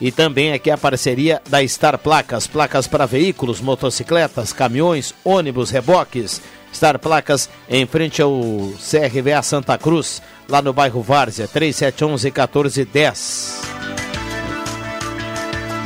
E 0.00 0.12
também 0.12 0.52
aqui 0.52 0.70
a 0.70 0.78
parceria 0.78 1.42
da 1.48 1.66
Star 1.66 1.98
Placas, 1.98 2.46
placas 2.46 2.86
para 2.86 3.06
veículos, 3.06 3.60
motocicletas, 3.60 4.52
caminhões, 4.52 5.12
ônibus, 5.24 5.70
reboques. 5.70 6.40
Star 6.72 6.98
Placas 6.98 7.48
em 7.68 7.86
frente 7.86 8.20
ao 8.20 8.32
CRVA 8.78 9.42
Santa 9.42 9.78
Cruz, 9.78 10.22
lá 10.48 10.60
no 10.60 10.72
bairro 10.72 11.02
Várzea, 11.02 11.48
3711 11.48 12.24
1410. 12.26 13.62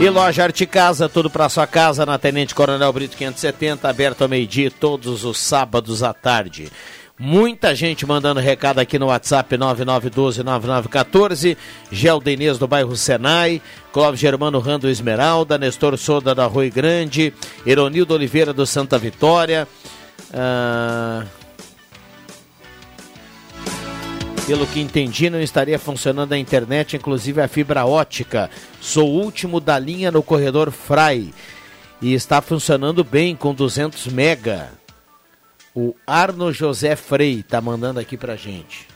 E 0.00 0.08
loja 0.08 0.42
Arte 0.42 0.66
Casa, 0.66 1.08
tudo 1.08 1.30
para 1.30 1.48
sua 1.48 1.66
casa 1.66 2.04
na 2.04 2.18
Tenente 2.18 2.54
Coronel 2.54 2.92
Brito 2.92 3.16
570, 3.16 3.88
aberto 3.88 4.22
ao 4.22 4.28
meio-dia 4.28 4.70
todos 4.70 5.24
os 5.24 5.38
sábados 5.38 6.02
à 6.02 6.12
tarde. 6.12 6.72
Muita 7.24 7.72
gente 7.72 8.04
mandando 8.04 8.40
recado 8.40 8.80
aqui 8.80 8.98
no 8.98 9.06
WhatsApp 9.06 9.56
99129914. 9.56 11.56
Gel 11.88 12.18
Denez 12.18 12.58
do 12.58 12.66
bairro 12.66 12.96
Senai. 12.96 13.62
Clóvis 13.92 14.18
Germano 14.18 14.58
Rando 14.58 14.88
Esmeralda. 14.88 15.56
Nestor 15.56 15.96
Soda 15.96 16.34
da 16.34 16.46
Rui 16.46 16.68
Grande. 16.68 17.32
Eronildo 17.64 18.14
Oliveira 18.14 18.52
do 18.52 18.66
Santa 18.66 18.98
Vitória. 18.98 19.68
Ah... 20.34 21.24
Pelo 24.44 24.66
que 24.66 24.80
entendi, 24.80 25.30
não 25.30 25.40
estaria 25.40 25.78
funcionando 25.78 26.32
a 26.32 26.38
internet, 26.38 26.96
inclusive 26.96 27.40
a 27.40 27.46
fibra 27.46 27.86
ótica. 27.86 28.50
Sou 28.80 29.08
o 29.08 29.22
último 29.22 29.60
da 29.60 29.78
linha 29.78 30.10
no 30.10 30.24
corredor 30.24 30.72
Frai 30.72 31.32
e 32.00 32.14
está 32.14 32.42
funcionando 32.42 33.04
bem 33.04 33.36
com 33.36 33.54
200 33.54 34.08
mega. 34.08 34.81
O 35.74 35.94
Arno 36.06 36.52
José 36.52 36.94
Frei 36.96 37.40
está 37.40 37.60
mandando 37.60 37.98
aqui 37.98 38.16
pra 38.16 38.36
gente. 38.36 38.86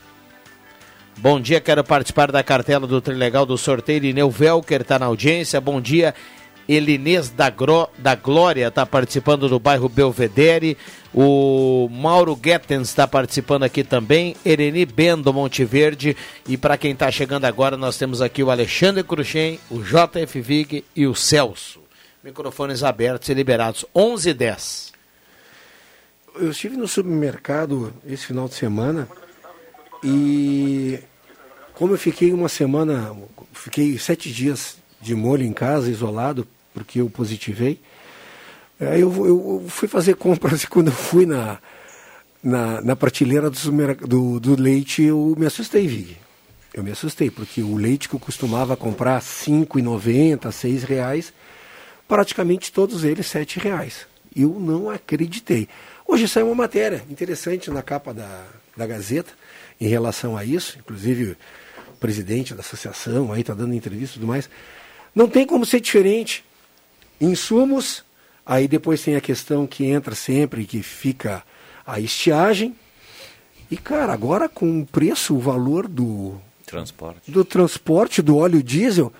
Bom 1.17 1.41
dia, 1.41 1.59
quero 1.59 1.83
participar 1.83 2.31
da 2.31 2.43
cartela 2.43 2.85
do 2.85 3.01
Trilegal 3.01 3.45
do 3.45 3.57
sorteio. 3.57 4.05
Ineu 4.05 4.29
Velker 4.29 4.81
está 4.81 4.99
na 4.99 5.07
audiência. 5.07 5.59
Bom 5.59 5.81
dia, 5.81 6.13
Elinês 6.69 7.31
da, 7.31 7.49
Gro, 7.49 7.89
da 7.97 8.13
Glória 8.13 8.67
está 8.67 8.85
participando 8.85 9.49
do 9.49 9.59
bairro 9.59 9.89
Belvedere. 9.89 10.77
O 11.11 11.89
Mauro 11.91 12.35
Guettens 12.35 12.89
está 12.89 13.07
participando 13.07 13.63
aqui 13.63 13.83
também. 13.83 14.35
Ereni 14.45 14.85
Bendo 14.85 15.33
Monte 15.33 15.65
Verde. 15.65 16.15
E 16.47 16.55
para 16.55 16.77
quem 16.77 16.91
está 16.91 17.09
chegando 17.09 17.45
agora, 17.45 17.75
nós 17.75 17.97
temos 17.97 18.21
aqui 18.21 18.43
o 18.43 18.51
Alexandre 18.51 19.03
Cruxem, 19.03 19.59
o 19.71 19.81
JF 19.81 20.39
Vig 20.39 20.85
e 20.95 21.07
o 21.07 21.15
Celso. 21.15 21.81
Microfones 22.23 22.83
abertos 22.83 23.29
e 23.29 23.33
liberados. 23.33 23.83
11 23.95 24.29
e 24.29 24.33
10. 24.35 24.96
Eu 26.39 26.51
estive 26.51 26.77
no 26.77 26.87
supermercado 26.87 27.93
esse 28.05 28.25
final 28.25 28.47
de 28.47 28.53
semana 28.53 29.07
e 30.03 30.99
como 31.73 31.93
eu 31.93 31.97
fiquei 31.97 32.31
uma 32.31 32.49
semana, 32.49 33.15
fiquei 33.53 33.97
sete 33.97 34.31
dias 34.31 34.77
de 35.01 35.15
molho 35.15 35.43
em 35.43 35.53
casa, 35.53 35.89
isolado, 35.89 36.47
porque 36.73 37.01
eu 37.01 37.09
positivei, 37.09 37.79
aí 38.79 39.01
eu, 39.01 39.25
eu 39.25 39.65
fui 39.67 39.87
fazer 39.87 40.15
compras 40.15 40.63
e 40.63 40.67
quando 40.67 40.87
eu 40.87 40.93
fui 40.93 41.25
na, 41.25 41.59
na, 42.43 42.81
na 42.81 42.95
prateleira 42.95 43.49
do, 43.49 43.95
do, 44.07 44.39
do, 44.39 44.61
leite, 44.61 45.03
eu 45.03 45.35
me 45.37 45.45
assustei, 45.45 45.87
Vig. 45.87 46.17
Eu 46.73 46.83
me 46.83 46.91
assustei, 46.91 47.31
porque 47.31 47.61
o 47.61 47.75
leite 47.75 48.07
que 48.07 48.15
eu 48.15 48.19
costumava 48.19 48.77
comprar 48.77 49.15
R$ 49.15 49.21
5,90, 49.21 50.63
R$ 50.63 50.85
reais, 50.85 51.33
praticamente 52.07 52.71
todos 52.71 53.03
eles 53.03 53.31
R$ 53.31 53.45
reais. 53.57 54.05
Eu 54.35 54.59
não 54.59 54.89
acreditei. 54.89 55.67
Hoje 56.07 56.25
saiu 56.25 56.45
uma 56.47 56.55
matéria 56.55 57.03
interessante 57.09 57.69
na 57.69 57.83
capa 57.83 58.13
da, 58.13 58.45
da 58.77 58.87
Gazeta, 58.87 59.33
em 59.79 59.87
relação 59.87 60.37
a 60.37 60.45
isso, 60.45 60.79
inclusive 60.79 61.35
o 61.89 61.97
presidente 61.99 62.53
da 62.53 62.61
associação 62.61 63.33
aí 63.33 63.41
está 63.41 63.53
dando 63.53 63.73
entrevista 63.73 64.15
e 64.15 64.19
tudo 64.19 64.27
mais. 64.27 64.49
Não 65.13 65.27
tem 65.27 65.45
como 65.45 65.65
ser 65.65 65.81
diferente. 65.81 66.45
Insumos, 67.19 68.05
aí 68.45 68.69
depois 68.69 69.03
tem 69.03 69.17
a 69.17 69.21
questão 69.21 69.67
que 69.67 69.85
entra 69.85 70.15
sempre, 70.15 70.65
que 70.65 70.81
fica 70.81 71.43
a 71.85 71.99
estiagem. 71.99 72.73
E, 73.69 73.75
cara, 73.75 74.13
agora 74.13 74.47
com 74.47 74.79
o 74.79 74.85
preço, 74.85 75.35
o 75.35 75.39
valor 75.39 75.89
do 75.89 76.39
transporte, 76.65 77.29
do 77.29 77.43
transporte 77.43 78.21
do 78.21 78.37
óleo 78.37 78.63
diesel, 78.63 79.11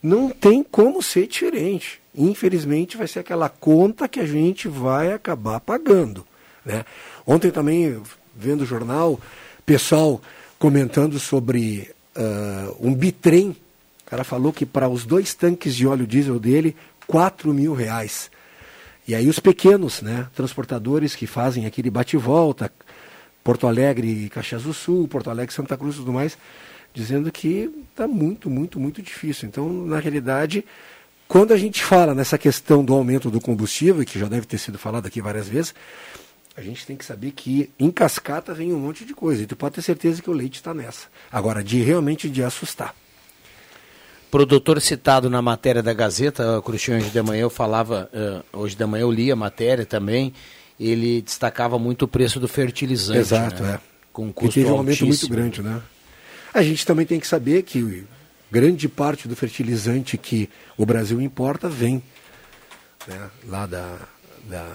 não 0.00 0.30
tem 0.30 0.62
como 0.62 1.02
ser 1.02 1.26
diferente. 1.26 2.00
Infelizmente, 2.14 2.96
vai 2.96 3.08
ser 3.08 3.18
aquela 3.18 3.48
conta 3.48 4.06
que 4.06 4.20
a 4.20 4.26
gente 4.26 4.68
vai 4.68 5.12
acabar 5.12 5.58
pagando. 5.58 6.27
Né? 6.68 6.84
Ontem 7.26 7.50
também, 7.50 8.00
vendo 8.36 8.60
o 8.60 8.66
jornal, 8.66 9.18
pessoal 9.64 10.20
comentando 10.58 11.18
sobre 11.18 11.90
uh, 12.14 12.76
um 12.78 12.94
bitrem. 12.94 13.56
O 14.06 14.10
cara 14.10 14.22
falou 14.22 14.52
que 14.52 14.66
para 14.66 14.86
os 14.86 15.06
dois 15.06 15.32
tanques 15.32 15.74
de 15.74 15.86
óleo 15.86 16.06
diesel 16.06 16.38
dele, 16.38 16.76
4 17.06 17.52
mil 17.54 17.72
reais. 17.72 18.30
E 19.06 19.14
aí 19.14 19.28
os 19.28 19.38
pequenos, 19.38 20.02
né, 20.02 20.26
transportadores 20.34 21.14
que 21.14 21.26
fazem 21.26 21.64
aquele 21.64 21.90
bate-volta, 21.90 22.70
Porto 23.42 23.66
Alegre 23.66 24.06
e 24.06 24.28
Caxias 24.28 24.64
do 24.64 24.74
Sul, 24.74 25.08
Porto 25.08 25.30
Alegre 25.30 25.54
Santa 25.54 25.76
Cruz 25.76 25.94
e 25.94 25.98
tudo 26.00 26.12
mais, 26.12 26.36
dizendo 26.92 27.32
que 27.32 27.70
está 27.90 28.06
muito, 28.06 28.50
muito, 28.50 28.78
muito 28.78 29.00
difícil. 29.00 29.48
Então, 29.48 29.72
na 29.72 29.98
realidade, 29.98 30.62
quando 31.26 31.54
a 31.54 31.56
gente 31.56 31.82
fala 31.82 32.14
nessa 32.14 32.36
questão 32.36 32.84
do 32.84 32.92
aumento 32.92 33.30
do 33.30 33.40
combustível, 33.40 34.04
que 34.04 34.18
já 34.18 34.28
deve 34.28 34.46
ter 34.46 34.58
sido 34.58 34.78
falado 34.78 35.06
aqui 35.06 35.22
várias 35.22 35.48
vezes, 35.48 35.74
a 36.58 36.60
gente 36.60 36.84
tem 36.84 36.96
que 36.96 37.04
saber 37.04 37.30
que 37.30 37.70
em 37.78 37.88
cascata 37.88 38.52
vem 38.52 38.72
um 38.72 38.80
monte 38.80 39.04
de 39.04 39.14
coisa. 39.14 39.44
E 39.44 39.46
tu 39.46 39.54
pode 39.54 39.76
ter 39.76 39.82
certeza 39.82 40.20
que 40.20 40.28
o 40.28 40.32
leite 40.32 40.56
está 40.56 40.74
nessa. 40.74 41.06
Agora, 41.30 41.62
de 41.62 41.80
realmente 41.80 42.28
de 42.28 42.42
assustar. 42.42 42.96
Produtor 44.28 44.80
citado 44.82 45.30
na 45.30 45.40
matéria 45.40 45.84
da 45.84 45.94
Gazeta, 45.94 46.60
Cruxinho, 46.62 46.98
hoje 46.98 47.10
de 47.10 47.22
manhã 47.22 47.42
eu 47.42 47.50
falava, 47.50 48.10
uh, 48.12 48.58
hoje 48.58 48.74
de 48.74 48.84
manhã 48.84 49.02
eu 49.02 49.10
li 49.10 49.30
a 49.30 49.36
matéria 49.36 49.86
também, 49.86 50.34
ele 50.80 51.22
destacava 51.22 51.78
muito 51.78 52.06
o 52.06 52.08
preço 52.08 52.40
do 52.40 52.48
fertilizante. 52.48 53.20
Exato, 53.20 53.62
né? 53.62 53.74
é. 53.74 53.80
Com 54.12 54.26
um 54.26 54.32
custo 54.32 54.58
e 54.58 54.62
teve 54.62 54.74
um 54.74 54.78
aumento 54.78 55.04
altíssimo. 55.04 55.32
muito 55.34 55.52
grande, 55.52 55.62
né? 55.62 55.80
A 56.52 56.62
gente 56.62 56.84
também 56.84 57.06
tem 57.06 57.20
que 57.20 57.26
saber 57.26 57.62
que 57.62 58.04
grande 58.50 58.88
parte 58.88 59.28
do 59.28 59.36
fertilizante 59.36 60.18
que 60.18 60.50
o 60.76 60.84
Brasil 60.84 61.20
importa 61.20 61.68
vem 61.68 62.02
né, 63.06 63.30
lá 63.46 63.64
da, 63.64 63.96
da 64.48 64.66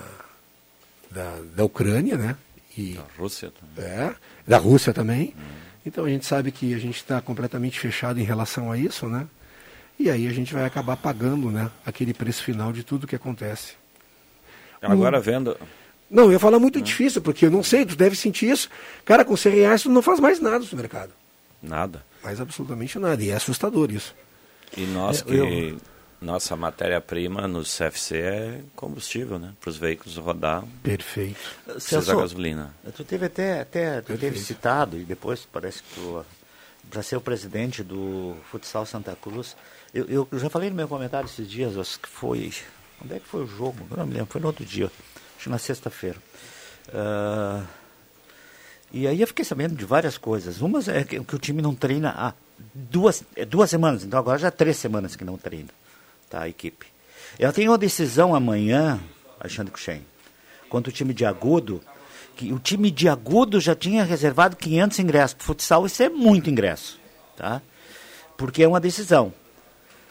da, 1.13 1.39
da 1.55 1.63
Ucrânia, 1.63 2.17
né? 2.17 2.35
E, 2.77 2.93
da 2.93 3.05
Rússia 3.17 3.51
também. 3.51 3.91
É, 3.91 4.15
da 4.47 4.57
Rússia 4.57 4.93
também. 4.93 5.35
Hum. 5.37 5.63
Então 5.85 6.05
a 6.05 6.09
gente 6.09 6.25
sabe 6.25 6.51
que 6.51 6.73
a 6.73 6.77
gente 6.77 6.95
está 6.95 7.21
completamente 7.21 7.79
fechado 7.79 8.19
em 8.19 8.23
relação 8.23 8.71
a 8.71 8.77
isso, 8.77 9.07
né? 9.07 9.27
E 9.99 10.09
aí 10.09 10.27
a 10.27 10.31
gente 10.31 10.53
vai 10.53 10.65
acabar 10.65 10.97
pagando, 10.97 11.51
né? 11.51 11.69
Aquele 11.85 12.13
preço 12.13 12.43
final 12.43 12.73
de 12.73 12.83
tudo 12.83 13.05
que 13.05 13.15
acontece. 13.15 13.73
Agora 14.81 15.19
hum. 15.19 15.21
vendo. 15.21 15.57
Não, 16.09 16.25
eu 16.25 16.33
ia 16.33 16.39
falar 16.39 16.59
muito 16.59 16.79
hum. 16.79 16.81
difícil, 16.81 17.21
porque 17.21 17.45
eu 17.45 17.51
não 17.51 17.63
sei, 17.63 17.85
tu 17.85 17.95
deve 17.95 18.15
sentir 18.15 18.49
isso. 18.49 18.69
Cara, 19.05 19.23
com 19.23 19.37
100 19.37 19.53
reais 19.55 19.83
tu 19.83 19.89
não 19.89 20.01
faz 20.01 20.19
mais 20.19 20.39
nada 20.39 20.65
no 20.69 20.77
mercado. 20.77 21.11
Nada. 21.61 22.03
Mais 22.23 22.41
absolutamente 22.41 22.97
nada. 22.97 23.23
E 23.23 23.29
é 23.29 23.35
assustador 23.35 23.91
isso. 23.91 24.15
E 24.75 24.85
nós 24.87 25.21
que 25.21 25.35
eu 25.35 25.77
nossa 26.23 26.55
matéria-prima 26.55 27.47
no 27.47 27.63
CFC 27.63 28.17
é 28.17 28.61
combustível, 28.75 29.37
né? 29.37 29.53
Para 29.59 29.69
os 29.69 29.77
veículos 29.77 30.17
rodar. 30.17 30.63
Perfeito. 30.81 31.39
Precisa 31.65 32.01
Celso, 32.01 32.17
gasolina. 32.17 32.73
Tu 32.95 33.03
teve 33.03 33.25
até, 33.25 33.61
até 33.61 34.01
tu 34.01 34.17
teve 34.17 34.39
citado, 34.39 34.97
e 34.97 35.03
depois 35.03 35.45
parece 35.51 35.83
que 35.83 35.95
tu, 35.95 36.25
para 36.89 37.03
ser 37.03 37.17
o 37.17 37.21
presidente 37.21 37.83
do 37.83 38.35
Futsal 38.49 38.85
Santa 38.85 39.15
Cruz, 39.15 39.55
eu, 39.93 40.05
eu, 40.31 40.39
já 40.39 40.49
falei 40.49 40.69
no 40.69 40.75
meu 40.75 40.87
comentário 40.87 41.27
esses 41.27 41.49
dias, 41.49 41.77
acho 41.77 41.99
que 41.99 42.09
foi. 42.09 42.51
Onde 43.03 43.15
é 43.15 43.19
que 43.19 43.27
foi 43.27 43.43
o 43.43 43.47
jogo? 43.47 43.85
Eu 43.91 43.97
não 43.97 44.07
me 44.07 44.13
lembro, 44.13 44.27
foi 44.31 44.41
no 44.41 44.47
outro 44.47 44.65
dia, 44.65 44.85
acho 44.85 45.43
que 45.43 45.49
na 45.49 45.57
sexta-feira. 45.57 46.17
Uh, 46.87 47.67
e 48.91 49.07
aí 49.07 49.19
eu 49.19 49.27
fiquei 49.27 49.43
sabendo 49.43 49.75
de 49.75 49.83
várias 49.83 50.17
coisas. 50.17 50.61
Uma 50.61 50.79
é 50.87 51.03
que, 51.03 51.21
que 51.21 51.35
o 51.35 51.39
time 51.39 51.61
não 51.61 51.75
treina 51.75 52.13
há 52.15 52.33
duas, 52.73 53.23
é 53.35 53.43
duas 53.43 53.69
semanas, 53.69 54.03
então 54.03 54.17
agora 54.17 54.37
já 54.37 54.49
três 54.49 54.77
semanas 54.77 55.15
que 55.15 55.25
não 55.25 55.37
treina 55.37 55.69
tá, 56.33 56.41
a 56.43 56.49
equipe. 56.49 56.87
Ela 57.37 57.53
tem 57.53 57.67
uma 57.67 57.77
decisão 57.77 58.33
amanhã, 58.33 58.99
Alexandre 59.39 59.71
Cuxem, 59.71 60.05
contra 60.69 60.89
o 60.89 60.93
time 60.93 61.13
de 61.13 61.25
Agudo, 61.25 61.81
que 62.35 62.51
o 62.51 62.59
time 62.59 62.89
de 62.89 63.07
Agudo 63.07 63.59
já 63.59 63.75
tinha 63.75 64.03
reservado 64.03 64.55
500 64.55 64.99
ingressos. 64.99 65.33
Para 65.35 65.45
futsal 65.45 65.85
isso 65.85 66.01
é 66.01 66.09
muito 66.09 66.49
ingresso, 66.49 66.99
tá? 67.37 67.61
Porque 68.35 68.63
é 68.63 68.67
uma 68.67 68.79
decisão. 68.79 69.33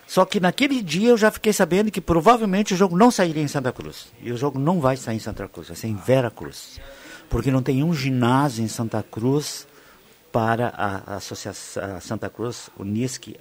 Só 0.06 0.24
que 0.24 0.38
naquele 0.38 0.82
dia 0.82 1.10
eu 1.10 1.16
já 1.16 1.30
fiquei 1.30 1.52
sabendo 1.52 1.90
que 1.90 2.00
provavelmente 2.00 2.74
o 2.74 2.76
jogo 2.76 2.96
não 2.96 3.10
sairia 3.10 3.42
em 3.42 3.48
Santa 3.48 3.72
Cruz. 3.72 4.08
E 4.20 4.30
o 4.30 4.36
jogo 4.36 4.58
não 4.58 4.80
vai 4.80 4.96
sair 4.96 5.16
em 5.16 5.20
Santa 5.20 5.48
Cruz, 5.48 5.68
vai 5.68 5.76
ser 5.76 5.88
em 5.88 5.96
Vera 5.96 6.30
Cruz. 6.30 6.80
Porque 7.28 7.50
não 7.50 7.62
tem 7.62 7.82
um 7.82 7.94
ginásio 7.94 8.62
em 8.62 8.68
Santa 8.68 9.02
Cruz 9.02 9.66
para 10.30 10.68
a, 10.68 11.14
a 11.14 11.16
Associação 11.16 11.96
a 11.96 12.00
Santa 12.00 12.28
Cruz, 12.28 12.68
NISC, 12.78 13.36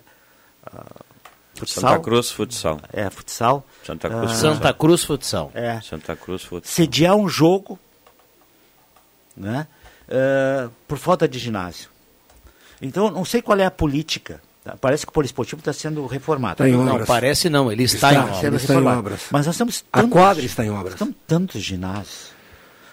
Futsal. 1.61 1.81
Santa 1.81 2.03
Cruz 2.03 2.31
Futsal. 2.31 2.81
É, 2.91 3.09
futsal. 3.09 3.65
Santa 3.85 4.09
Cruz, 4.09 4.31
uh, 4.31 4.35
Santa 4.35 4.73
Cruz 4.73 5.03
Futsal. 5.03 5.51
É. 5.53 5.79
Santa 5.81 6.15
Cruz 6.15 6.43
Futsal. 6.43 6.73
Sediar 6.73 7.15
um 7.15 7.29
jogo, 7.29 7.79
né? 9.37 9.67
Uh, 10.07 10.71
por 10.87 10.97
falta 10.97 11.27
de 11.27 11.37
ginásio. 11.37 11.89
Então, 12.81 13.11
não 13.11 13.23
sei 13.23 13.41
qual 13.41 13.59
é 13.59 13.65
a 13.65 13.71
política. 13.71 14.41
Parece 14.79 15.05
que 15.05 15.09
o 15.09 15.13
poliesportivo 15.13 15.59
está 15.59 15.73
sendo 15.73 16.05
reformado. 16.05 16.57
Tá 16.57 16.69
em 16.69 16.73
não, 16.73 16.93
obras. 16.93 17.07
parece 17.07 17.49
não, 17.49 17.71
ele 17.71 17.83
está, 17.83 18.11
está 18.11 18.13
em 18.13 18.17
obras. 18.17 18.61
Está 18.61 18.73
em 18.75 18.85
obras. 18.85 19.21
Mas 19.31 19.47
nós 19.47 19.57
temos 19.57 19.81
tantos, 19.81 20.11
a 20.11 20.13
quadra 20.13 20.45
está 20.45 20.65
em 20.65 20.69
obras. 20.69 20.91
Nós 20.91 20.99
temos 20.99 21.15
tantos 21.27 21.61
ginásios. 21.61 22.31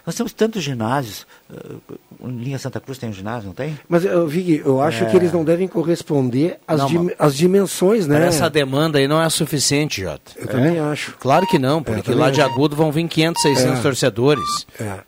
Nós 0.08 0.14
temos 0.14 0.32
tantos 0.32 0.64
ginásios. 0.64 1.26
Uh, 1.50 1.98
Linha 2.26 2.58
Santa 2.58 2.80
Cruz 2.80 2.96
tem 2.96 3.10
um 3.10 3.12
ginásio, 3.12 3.48
não 3.48 3.54
tem? 3.54 3.78
Mas, 3.86 4.06
uh, 4.06 4.26
Vig, 4.26 4.62
eu 4.64 4.80
acho 4.80 5.04
é... 5.04 5.06
que 5.06 5.14
eles 5.14 5.30
não 5.34 5.44
devem 5.44 5.68
corresponder 5.68 6.58
às, 6.66 6.80
não, 6.80 6.86
dim 6.86 7.10
às 7.18 7.36
dimensões, 7.36 8.06
né? 8.06 8.26
Essa 8.26 8.48
demanda 8.48 8.98
aí 8.98 9.06
não 9.06 9.20
é 9.20 9.28
suficiente, 9.28 10.00
Jota. 10.00 10.32
Eu 10.34 10.44
é? 10.44 10.46
também 10.46 10.78
acho. 10.78 11.14
Claro 11.20 11.46
que 11.46 11.58
não, 11.58 11.82
porque 11.82 12.10
é, 12.10 12.14
lá 12.14 12.30
de 12.30 12.40
agudo 12.40 12.74
vão 12.74 12.90
vir 12.90 13.06
500, 13.06 13.42
600 13.42 13.78
é. 13.78 13.82
torcedores. 13.82 14.66
É. 14.80 15.00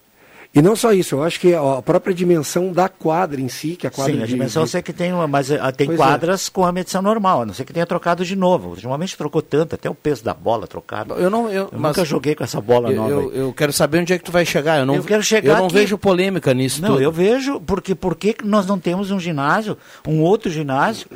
E 0.53 0.61
não 0.61 0.74
só 0.74 0.92
isso, 0.92 1.14
eu 1.14 1.22
acho 1.22 1.38
que 1.38 1.55
a 1.55 1.80
própria 1.80 2.12
dimensão 2.12 2.72
da 2.72 2.88
quadra 2.88 3.40
em 3.40 3.48
si, 3.48 3.76
que 3.76 3.86
a 3.86 3.90
quadra 3.90 4.14
Sim, 4.14 4.20
a 4.20 4.24
de- 4.26 4.32
dimensão 4.32 4.62
eu 4.62 4.66
de- 4.66 4.72
sei 4.72 4.82
que 4.82 4.92
tem 4.92 5.12
uma, 5.12 5.28
mas 5.28 5.48
ah, 5.53 5.70
tem 5.70 5.86
Pois 5.86 6.01
é. 6.01 6.03
quadras 6.03 6.48
com 6.48 6.66
a 6.66 6.72
medição 6.72 7.01
normal, 7.01 7.42
a 7.42 7.46
não 7.46 7.55
ser 7.55 7.64
que 7.64 7.72
tenha 7.72 7.86
trocado 7.86 8.24
de 8.24 8.34
novo. 8.34 8.70
Ultimamente 8.70 9.16
trocou 9.16 9.40
tanto, 9.42 9.76
até 9.76 9.88
o 9.88 9.94
peso 9.94 10.24
da 10.24 10.34
bola 10.34 10.66
trocado. 10.66 11.14
Eu 11.14 11.30
não, 11.30 11.48
eu, 11.48 11.68
mas- 11.72 11.80
nunca 11.96 12.05
joguei 12.05 12.34
com 12.34 12.42
essa 12.42 12.61
bola 12.61 12.90
eu, 12.90 12.96
nova. 12.96 13.11
eu, 13.12 13.32
eu 13.32 13.53
quero 13.53 13.72
saber 13.72 14.01
onde 14.01 14.12
é 14.12 14.18
que 14.18 14.24
tu 14.24 14.32
vai 14.32 14.44
chegar. 14.44 14.80
Eu 14.80 14.86
não, 14.86 14.96
Eu 14.96 15.05
quero 15.05 15.22
chegar 15.22 15.53
Eu 15.53 15.59
não 15.59 15.66
aqui. 15.66 15.74
vejo 15.76 15.96
polêmica 15.96 16.53
nisso. 16.53 16.82
Não, 16.82 16.88
tudo. 16.94 17.01
eu 17.03 17.12
vejo, 17.12 17.61
porque 17.61 17.94
por 17.94 18.16
que 18.16 18.32
que 18.32 18.44
nós 18.44 18.66
não 18.66 18.76
temos 18.76 19.12
um 19.12 19.20
ginásio, 19.20 19.78
um 20.05 20.20
outro 20.20 20.51
ginásio? 20.51 21.07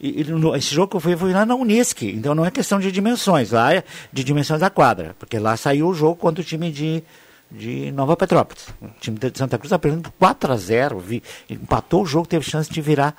E, 0.00 0.22
e 0.22 0.24
no- 0.24 0.56
esse 0.56 0.74
jogo 0.74 0.88
que 0.88 0.96
eu 0.96 1.00
fui, 1.00 1.12
eu 1.14 1.18
fui 1.18 1.32
lá 1.32 1.46
na 1.46 1.54
Unisc, 1.54 2.02
então 2.02 2.34
não 2.34 2.44
é 2.44 2.50
questão 2.50 2.80
de 2.80 2.90
dimensões, 2.90 3.52
lá 3.52 3.72
é 3.72 3.84
de 4.12 4.24
dimensões 4.24 4.58
da 4.58 4.68
quadra, 4.68 5.14
porque 5.20 5.38
lá 5.38 5.56
saiu 5.56 5.86
o 5.86 5.94
jogo 5.94 6.16
contra 6.16 6.42
o 6.42 6.44
time 6.44 6.72
de, 6.72 7.04
de 7.52 7.92
Nova 7.92 8.16
Petrópolis. 8.16 8.66
O 8.80 8.88
time 9.00 9.18
de 9.18 9.36
Santa 9.36 9.58
Cruz 9.58 9.68
está 9.68 9.78
perdendo 9.78 10.02
por 10.02 10.12
4 10.18 10.52
a 10.52 10.56
0 10.56 10.98
vi- 10.98 11.22
empatou 11.48 12.02
o 12.02 12.06
jogo, 12.06 12.26
teve 12.26 12.44
chance 12.44 12.70
de 12.70 12.80
virar, 12.80 13.14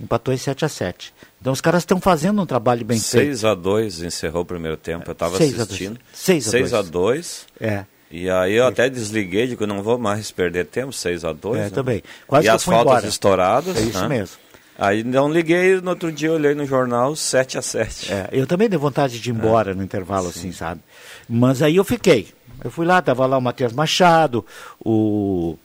empatou 0.00 0.32
em 0.32 0.36
7 0.36 0.64
a 0.64 0.68
7 0.68 1.12
Então 1.40 1.52
os 1.52 1.60
caras 1.60 1.82
estão 1.82 2.00
fazendo 2.00 2.40
um 2.40 2.46
trabalho 2.46 2.84
bem 2.84 2.98
feito. 2.98 3.24
6 3.26 3.44
a 3.44 3.54
2 3.54 4.02
encerrou 4.02 4.42
o 4.42 4.46
primeiro 4.46 4.76
tempo, 4.76 5.04
eu 5.08 5.12
estava 5.12 5.36
assistindo. 5.36 5.98
Seis 6.12 6.46
a 6.46 6.50
6 6.50 6.70
dois. 6.70 6.74
a 6.74 6.82
2. 6.90 7.46
É. 7.60 7.84
E 8.10 8.28
aí 8.30 8.52
eu 8.54 8.66
até 8.66 8.88
desliguei, 8.90 9.46
digo, 9.46 9.66
não 9.66 9.82
vou 9.82 9.98
mais 9.98 10.30
perder 10.30 10.66
tempo, 10.66 10.92
6 10.92 11.24
a 11.24 11.32
2 11.32 11.58
É, 11.58 11.64
né? 11.64 11.70
também. 11.70 12.02
Quase 12.26 12.46
e 12.46 12.50
as 12.50 12.62
faltas 12.62 12.82
embora. 12.82 13.06
estouradas. 13.08 13.76
É 13.76 13.80
isso 13.80 14.00
né? 14.02 14.08
mesmo. 14.08 14.36
Aí 14.78 15.02
não 15.04 15.30
liguei, 15.30 15.80
no 15.80 15.90
outro 15.90 16.10
dia 16.10 16.32
olhei 16.32 16.54
no 16.54 16.64
jornal 16.66 17.14
7 17.14 17.58
a 17.58 17.62
7 17.62 18.10
É, 18.12 18.28
eu 18.32 18.46
também 18.46 18.68
dei 18.68 18.78
vontade 18.78 19.20
de 19.20 19.30
ir 19.30 19.32
embora 19.34 19.74
no 19.74 19.82
intervalo, 19.82 20.28
assim, 20.28 20.50
sabe? 20.52 20.80
Mas 21.28 21.60
aí 21.62 21.76
eu 21.76 21.84
fiquei. 21.84 22.28
Eu 22.64 22.70
fui 22.70 22.86
lá, 22.86 23.00
tava 23.02 23.26
lá 23.26 23.36
o 23.38 23.42
Matheus 23.42 23.72
Machado, 23.72 24.44
o, 24.84 25.56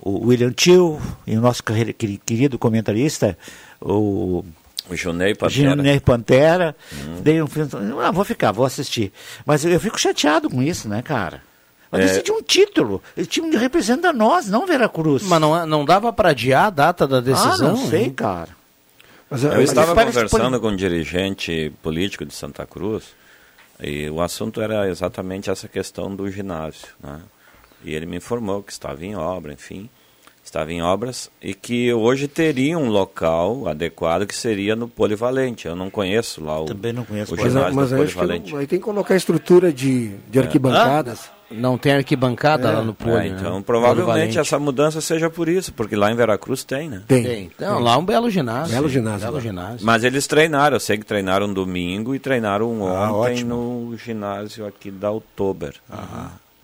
o 0.00 0.26
William 0.28 0.52
Tio, 0.52 1.00
e 1.26 1.36
o 1.36 1.40
nosso 1.40 1.62
querido 1.62 2.58
comentarista, 2.58 3.36
o 3.80 4.44
O 4.90 4.96
Junei 4.96 5.34
Pantera. 5.34 5.50
Ginei 5.76 6.00
Pantera. 6.00 6.76
Dei 7.22 7.42
um 7.42 7.46
filme, 7.46 7.70
ah, 8.02 8.10
vou 8.10 8.24
ficar, 8.24 8.52
vou 8.52 8.64
assistir. 8.66 9.12
Mas 9.46 9.64
eu, 9.64 9.70
eu 9.70 9.80
fico 9.80 9.98
chateado 10.00 10.48
com 10.50 10.62
isso, 10.62 10.88
né, 10.88 11.02
cara? 11.02 11.42
Mas 11.90 12.02
É. 12.02 12.06
decide 12.06 12.32
um 12.32 12.42
título. 12.42 13.02
Esse 13.16 13.28
time 13.28 13.54
representa 13.56 14.12
nós, 14.12 14.48
não 14.48 14.66
Veracruz. 14.66 15.22
Mas 15.22 15.40
não, 15.40 15.66
não 15.66 15.84
dava 15.84 16.12
para 16.12 16.30
adiar 16.30 16.66
a 16.66 16.70
data 16.70 17.06
da 17.06 17.20
decisão? 17.20 17.68
Ah, 17.68 17.70
não 17.72 17.88
sei, 17.88 18.04
hein? 18.04 18.10
cara. 18.12 18.50
Mas, 19.30 19.44
Eu 19.44 19.52
mas 19.52 19.68
estava 19.68 19.94
conversando 19.94 20.58
com 20.60 20.68
um 20.68 20.76
dirigente 20.76 21.70
político 21.82 22.24
de 22.24 22.34
Santa 22.34 22.66
Cruz 22.66 23.04
e 23.80 24.08
o 24.10 24.20
assunto 24.20 24.60
era 24.60 24.88
exatamente 24.88 25.50
essa 25.50 25.68
questão 25.68 26.14
do 26.14 26.30
ginásio. 26.30 26.88
Né? 27.02 27.20
E 27.84 27.94
ele 27.94 28.06
me 28.06 28.16
informou 28.16 28.62
que 28.62 28.72
estava 28.72 29.04
em 29.04 29.14
obra, 29.14 29.52
enfim, 29.52 29.88
estava 30.44 30.72
em 30.72 30.82
obras 30.82 31.30
e 31.42 31.54
que 31.54 31.92
hoje 31.92 32.26
teria 32.26 32.76
um 32.78 32.88
local 32.88 33.68
adequado 33.68 34.26
que 34.26 34.34
seria 34.34 34.74
no 34.74 34.88
Polivalente. 34.88 35.66
Eu 35.68 35.76
não 35.76 35.90
conheço 35.90 36.42
lá 36.42 36.60
o, 36.60 36.64
Também 36.64 36.92
não 36.92 37.04
conheço 37.04 37.34
o 37.34 37.36
Mas, 37.36 37.52
ginásio 37.52 37.74
mas 37.76 37.90
do 37.90 37.94
aí 37.96 38.02
acho 38.02 38.12
que 38.12 38.18
Polivalente. 38.18 38.52
não- 38.52 38.58
aí 38.58 38.66
tem 38.66 38.78
que 38.78 38.84
colocar 38.84 39.14
a 39.14 39.16
estrutura 39.16 39.72
de, 39.72 40.16
de 40.28 40.38
arquibancadas. 40.38 41.30
Não 41.50 41.78
tem 41.78 41.92
arquibancada 41.94 42.68
É. 42.68 42.72
lá 42.72 42.82
no 42.82 42.92
Poli. 42.92 43.28
É, 43.28 43.30
né? 43.30 43.36
então, 43.40 43.62
provavelmente 43.62 44.04
Polivalente. 44.06 44.38
essa 44.38 44.58
mudança 44.58 45.00
seja 45.00 45.30
por 45.30 45.48
isso, 45.48 45.72
porque 45.72 45.96
lá 45.96 46.10
em 46.12 46.14
Veracruz 46.14 46.62
tem, 46.62 46.88
né? 46.90 47.02
Tem. 47.08 47.22
Tem. 47.24 47.50
Não, 47.58 47.78
lá 47.80 47.94
é 47.94 47.96
um 47.96 48.04
belo 48.04 48.30
ginásio. 48.30 48.74
Belo 48.74 48.88
ginásio 48.88 49.26
Belo 49.28 49.40
ginásio. 49.40 49.86
Mas 49.86 50.04
eles 50.04 50.26
treinaram, 50.26 50.76
eu 50.76 50.80
sei 50.80 50.98
que 50.98 51.06
treinaram 51.06 51.50
domingo 51.52 52.14
e 52.14 52.18
treinaram 52.18 52.86
Ah, 52.86 53.12
ontem 53.12 53.32
ótimo. 53.32 53.88
no 53.90 53.96
ginásio 53.96 54.66
aqui 54.66 54.90
da 54.90 55.10
Oktober. 55.10 55.74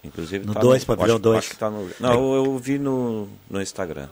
Inclusive 0.02 0.44
No 0.46 0.52
tá 0.52 0.60
dois, 0.60 0.84
pavilhão 0.84 1.14
acho- 1.16 1.22
dois. 1.22 1.38
acho 1.38 1.50
que 1.50 1.56
tá 1.56 1.70
no- 1.70 1.88
não, 1.98 2.34
eu 2.34 2.58
vi 2.58 2.78
no, 2.78 3.26
no 3.48 3.62
Instagram. 3.62 4.06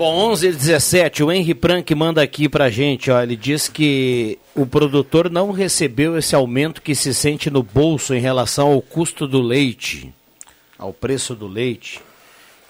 Bom, 0.00 0.30
11 0.30 0.46
e 0.48 0.52
17, 0.52 1.22
o 1.22 1.30
Henry 1.30 1.54
Prank 1.54 1.94
manda 1.94 2.22
aqui 2.22 2.48
pra 2.48 2.70
gente, 2.70 3.10
ó, 3.10 3.22
ele 3.22 3.36
diz 3.36 3.68
que 3.68 4.38
o 4.54 4.64
produtor 4.64 5.28
não 5.28 5.50
recebeu 5.50 6.16
esse 6.16 6.34
aumento 6.34 6.80
que 6.80 6.94
se 6.94 7.12
sente 7.12 7.50
no 7.50 7.62
bolso 7.62 8.14
em 8.14 8.18
relação 8.18 8.68
ao 8.68 8.80
custo 8.80 9.28
do 9.28 9.42
leite, 9.42 10.10
ao 10.78 10.90
preço 10.90 11.34
do 11.34 11.46
leite, 11.46 12.00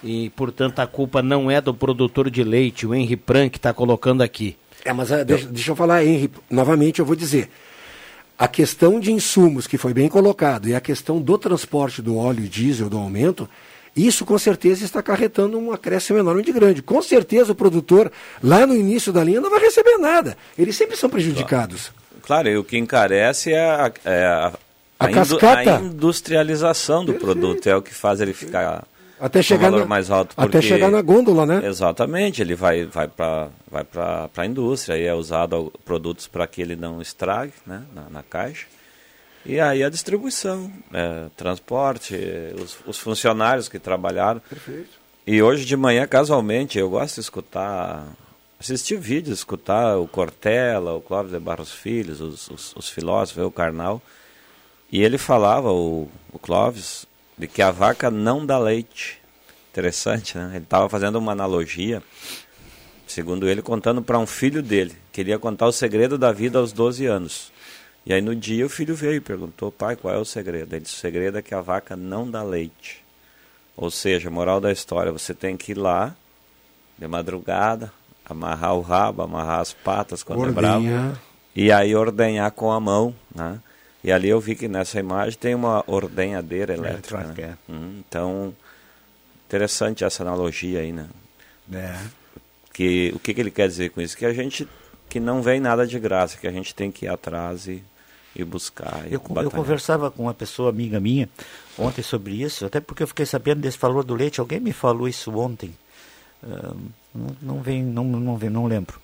e 0.03 0.29
portanto 0.31 0.81
a 0.81 0.89
culpa 0.89 1.23
não 1.23 1.49
é 1.49 1.61
do 1.61 1.73
produtor 1.73 2.29
de 2.29 2.43
leite, 2.43 2.85
o 2.85 2.93
Henry 2.93 3.17
Prank 3.17 3.59
está 3.59 3.73
colocando 3.73 4.23
aqui. 4.23 4.57
É, 4.85 4.93
mas 4.93 5.13
ah, 5.13 5.23
deixa, 5.23 5.47
deixa 5.47 5.71
eu 5.71 5.77
falar, 5.77 6.05
Henry, 6.05 6.33
novamente 6.51 6.99
eu 6.99 7.07
vou 7.07 7.15
dizer. 7.15 7.49
A 8.37 8.49
questão 8.49 8.99
de 8.99 9.13
insumos, 9.13 9.69
que 9.69 9.79
foi 9.79 9.95
bem 9.95 10.09
colocado, 10.09 10.69
e 10.69 10.75
a 10.75 10.81
questão 10.81 11.21
do 11.21 11.39
transporte 11.39 12.03
do 12.03 12.17
óleo 12.17 12.49
diesel, 12.49 12.91
do 12.91 12.99
aumento, 12.99 13.49
isso 13.97 14.25
com 14.25 14.39
certeza 14.39 14.85
está 14.85 15.01
acarretando 15.01 15.59
um 15.59 15.73
acréscimo 15.73 16.19
enorme 16.19 16.43
de 16.43 16.53
grande. 16.53 16.83
Com 16.83 17.01
certeza 17.03 17.53
o 17.53 17.55
produtor, 17.55 18.11
lá 18.43 18.67
no 18.67 18.75
início 18.75 19.13
da 19.13 19.23
linha, 19.25 19.41
não 19.41 19.51
vai 19.51 19.61
receber 19.61 19.99
nada. 19.99 20.37
Eles 20.59 20.77
sempre 20.77 20.97
são 20.97 21.11
prejudicados. 21.11 21.93
Claro, 22.23 22.49
e 22.49 22.57
o 22.57 22.65
que 22.65 22.77
encarece 22.79 23.53
é 23.53 23.61
a, 23.61 23.93
é 24.05 24.25
a, 24.27 24.53
A 25.01 25.11
indu- 25.11 25.15
cascata. 25.39 25.77
a 25.77 25.81
industrialização 25.81 27.05
do 27.05 27.15
produto, 27.15 27.67
é 27.67 27.75
o 27.77 27.83
que 27.83 27.93
faz 27.95 28.21
ele 28.21 28.33
ficar 28.33 28.85
Até 29.19 29.43
chegar 29.43 29.71
valor 29.71 29.81
na- 29.81 29.87
mais 29.87 30.11
alto. 30.11 30.35
até 30.37 30.51
porque- 30.53 30.63
chegar 30.69 30.91
na 30.91 31.03
gôndola, 31.03 31.45
né? 31.47 31.63
Exatamente, 31.67 32.41
ele 32.41 32.55
vai, 32.55 32.85
vai 32.85 33.09
para 33.09 33.49
vai 33.71 33.85
a 34.37 34.47
indústria 34.47 34.97
e 34.99 35.05
é 35.07 35.15
usado 35.15 35.73
produtos 35.85 36.27
para 36.27 36.47
que 36.47 36.61
ele 36.63 36.77
não 36.77 37.01
estrague 37.03 37.53
né, 37.67 37.83
na, 37.95 38.03
na 38.11 38.23
caixa. 38.23 38.67
E 39.45 39.59
aí 39.59 39.83
a 39.83 39.89
distribuição, 39.89 40.71
é, 40.93 41.29
transporte, 41.37 42.15
os, 42.63 42.79
os 42.87 42.99
funcionários 42.99 43.69
que 43.69 43.79
trabalharam. 43.79 44.41
Perfeito. 44.41 45.01
E 45.27 45.43
hoje 45.43 45.65
de 45.65 45.77
manhã, 45.77 46.07
casualmente, 46.07 46.79
eu 46.79 46.91
gosto 46.91 47.15
de 47.15 47.21
escutar, 47.21 48.07
assistir 48.59 48.99
vídeos, 48.99 49.39
escutar 49.39 49.97
o 49.97 50.07
Cortella, 50.07 50.95
o 50.95 51.01
Clóvis 51.01 51.33
de 51.33 51.39
Barros 51.39 51.73
Filhos, 51.73 52.21
os, 52.21 52.49
os, 52.49 52.77
os 52.77 52.89
filósofos, 52.89 53.45
o 53.45 53.51
Karnal. 53.51 54.03
E 54.93 55.03
ele 55.03 55.19
falava, 55.19 55.71
o, 55.71 56.09
o 56.33 56.39
Clóvis, 56.39 57.07
de 57.39 57.47
que 57.47 57.63
a 57.63 57.71
vaca 57.71 58.11
não 58.11 58.45
dá 58.45 58.59
leite. 58.59 59.21
Interessante, 59.71 60.37
né? 60.37 60.51
Ele 60.55 60.65
estava 60.65 60.89
fazendo 60.89 61.17
uma 61.17 61.33
analogia, 61.33 62.03
segundo 63.07 63.49
ele, 63.49 63.63
contando 63.63 64.03
para 64.03 64.19
um 64.19 64.27
filho 64.27 64.63
dele. 64.63 64.97
Queria 65.13 65.39
contar 65.39 65.67
o 65.67 65.73
segredo 65.73 66.19
da 66.19 66.33
vida 66.33 66.59
aos 66.59 66.73
12 66.73 67.07
anos. 67.07 67.53
E 68.11 68.13
aí 68.13 68.21
no 68.21 68.35
dia 68.35 68.67
o 68.67 68.69
filho 68.69 68.93
veio 68.93 69.15
e 69.15 69.21
perguntou, 69.21 69.71
pai, 69.71 69.95
qual 69.95 70.13
é 70.13 70.19
o 70.19 70.25
segredo? 70.25 70.75
Ele 70.75 70.81
disse, 70.81 70.97
o 70.97 70.99
segredo 70.99 71.39
é 71.39 71.43
que 71.43 71.55
a 71.55 71.61
vaca 71.61 71.95
não 71.95 72.29
dá 72.29 72.43
leite. 72.43 73.05
Ou 73.77 73.89
seja, 73.89 74.29
moral 74.29 74.61
da 74.61 74.73
história, 74.73 75.13
você 75.13 75.33
tem 75.33 75.57
que 75.57 75.71
ir 75.71 75.79
lá, 75.79 76.13
de 76.99 77.07
madrugada, 77.07 77.93
amarrar 78.25 78.75
o 78.75 78.81
rabo, 78.81 79.23
amarrar 79.23 79.61
as 79.61 79.73
patas 79.73 80.25
quando 80.25 80.45
é 80.45 80.51
bravo, 80.51 80.87
e 81.55 81.71
aí 81.71 81.95
ordenhar 81.95 82.51
com 82.51 82.73
a 82.73 82.81
mão, 82.81 83.15
né? 83.33 83.61
E 84.03 84.11
ali 84.11 84.29
eu 84.29 84.41
vi 84.41 84.57
que 84.57 84.67
nessa 84.67 84.99
imagem 84.99 85.39
tem 85.39 85.55
uma 85.55 85.85
ordenhadeira 85.87 86.75
elétrica. 86.75 87.21
Elétrica, 87.21 87.47
né? 87.47 87.59
Hum, 87.69 88.03
então, 88.09 88.53
interessante 89.47 90.03
essa 90.03 90.25
analogia 90.25 90.81
aí, 90.81 90.91
né? 90.91 91.07
É. 91.73 91.97
Que, 92.73 93.13
o 93.15 93.21
que, 93.21 93.33
que 93.33 93.41
ele 93.41 93.53
quer 93.53 93.69
dizer 93.69 93.91
com 93.91 94.01
isso? 94.01 94.17
Que 94.17 94.27
a 94.27 94.33
gente, 94.33 94.67
que 95.09 95.21
não 95.21 95.41
vem 95.41 95.61
nada 95.61 95.87
de 95.87 96.01
graça, 96.01 96.37
que 96.37 96.49
a 96.49 96.53
gente 96.53 96.75
tem 96.75 96.91
que 96.91 97.07
ir 97.07 97.09
atrás 97.09 97.69
e, 97.69 97.85
e 98.35 98.45
buscar. 98.45 99.05
e 99.09 99.13
Eu, 99.15 99.23
eu 99.43 99.51
conversava 99.51 100.11
com 100.11 100.25
uma 100.25 100.35
pessoa 100.35 100.71
amiga 100.71 101.01
minha 101.01 101.29
ontem 101.79 102.03
sobre 102.03 102.35
isso, 102.35 102.65
até 102.65 102.81
porque 102.81 103.03
eu 103.03 103.07
fiquei 103.07 103.27
sabendo 103.27 103.61
desse 103.61 103.79
valor 103.79 104.05
do 104.05 104.15
leite. 104.15 104.41
Alguém 104.41 104.61
me 104.61 104.73
falou 104.73 105.09
isso 105.09 105.31
ontem. 105.37 105.75
Ah, 106.43 106.75
não, 107.15 107.37
não 107.43 107.63
vem, 107.63 107.83
não, 107.83 108.05
não 108.05 108.37
vem, 108.37 108.51
não 108.51 108.67
lembro. 108.67 109.01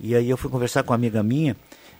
E 0.00 0.14
aí 0.14 0.30
eu 0.30 0.36
fui 0.36 0.50
conversar 0.50 0.82
com 0.84 0.92
uma 0.92 0.96
amiga 0.96 1.22
minha, 1.22 1.56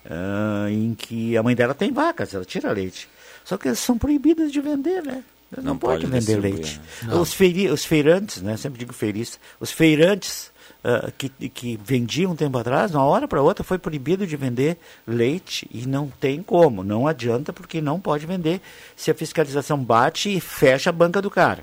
ah, 0.08 0.66
em 0.70 0.94
que 0.94 1.36
a 1.36 1.42
mãe 1.42 1.54
dela 1.54 1.74
tem 1.74 1.92
vacas, 1.92 2.32
ela 2.34 2.44
tira 2.44 2.72
leite. 2.72 3.08
Só 3.44 3.56
que 3.56 3.68
elas 3.68 3.78
são 3.78 3.96
proibidas 3.98 4.52
de 4.52 4.60
vender, 4.60 5.02
né? 5.02 5.24
Não, 5.56 5.64
Não 5.64 5.78
pode, 5.78 6.06
pode 6.06 6.20
vender 6.20 6.38
leite. 6.40 6.80
né? 7.02 7.14
Os, 7.14 7.32
feiri, 7.32 7.68
os 7.70 7.84
feirantes, 7.84 8.42
né? 8.42 8.56
Sempre 8.56 8.78
digo 8.78 8.92
feirista. 8.92 9.38
Os 9.58 9.70
feirantes 9.70 10.52
ah, 10.90 11.10
que, 11.18 11.28
que 11.28 11.78
vendiam 11.84 12.32
um 12.32 12.36
tempo 12.36 12.56
atrás, 12.56 12.90
de 12.92 12.96
uma 12.96 13.04
hora 13.04 13.28
para 13.28 13.42
outra 13.42 13.62
foi 13.62 13.76
proibido 13.76 14.26
de 14.26 14.36
vender 14.36 14.78
leite 15.06 15.68
e 15.70 15.86
não 15.86 16.08
tem 16.18 16.42
como, 16.42 16.82
não 16.82 17.06
adianta 17.06 17.52
porque 17.52 17.80
não 17.82 18.00
pode 18.00 18.24
vender 18.24 18.60
se 18.96 19.10
a 19.10 19.14
fiscalização 19.14 19.76
bate 19.78 20.34
e 20.34 20.40
fecha 20.40 20.88
a 20.88 20.92
banca 20.92 21.20
do 21.20 21.30
cara. 21.30 21.62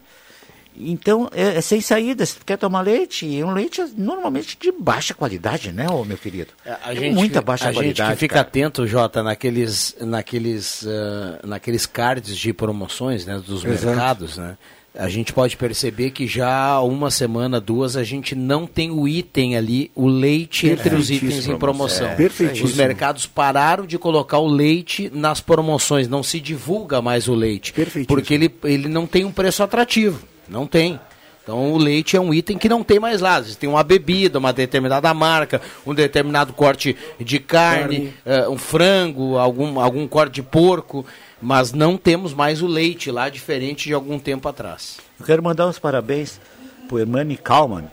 Então, 0.78 1.30
é, 1.34 1.56
é 1.56 1.62
sem 1.62 1.80
saída. 1.80 2.26
Se 2.26 2.36
tu 2.38 2.46
quer 2.46 2.58
tomar 2.58 2.82
leite, 2.82 3.26
e 3.26 3.42
um 3.44 3.52
leite 3.54 3.82
normalmente 3.98 4.58
de 4.60 4.72
baixa 4.74 5.14
qualidade, 5.14 5.72
né, 5.72 5.88
ô, 5.90 6.04
meu 6.04 6.18
querido? 6.18 6.52
A 6.84 6.92
É 6.92 6.96
gente, 6.98 7.16
muita 7.16 7.42
baixa 7.42 7.70
a 7.70 7.74
qualidade. 7.74 7.98
gente 8.10 8.14
que 8.14 8.20
fica 8.20 8.36
cara. 8.36 8.48
atento, 8.48 8.86
Jota, 8.86 9.24
naqueles, 9.24 9.96
naqueles, 10.02 10.86
ah, 10.86 11.40
naqueles 11.48 11.86
cards 11.86 12.38
de 12.38 12.52
promoções 12.54 13.26
né, 13.26 13.42
dos 13.46 13.64
Exato. 13.64 13.86
mercados, 13.88 14.38
né? 14.38 14.58
A 14.98 15.10
gente 15.10 15.34
pode 15.34 15.58
perceber 15.58 16.12
que 16.12 16.26
já 16.26 16.50
há 16.50 16.82
uma 16.82 17.12
semana, 17.12 17.60
duas, 17.60 17.98
a 17.98 18.04
gente 18.04 18.34
não 18.34 18.66
tem 18.66 18.92
o 18.92 19.08
item 19.08 19.58
ali, 19.58 19.92
o 19.94 20.08
leite 20.08 20.68
entre 20.68 20.96
os 20.96 21.10
itens 21.10 21.48
em 21.48 21.58
promoção. 21.58 22.08
É, 22.08 22.16
perfeitíssimo. 22.16 22.70
Os 22.70 22.76
mercados 22.76 23.26
pararam 23.26 23.86
de 23.86 23.98
colocar 23.98 24.40
o 24.40 24.48
leite 24.48 25.12
nas 25.14 25.42
promoções, 25.42 26.08
não 26.08 26.24
se 26.24 26.40
divulga 26.40 27.02
mais 27.02 27.28
o 27.28 27.34
leite. 27.34 27.74
Porque 28.08 28.34
ele, 28.34 28.54
ele 28.64 28.88
não 28.88 29.06
tem 29.06 29.26
um 29.26 29.32
preço 29.32 29.62
atrativo. 29.64 30.22
Não 30.48 30.66
tem. 30.66 31.00
Então 31.46 31.74
o 31.74 31.78
leite 31.78 32.18
é 32.18 32.20
um 32.20 32.34
item 32.34 32.58
que 32.58 32.68
não 32.68 32.84
tem 32.84 33.00
mais 33.00 33.22
lá. 33.22 33.40
Tem 33.60 33.70
uma 33.70 33.84
bebida, 33.84 34.40
uma 34.40 34.52
determinada 34.52 35.14
marca, 35.14 35.62
um 35.86 35.94
determinado 35.94 36.52
corte 36.54 36.98
de 37.20 37.40
carne, 37.40 38.12
carne. 38.26 38.48
Uh, 38.48 38.52
um 38.52 38.58
frango, 38.58 39.38
algum, 39.38 39.80
algum 39.80 40.08
corte 40.08 40.34
de 40.34 40.44
porco, 40.44 41.06
mas 41.40 41.72
não 41.72 41.98
temos 41.98 42.34
mais 42.34 42.64
o 42.64 42.68
leite 42.68 43.12
lá, 43.12 43.30
diferente 43.30 43.88
de 43.88 43.94
algum 43.94 44.18
tempo 44.18 44.50
atrás. 44.50 44.98
Eu 45.20 45.26
quero 45.26 45.44
mandar 45.44 45.68
uns 45.68 45.78
parabéns 45.78 46.42
para 46.88 46.96
o 46.96 47.00
Hermani 47.00 47.38
Kalman, 47.38 47.92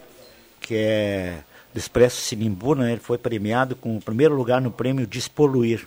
que 0.59 0.75
é 0.75 1.41
do 1.75 1.79
Expresso 1.79 2.23
Sinimbu, 2.23 2.75
né? 2.75 2.93
ele 2.93 3.01
foi 3.01 3.19
premiado 3.19 3.77
com 3.77 3.99
o 3.99 4.01
primeiro 4.01 4.35
lugar 4.35 4.63
no 4.63 4.71
prêmio 4.71 5.07
Despoluir. 5.07 5.87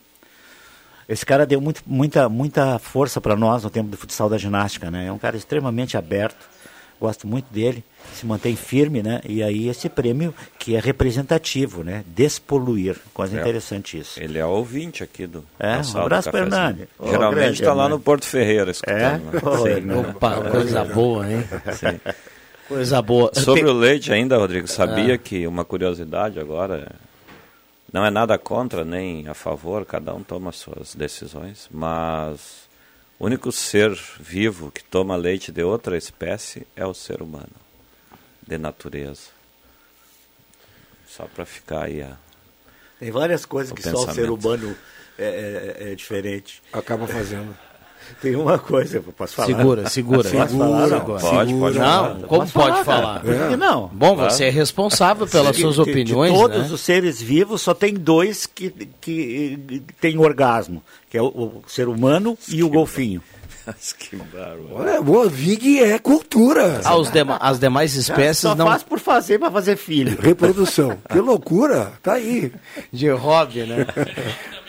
Esse 1.09 1.25
cara 1.25 1.47
deu 1.47 1.59
muito, 1.59 1.81
muita, 1.85 2.29
muita 2.29 2.77
força 2.77 3.19
para 3.19 3.35
nós 3.35 3.63
no 3.63 3.71
tempo 3.71 3.89
do 3.89 3.97
futsal 3.97 4.29
da 4.29 4.37
ginástica, 4.37 4.89
né? 4.89 5.07
É 5.07 5.11
um 5.11 5.19
cara 5.19 5.37
extremamente 5.37 5.97
aberto 5.97 6.55
gosto 6.99 7.27
muito 7.27 7.51
dele, 7.51 7.83
se 8.13 8.25
mantém 8.25 8.55
firme, 8.55 9.01
né? 9.03 9.21
E 9.27 9.43
aí 9.43 9.67
esse 9.67 9.89
prêmio 9.89 10.33
que 10.57 10.75
é 10.75 10.79
representativo, 10.79 11.83
né? 11.83 12.03
Despoluir, 12.07 12.97
coisa 13.13 13.37
é, 13.37 13.41
interessante 13.41 13.97
isso. 13.99 14.19
Ele 14.21 14.37
é 14.37 14.45
ouvinte 14.45 15.03
aqui 15.03 15.27
do 15.27 15.43
É, 15.59 15.77
um 15.95 16.01
abraço 16.01 16.31
Fernando. 16.31 16.87
Geralmente 17.03 17.61
está 17.61 17.73
lá 17.73 17.89
no 17.89 17.99
Porto 17.99 18.25
Ferreira 18.25 18.71
escutando. 18.71 18.99
É? 18.99 19.17
Né? 19.17 19.75
Sim, 19.75 19.81
né? 19.81 19.95
Opa, 19.97 20.41
coisa 20.49 20.83
boa, 20.83 21.31
hein? 21.31 21.43
Sim. 21.73 21.99
Coisa 22.67 23.01
boa. 23.01 23.31
Sobre 23.33 23.65
o 23.65 23.73
leite 23.73 24.11
ainda, 24.11 24.37
Rodrigo, 24.37 24.67
sabia 24.67 25.13
ah. 25.13 25.17
que 25.17 25.45
uma 25.45 25.63
curiosidade 25.63 26.39
agora, 26.39 26.91
não 27.93 28.03
é 28.03 28.09
nada 28.09 28.37
contra 28.39 28.83
nem 28.83 29.27
a 29.27 29.35
favor, 29.35 29.85
cada 29.85 30.13
um 30.13 30.23
toma 30.23 30.51
suas 30.51 30.95
decisões, 30.95 31.69
mas 31.71 32.64
o 33.19 33.25
único 33.25 33.51
ser 33.51 33.91
vivo 34.19 34.71
que 34.71 34.83
toma 34.83 35.15
leite 35.15 35.51
de 35.51 35.63
outra 35.63 35.97
espécie 35.97 36.67
é 36.75 36.85
o 36.85 36.93
ser 36.93 37.21
humano, 37.21 37.55
de 38.45 38.57
natureza. 38.57 39.29
Só 41.07 41.25
para 41.25 41.45
ficar 41.45 41.83
aí 41.83 42.01
a. 42.01 42.17
Tem 42.99 43.11
várias 43.11 43.45
coisas 43.45 43.71
que 43.71 43.81
pensamento. 43.81 44.05
só 44.05 44.11
o 44.11 44.13
ser 44.13 44.29
humano 44.29 44.75
é, 45.17 45.77
é, 45.79 45.91
é 45.91 45.95
diferente. 45.95 46.61
Acaba 46.73 47.07
fazendo. 47.07 47.55
Tem 48.21 48.35
uma 48.35 48.57
coisa, 48.57 49.01
posso 49.15 49.35
falar? 49.35 49.47
Segura, 49.47 49.89
segura. 49.89 50.29
Posso 50.29 50.57
falar 50.57 50.93
agora? 50.93 51.21
Pode, 51.21 51.53
pode 51.53 51.77
falar. 51.77 52.13
Não, 52.15 52.21
como 52.21 52.49
pode 52.49 52.83
falar? 52.83 53.19
Por 53.21 53.49
que 53.49 53.55
não? 53.55 53.89
Bom, 53.93 54.15
você 54.15 54.45
é 54.45 54.49
responsável 54.49 55.27
pelas 55.27 55.57
suas 55.57 55.79
opiniões, 55.79 56.31
de 56.31 56.39
todos 56.39 56.67
né? 56.67 56.73
os 56.73 56.81
seres 56.81 57.21
vivos, 57.21 57.61
só 57.61 57.73
tem 57.73 57.93
dois 57.93 58.45
que, 58.45 58.69
que 59.01 59.83
têm 59.99 60.17
orgasmo, 60.17 60.83
que 61.09 61.17
é 61.17 61.21
o, 61.21 61.25
o 61.25 61.63
ser 61.67 61.87
humano 61.87 62.37
e 62.49 62.63
o 62.63 62.69
golfinho. 62.69 63.21
que. 63.97 64.17
Olha, 64.71 65.01
boa, 65.01 65.27
Vig 65.27 65.79
é 65.79 65.97
cultura. 65.97 66.81
Ah, 66.83 66.95
os 66.95 67.09
dema 67.09 67.37
as 67.41 67.59
demais 67.59 67.95
espécies 67.95 68.39
Só 68.39 68.55
não... 68.55 68.67
faz 68.67 68.83
por 68.83 68.99
fazer 68.99 69.39
para 69.39 69.51
fazer 69.51 69.75
filho. 69.75 70.19
Reprodução. 70.19 70.97
que 71.11 71.19
loucura, 71.19 71.93
tá 72.01 72.13
aí. 72.13 72.51
De 72.91 73.09
hobby, 73.09 73.63
né? 73.63 73.85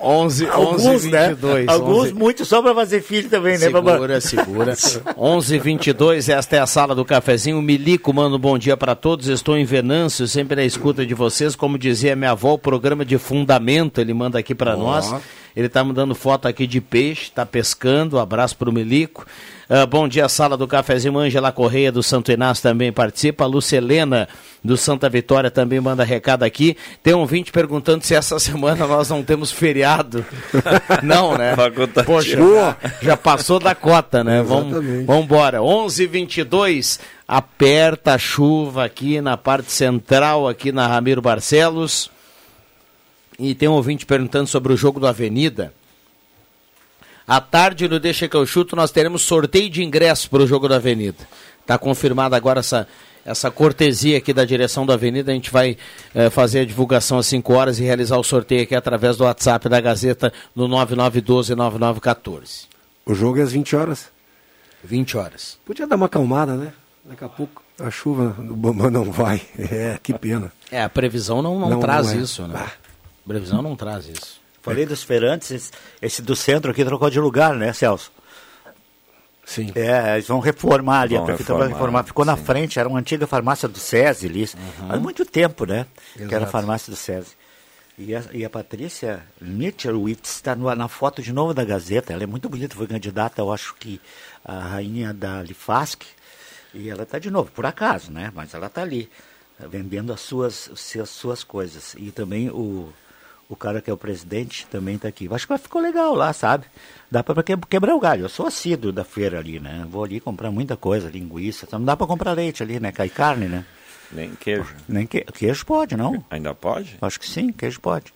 11, 0.00 0.46
alguns, 0.48 0.86
11 0.86 1.10
22. 1.10 1.66
Né? 1.66 1.72
Alguns 1.72 1.98
11... 1.98 2.14
muito 2.14 2.44
só 2.44 2.60
para 2.60 2.74
fazer 2.74 3.02
filho 3.02 3.28
também, 3.28 3.58
né, 3.58 3.66
Segura, 3.66 4.20
segura. 4.20 4.74
11 5.16 5.58
22, 5.58 6.28
esta 6.28 6.56
é 6.56 6.58
a 6.58 6.66
sala 6.66 6.94
do 6.94 7.04
cafezinho. 7.04 7.60
Milico, 7.62 8.12
mano, 8.12 8.38
bom 8.38 8.58
dia 8.58 8.76
para 8.76 8.94
todos. 8.94 9.28
Estou 9.28 9.56
em 9.56 9.64
Venâncio, 9.64 10.26
sempre 10.26 10.56
na 10.56 10.64
escuta 10.64 11.06
de 11.06 11.14
vocês. 11.14 11.54
Como 11.54 11.78
dizia 11.78 12.16
minha 12.16 12.32
avó, 12.32 12.54
o 12.54 12.58
programa 12.58 13.04
de 13.04 13.18
fundamento, 13.18 14.00
ele 14.00 14.12
manda 14.12 14.38
aqui 14.38 14.54
para 14.54 14.74
oh. 14.76 14.78
nós. 14.78 15.14
Ele 15.54 15.66
está 15.66 15.84
mandando 15.84 16.14
foto 16.14 16.48
aqui 16.48 16.66
de 16.66 16.80
peixe, 16.80 17.24
está 17.24 17.44
pescando. 17.44 18.16
Um 18.16 18.20
abraço 18.20 18.56
para 18.56 18.70
o 18.70 18.72
Milico. 18.72 19.26
Uh, 19.68 19.86
bom 19.86 20.08
dia, 20.08 20.28
sala 20.28 20.56
do 20.56 20.66
cafezinho. 20.66 21.18
Angela 21.18 21.52
Correia 21.52 21.92
do 21.92 22.02
Santo 22.02 22.32
Inácio 22.32 22.62
também 22.62 22.92
participa. 22.92 23.44
A 23.44 23.46
Lucelena 23.46 24.28
do 24.62 24.76
Santa 24.76 25.08
Vitória 25.08 25.50
também 25.50 25.80
manda 25.80 26.04
recado 26.04 26.42
aqui. 26.42 26.76
Tem 27.02 27.14
um 27.14 27.26
vinte 27.26 27.52
perguntando 27.52 28.04
se 28.04 28.14
essa 28.14 28.36
semana 28.40 28.86
nós 28.86 29.08
não 29.08 29.22
temos 29.22 29.50
feriado. 29.50 30.24
não, 31.02 31.36
né? 31.36 31.54
Poxa, 32.04 32.38
já 33.00 33.16
passou 33.16 33.58
da 33.58 33.74
cota, 33.74 34.24
né? 34.24 34.42
Vamos, 34.42 34.72
vamos 35.06 35.24
embora. 35.24 35.62
11 35.62 36.06
22 36.06 37.00
aperta 37.26 38.14
a 38.14 38.18
chuva 38.18 38.84
aqui 38.84 39.20
na 39.20 39.36
parte 39.36 39.72
central, 39.72 40.48
aqui 40.48 40.72
na 40.72 40.86
Ramiro 40.86 41.22
Barcelos. 41.22 42.10
E 43.42 43.54
tem 43.56 43.68
um 43.68 43.72
ouvinte 43.72 44.06
perguntando 44.06 44.46
sobre 44.46 44.72
o 44.72 44.76
jogo 44.76 45.00
do 45.00 45.06
Avenida. 45.08 45.74
À 47.26 47.40
tarde, 47.40 47.88
no 47.88 47.98
Deixa 47.98 48.28
que 48.28 48.36
eu 48.36 48.46
chuto, 48.46 48.76
nós 48.76 48.92
teremos 48.92 49.22
sorteio 49.22 49.68
de 49.68 49.82
ingressos 49.82 50.28
para 50.28 50.44
o 50.44 50.46
jogo 50.46 50.68
da 50.68 50.76
Avenida. 50.76 51.26
Está 51.60 51.76
confirmada 51.76 52.36
agora 52.36 52.60
essa, 52.60 52.86
essa 53.24 53.50
cortesia 53.50 54.18
aqui 54.18 54.32
da 54.32 54.44
direção 54.44 54.86
da 54.86 54.94
Avenida. 54.94 55.32
A 55.32 55.34
gente 55.34 55.50
vai 55.50 55.76
eh, 56.14 56.30
fazer 56.30 56.60
a 56.60 56.64
divulgação 56.64 57.18
às 57.18 57.26
5 57.26 57.52
horas 57.52 57.80
e 57.80 57.82
realizar 57.82 58.16
o 58.16 58.22
sorteio 58.22 58.62
aqui 58.62 58.76
através 58.76 59.16
do 59.16 59.24
WhatsApp 59.24 59.68
da 59.68 59.80
Gazeta 59.80 60.32
no 60.54 60.68
9912-9914. 60.68 62.68
O 63.04 63.12
jogo 63.12 63.40
é 63.40 63.42
às 63.42 63.50
20 63.50 63.74
horas? 63.74 64.08
20 64.84 65.16
horas. 65.16 65.58
Podia 65.66 65.88
dar 65.88 65.96
uma 65.96 66.06
acalmada, 66.06 66.54
né? 66.54 66.72
Daqui 67.04 67.24
a 67.24 67.28
pouco 67.28 67.60
a 67.80 67.90
chuva 67.90 68.36
do 68.38 68.54
Bambam 68.54 68.88
não 68.88 69.10
vai. 69.10 69.42
É, 69.58 69.98
que 70.00 70.14
pena. 70.14 70.52
É, 70.70 70.80
a 70.80 70.88
previsão 70.88 71.42
não, 71.42 71.58
não, 71.58 71.70
não 71.70 71.80
traz 71.80 72.06
não 72.06 72.14
é. 72.14 72.18
isso, 72.18 72.46
né? 72.46 72.54
Ah. 72.56 72.81
Previsão 73.26 73.62
não 73.62 73.76
traz 73.76 74.06
isso. 74.06 74.40
Falei 74.62 74.86
dos 74.86 75.02
feirantes, 75.02 75.72
esse 76.00 76.22
do 76.22 76.36
centro 76.36 76.70
aqui 76.70 76.84
trocou 76.84 77.10
de 77.10 77.18
lugar, 77.18 77.54
né, 77.54 77.72
Celso? 77.72 78.12
Sim. 79.44 79.72
É, 79.74 80.14
eles 80.14 80.28
vão 80.28 80.38
reformar 80.38 81.00
ali, 81.00 81.14
vão 81.14 81.24
a 81.24 81.26
prefeitura 81.26 81.58
vai 81.58 81.68
reformar. 81.68 82.04
Ficou 82.04 82.24
sim. 82.24 82.30
na 82.30 82.36
frente, 82.36 82.78
era 82.78 82.88
uma 82.88 83.00
antiga 83.00 83.26
farmácia 83.26 83.68
do 83.68 83.78
SESI 83.78 84.26
ali. 84.26 84.42
Uhum. 84.42 84.92
Há 84.92 84.96
muito 84.98 85.24
tempo, 85.24 85.66
né? 85.66 85.86
Exato. 86.14 86.28
Que 86.28 86.34
era 86.34 86.44
a 86.44 86.48
farmácia 86.48 86.90
do 86.90 86.96
SESI. 86.96 87.32
E 87.98 88.14
a, 88.14 88.22
e 88.32 88.44
a 88.44 88.50
Patrícia 88.50 89.22
Mitchellwitz 89.40 90.36
está 90.36 90.54
na 90.54 90.88
foto 90.88 91.20
de 91.20 91.32
novo 91.32 91.52
da 91.52 91.64
Gazeta. 91.64 92.12
Ela 92.12 92.22
é 92.22 92.26
muito 92.26 92.48
bonita, 92.48 92.74
foi 92.74 92.86
candidata, 92.86 93.42
eu 93.42 93.52
acho 93.52 93.74
que 93.74 94.00
a 94.44 94.60
rainha 94.60 95.12
da 95.12 95.42
Lifask. 95.42 96.02
E 96.72 96.88
ela 96.88 97.02
está 97.02 97.18
de 97.18 97.30
novo, 97.30 97.50
por 97.50 97.66
acaso, 97.66 98.10
né? 98.10 98.32
Mas 98.34 98.54
ela 98.54 98.68
está 98.68 98.80
ali, 98.80 99.10
vendendo 99.58 100.12
as 100.12 100.20
suas, 100.20 100.70
as 100.98 101.10
suas 101.10 101.44
coisas. 101.44 101.94
E 101.98 102.10
também 102.10 102.48
o 102.48 102.90
o 103.52 103.56
cara 103.56 103.82
que 103.82 103.90
é 103.90 103.92
o 103.92 103.98
presidente 103.98 104.66
também 104.68 104.96
está 104.96 105.08
aqui. 105.08 105.28
Acho 105.30 105.46
que 105.46 105.58
ficou 105.58 105.82
legal 105.82 106.14
lá, 106.14 106.32
sabe? 106.32 106.64
Dá 107.10 107.22
para 107.22 107.42
quebrar 107.42 107.94
o 107.94 108.00
galho. 108.00 108.24
Eu 108.24 108.28
sou 108.30 108.46
assíduo 108.46 108.90
da 108.90 109.04
feira 109.04 109.38
ali, 109.38 109.60
né? 109.60 109.86
Vou 109.90 110.02
ali 110.02 110.20
comprar 110.20 110.50
muita 110.50 110.74
coisa, 110.74 111.10
linguiça. 111.10 111.68
Não 111.70 111.84
dá 111.84 111.94
para 111.94 112.06
comprar 112.06 112.32
leite 112.32 112.62
ali, 112.62 112.80
né? 112.80 112.90
Cai 112.90 113.10
carne, 113.10 113.48
né? 113.48 113.66
Nem 114.10 114.30
queijo. 114.30 114.74
Nem 114.88 115.06
que... 115.06 115.20
Queijo 115.20 115.66
pode, 115.66 115.98
não? 115.98 116.24
Ainda 116.30 116.54
pode? 116.54 116.96
Acho 117.02 117.20
que 117.20 117.28
sim, 117.28 117.52
queijo 117.52 117.78
pode. 117.78 118.14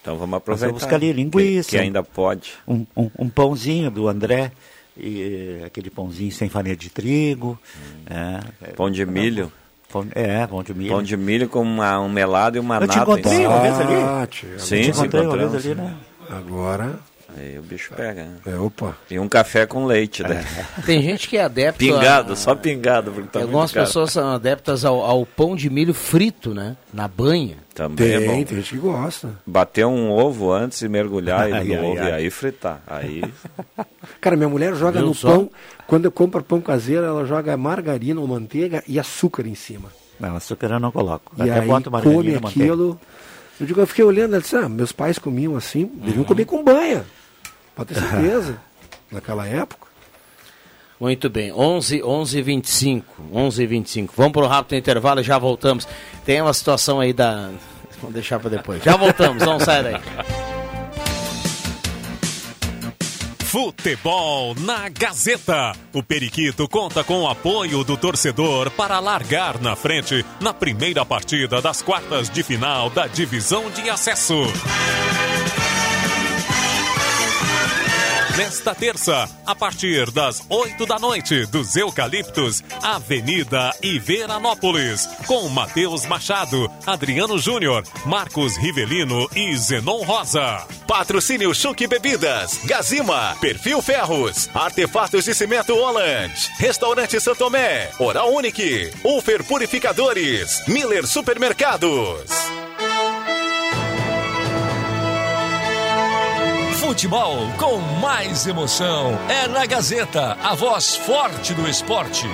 Então 0.00 0.16
vamos 0.16 0.36
aproveitar. 0.36 0.68
Vamos 0.68 0.82
buscar 0.82 0.96
ali 0.96 1.12
linguiça. 1.12 1.70
Que, 1.70 1.76
que 1.76 1.82
ainda 1.82 2.04
pode. 2.04 2.52
Um, 2.66 2.86
um, 2.96 3.10
um, 3.18 3.28
pãozinho 3.28 3.90
do 3.90 4.06
André. 4.06 4.52
E, 4.96 5.62
aquele 5.66 5.90
pãozinho 5.90 6.30
sem 6.30 6.48
farinha 6.48 6.76
de 6.76 6.90
trigo. 6.90 7.58
Hum. 7.76 8.04
É, 8.62 8.66
Pão 8.68 8.88
de 8.88 9.04
milho. 9.04 9.50
Pão, 9.92 10.06
é, 10.12 10.46
pão 10.46 10.62
de 10.62 10.72
milho. 10.72 10.90
Pão 10.90 11.02
de 11.02 11.16
milho 11.16 11.48
com 11.48 11.62
uma, 11.62 11.98
um 12.00 12.08
melado 12.08 12.56
e 12.56 12.60
uma 12.60 12.76
eu 12.76 12.80
nata. 12.80 12.92
Eu 12.92 12.96
te 12.96 13.02
encontrei 13.02 13.46
uma 13.46 13.60
vez 13.60 13.80
ali. 13.80 13.94
Ah, 13.94 14.28
sim, 14.58 14.82
te 14.82 14.90
encontrei 14.90 15.26
uma 15.26 15.36
vez 15.36 15.54
ali, 15.54 15.74
né? 15.74 15.94
Agora... 16.28 17.09
Aí 17.36 17.58
o 17.58 17.62
bicho 17.62 17.92
pega. 17.94 18.24
Né? 18.24 18.36
É, 18.46 18.56
opa. 18.56 18.96
E 19.10 19.18
um 19.18 19.28
café 19.28 19.66
com 19.66 19.86
leite. 19.86 20.22
Né? 20.22 20.44
É. 20.78 20.82
Tem 20.82 21.02
gente 21.02 21.28
que 21.28 21.36
é 21.36 21.44
adepto. 21.44 21.78
Pingado, 21.78 22.32
a... 22.32 22.36
só 22.36 22.54
pingado. 22.54 23.10
Porque 23.10 23.28
tá 23.28 23.40
Algumas 23.40 23.72
pessoas 23.72 24.12
são 24.12 24.28
adeptas 24.32 24.84
ao, 24.84 25.00
ao, 25.00 25.24
pão 25.24 25.54
de 25.54 25.70
milho 25.70 25.94
frito, 25.94 26.54
né? 26.54 26.76
Na 26.92 27.06
banha. 27.06 27.56
Também 27.74 28.08
tem, 28.08 28.16
é 28.16 28.26
bom. 28.26 28.44
tem 28.44 28.56
gente 28.56 28.70
que 28.70 28.78
gosta. 28.78 29.30
Bater 29.46 29.86
um 29.86 30.10
ovo 30.10 30.52
antes 30.52 30.82
e 30.82 30.88
mergulhar 30.88 31.40
ai, 31.52 31.64
no 31.64 31.74
ai, 31.74 31.78
ovo 31.78 32.00
ai. 32.00 32.08
e 32.08 32.12
aí 32.12 32.30
fritar. 32.30 32.82
Aí. 32.86 33.22
Cara, 34.20 34.36
minha 34.36 34.48
mulher 34.48 34.74
joga 34.74 34.98
Viu 34.98 35.08
no 35.08 35.14
só? 35.14 35.30
pão. 35.30 35.50
Quando 35.86 36.04
eu 36.04 36.12
compro 36.12 36.42
pão 36.42 36.60
caseiro, 36.60 37.04
ela 37.04 37.24
joga 37.24 37.56
margarina 37.56 38.20
ou 38.20 38.26
manteiga 38.26 38.82
e 38.86 38.98
açúcar 38.98 39.46
em 39.46 39.54
cima. 39.54 39.88
Não, 40.20 40.36
açúcar 40.36 40.70
eu 40.70 40.80
não 40.80 40.92
coloco. 40.92 41.32
E 41.38 41.42
Até 41.42 41.60
aí 41.60 41.66
boto 41.66 41.90
come 41.90 42.36
aquilo. 42.36 43.00
Eu 43.58 43.66
digo, 43.66 43.80
eu 43.80 43.86
fiquei 43.86 44.04
olhando, 44.04 44.32
ela 44.32 44.42
disse, 44.42 44.56
ah, 44.56 44.68
meus 44.68 44.90
pais 44.90 45.18
comiam 45.18 45.54
assim, 45.54 45.84
deviam 45.84 46.20
uhum. 46.20 46.24
comer 46.24 46.46
com 46.46 46.64
banha. 46.64 47.04
Pode 47.74 47.94
ter 47.94 48.00
certeza. 48.00 48.60
naquela 49.10 49.46
época. 49.46 49.88
Muito 51.00 51.30
bem, 51.30 51.50
11 51.50 52.02
11 52.02 52.42
25 52.42 53.22
11 53.32 53.66
25 53.66 54.14
Vamos 54.14 54.32
para 54.32 54.42
o 54.42 54.46
rápido 54.46 54.78
intervalo 54.78 55.20
e 55.20 55.24
já 55.24 55.38
voltamos. 55.38 55.88
Tem 56.24 56.40
uma 56.42 56.52
situação 56.52 57.00
aí 57.00 57.12
da. 57.12 57.50
Vamos 58.00 58.14
deixar 58.14 58.38
para 58.38 58.50
depois. 58.50 58.82
Já 58.82 58.96
voltamos, 58.96 59.44
vamos 59.44 59.62
sair 59.62 59.82
daí. 59.82 60.00
Futebol 63.50 64.54
na 64.60 64.88
Gazeta. 64.88 65.72
O 65.92 66.02
Periquito 66.02 66.66
conta 66.66 67.04
com 67.04 67.22
o 67.22 67.28
apoio 67.28 67.84
do 67.84 67.96
torcedor 67.98 68.70
para 68.70 69.00
largar 69.00 69.60
na 69.60 69.76
frente 69.76 70.24
na 70.40 70.54
primeira 70.54 71.04
partida 71.04 71.60
das 71.60 71.82
quartas 71.82 72.30
de 72.30 72.42
final 72.42 72.88
da 72.88 73.06
divisão 73.06 73.68
de 73.70 73.90
acesso. 73.90 74.44
Nesta 78.36 78.74
terça, 78.74 79.28
a 79.44 79.54
partir 79.54 80.10
das 80.10 80.42
8 80.48 80.86
da 80.86 80.98
noite, 80.98 81.46
dos 81.46 81.76
Eucaliptos, 81.76 82.62
Avenida 82.82 83.74
Iveranópolis, 83.82 85.06
com 85.26 85.48
Matheus 85.48 86.06
Machado, 86.06 86.70
Adriano 86.86 87.38
Júnior, 87.38 87.82
Marcos 88.06 88.56
Rivelino 88.56 89.28
e 89.34 89.54
Zenon 89.56 90.02
Rosa. 90.02 90.64
Patrocínio 90.86 91.54
Chuque 91.54 91.86
Bebidas, 91.86 92.60
Gazima, 92.64 93.36
Perfil 93.40 93.82
Ferros, 93.82 94.48
Artefatos 94.54 95.24
de 95.24 95.34
Cimento 95.34 95.74
Holland, 95.74 96.32
Restaurante 96.58 97.20
Santomé, 97.20 97.90
Oral 97.98 98.32
Unique, 98.32 98.92
Ufer 99.04 99.44
Purificadores, 99.44 100.62
Miller 100.66 101.06
Supermercados. 101.06 102.30
Futebol 106.90 107.36
com 107.56 107.78
mais 108.00 108.48
emoção 108.48 109.16
é 109.28 109.46
na 109.46 109.64
Gazeta, 109.64 110.36
a 110.42 110.56
voz 110.56 110.96
forte 110.96 111.54
do 111.54 111.68
esporte. 111.68 112.26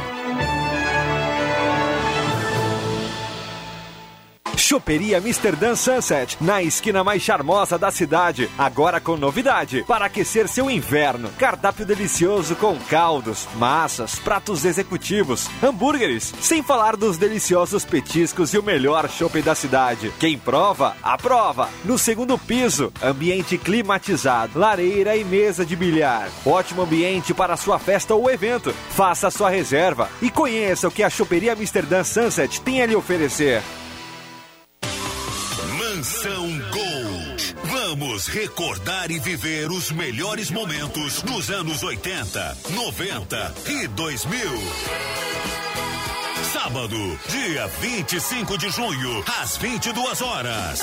Choperia 4.67 5.19
Amsterdã 5.19 5.77
Sunset, 5.77 6.37
na 6.41 6.61
esquina 6.61 7.05
mais 7.05 7.23
charmosa 7.23 7.79
da 7.79 7.93
cidade. 7.93 8.51
Agora 8.59 8.99
com 8.99 9.17
novidade, 9.17 9.85
para 9.87 10.07
aquecer 10.07 10.49
seu 10.49 10.69
inverno. 10.69 11.31
Cardápio 11.39 11.87
delicioso 11.87 12.57
com 12.57 12.77
caldos, 12.77 13.47
massas, 13.55 14.17
pratos 14.17 14.65
executivos, 14.65 15.49
hambúrgueres, 15.63 16.35
sem 16.41 16.65
falar 16.65 16.97
dos 16.97 17.17
deliciosos 17.17 17.85
petiscos 17.85 18.53
e 18.55 18.59
o 18.59 18.63
melhor 18.63 19.09
shopping 19.09 19.43
da 19.43 19.55
cidade. 19.55 20.13
Quem 20.19 20.37
prova, 20.37 20.97
aprova. 21.01 21.69
No 21.85 21.97
segundo 21.97 22.37
piso, 22.37 22.93
ambiente 23.01 23.57
climatizado, 23.57 24.59
lareira 24.59 25.15
e 25.17 25.23
mesa 25.23 25.65
de 25.65 25.77
bilhar. 25.77 26.29
Ótimo 26.45 26.83
ambiente 26.83 27.33
para 27.33 27.57
sua 27.57 27.79
festa 27.79 28.17
ou 28.17 28.29
evento. 28.29 28.75
Faça 28.91 29.31
sua 29.31 29.49
reserva 29.49 30.11
e 30.21 30.29
conheça 30.29 30.89
o 30.89 30.91
que 30.91 31.05
a 31.05 31.11
Choperia 31.11 31.53
Amsterdã 31.53 32.03
Sunset 32.03 32.61
tem 32.63 32.83
a 32.83 32.87
lhe 32.87 32.97
oferecer. 32.97 33.63
Mansão 36.07 36.47
Gold. 36.71 37.57
Vamos 37.65 38.29
recordar 38.29 39.11
e 39.11 39.19
viver 39.19 39.69
os 39.73 39.91
melhores 39.91 40.53
momentos 40.53 41.21
dos 41.23 41.51
anos 41.51 41.83
80, 41.83 42.59
90 42.71 43.55
e 43.67 43.89
2000. 43.89 44.41
Sábado, 46.53 46.97
dia 47.29 47.67
25 47.81 48.57
de 48.57 48.71
junho, 48.71 49.25
às 49.43 49.57
22 49.57 50.23
horas. 50.23 50.81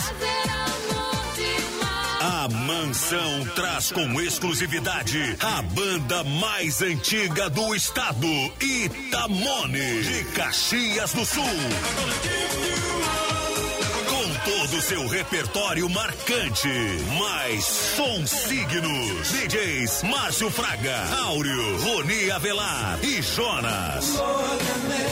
A 2.20 2.50
Mansão 2.50 3.46
traz 3.56 3.94
com 3.94 4.20
exclusividade 4.20 5.38
a 5.40 5.62
banda 5.62 6.26
mais 6.26 6.82
antiga 6.82 7.50
do 7.50 7.74
estado, 7.74 8.28
Itamone, 8.60 10.04
de 10.04 10.26
Caxias 10.34 11.14
do 11.14 11.26
Sul 11.26 11.44
todo 14.74 14.78
o 14.78 14.82
seu 14.82 15.08
repertório 15.08 15.88
marcante. 15.90 16.68
Mais 17.20 17.64
som 17.64 18.26
signos. 18.26 19.32
DJs 19.32 20.04
Márcio 20.04 20.50
Fraga, 20.50 20.98
Áureo, 21.26 21.78
Roni 21.80 22.32
Avelar 22.32 22.98
e 23.04 23.22
Jonas. 23.22 24.20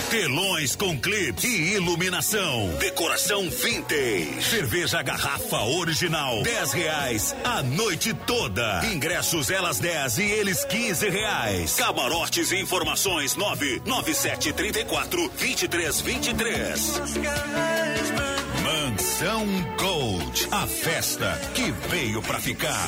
Telões 0.09 0.75
com 0.75 0.97
clipe 0.99 1.45
e 1.47 1.73
iluminação. 1.75 2.69
Decoração 2.79 3.49
vintage. 3.49 4.41
Cerveja 4.41 5.01
garrafa 5.03 5.61
original. 5.61 6.41
10 6.41 6.73
reais 6.73 7.35
a 7.43 7.61
noite 7.61 8.13
toda. 8.13 8.81
Ingressos 8.85 9.51
elas 9.51 9.79
10 9.79 10.17
e 10.17 10.23
eles 10.23 10.65
15 10.65 11.09
reais. 11.09 11.75
Camarotes 11.75 12.51
e 12.51 12.59
informações 12.59 13.35
997 13.35 14.53
34 14.53 15.31
23 15.37 16.01
23. 16.01 17.01
Mansão 18.63 19.45
Gold, 19.77 20.47
a 20.51 20.67
festa 20.67 21.39
que 21.53 21.71
veio 21.89 22.21
pra 22.21 22.39
ficar. 22.39 22.87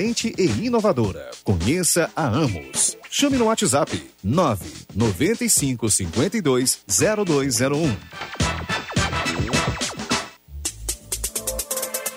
e 0.00 0.66
inovadora. 0.66 1.30
Conheça 1.44 2.10
a 2.16 2.26
Amos. 2.26 2.96
Chame 3.10 3.36
no 3.36 3.46
WhatsApp 3.46 4.02
995 4.22 5.90
52 5.90 6.80
0201. 6.88 7.96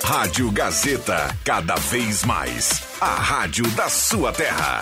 Rádio 0.03 0.51
Gazeta, 0.51 1.35
cada 1.43 1.75
vez 1.75 2.23
mais. 2.23 2.83
A 3.01 3.15
rádio 3.15 3.65
da 3.71 3.89
sua 3.89 4.31
terra. 4.31 4.81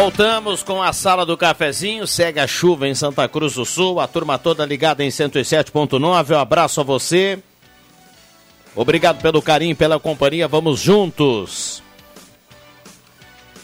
Voltamos 0.00 0.62
com 0.62 0.82
a 0.82 0.94
sala 0.94 1.26
do 1.26 1.36
cafezinho. 1.36 2.06
Segue 2.06 2.40
a 2.40 2.46
chuva 2.46 2.88
em 2.88 2.94
Santa 2.94 3.28
Cruz 3.28 3.52
do 3.52 3.66
Sul. 3.66 4.00
A 4.00 4.06
turma 4.06 4.38
toda 4.38 4.64
ligada 4.64 5.04
em 5.04 5.08
107.9. 5.08 6.34
Um 6.34 6.38
abraço 6.38 6.80
a 6.80 6.82
você. 6.82 7.38
Obrigado 8.74 9.20
pelo 9.20 9.42
carinho, 9.42 9.76
pela 9.76 10.00
companhia. 10.00 10.48
Vamos 10.48 10.80
juntos. 10.80 11.82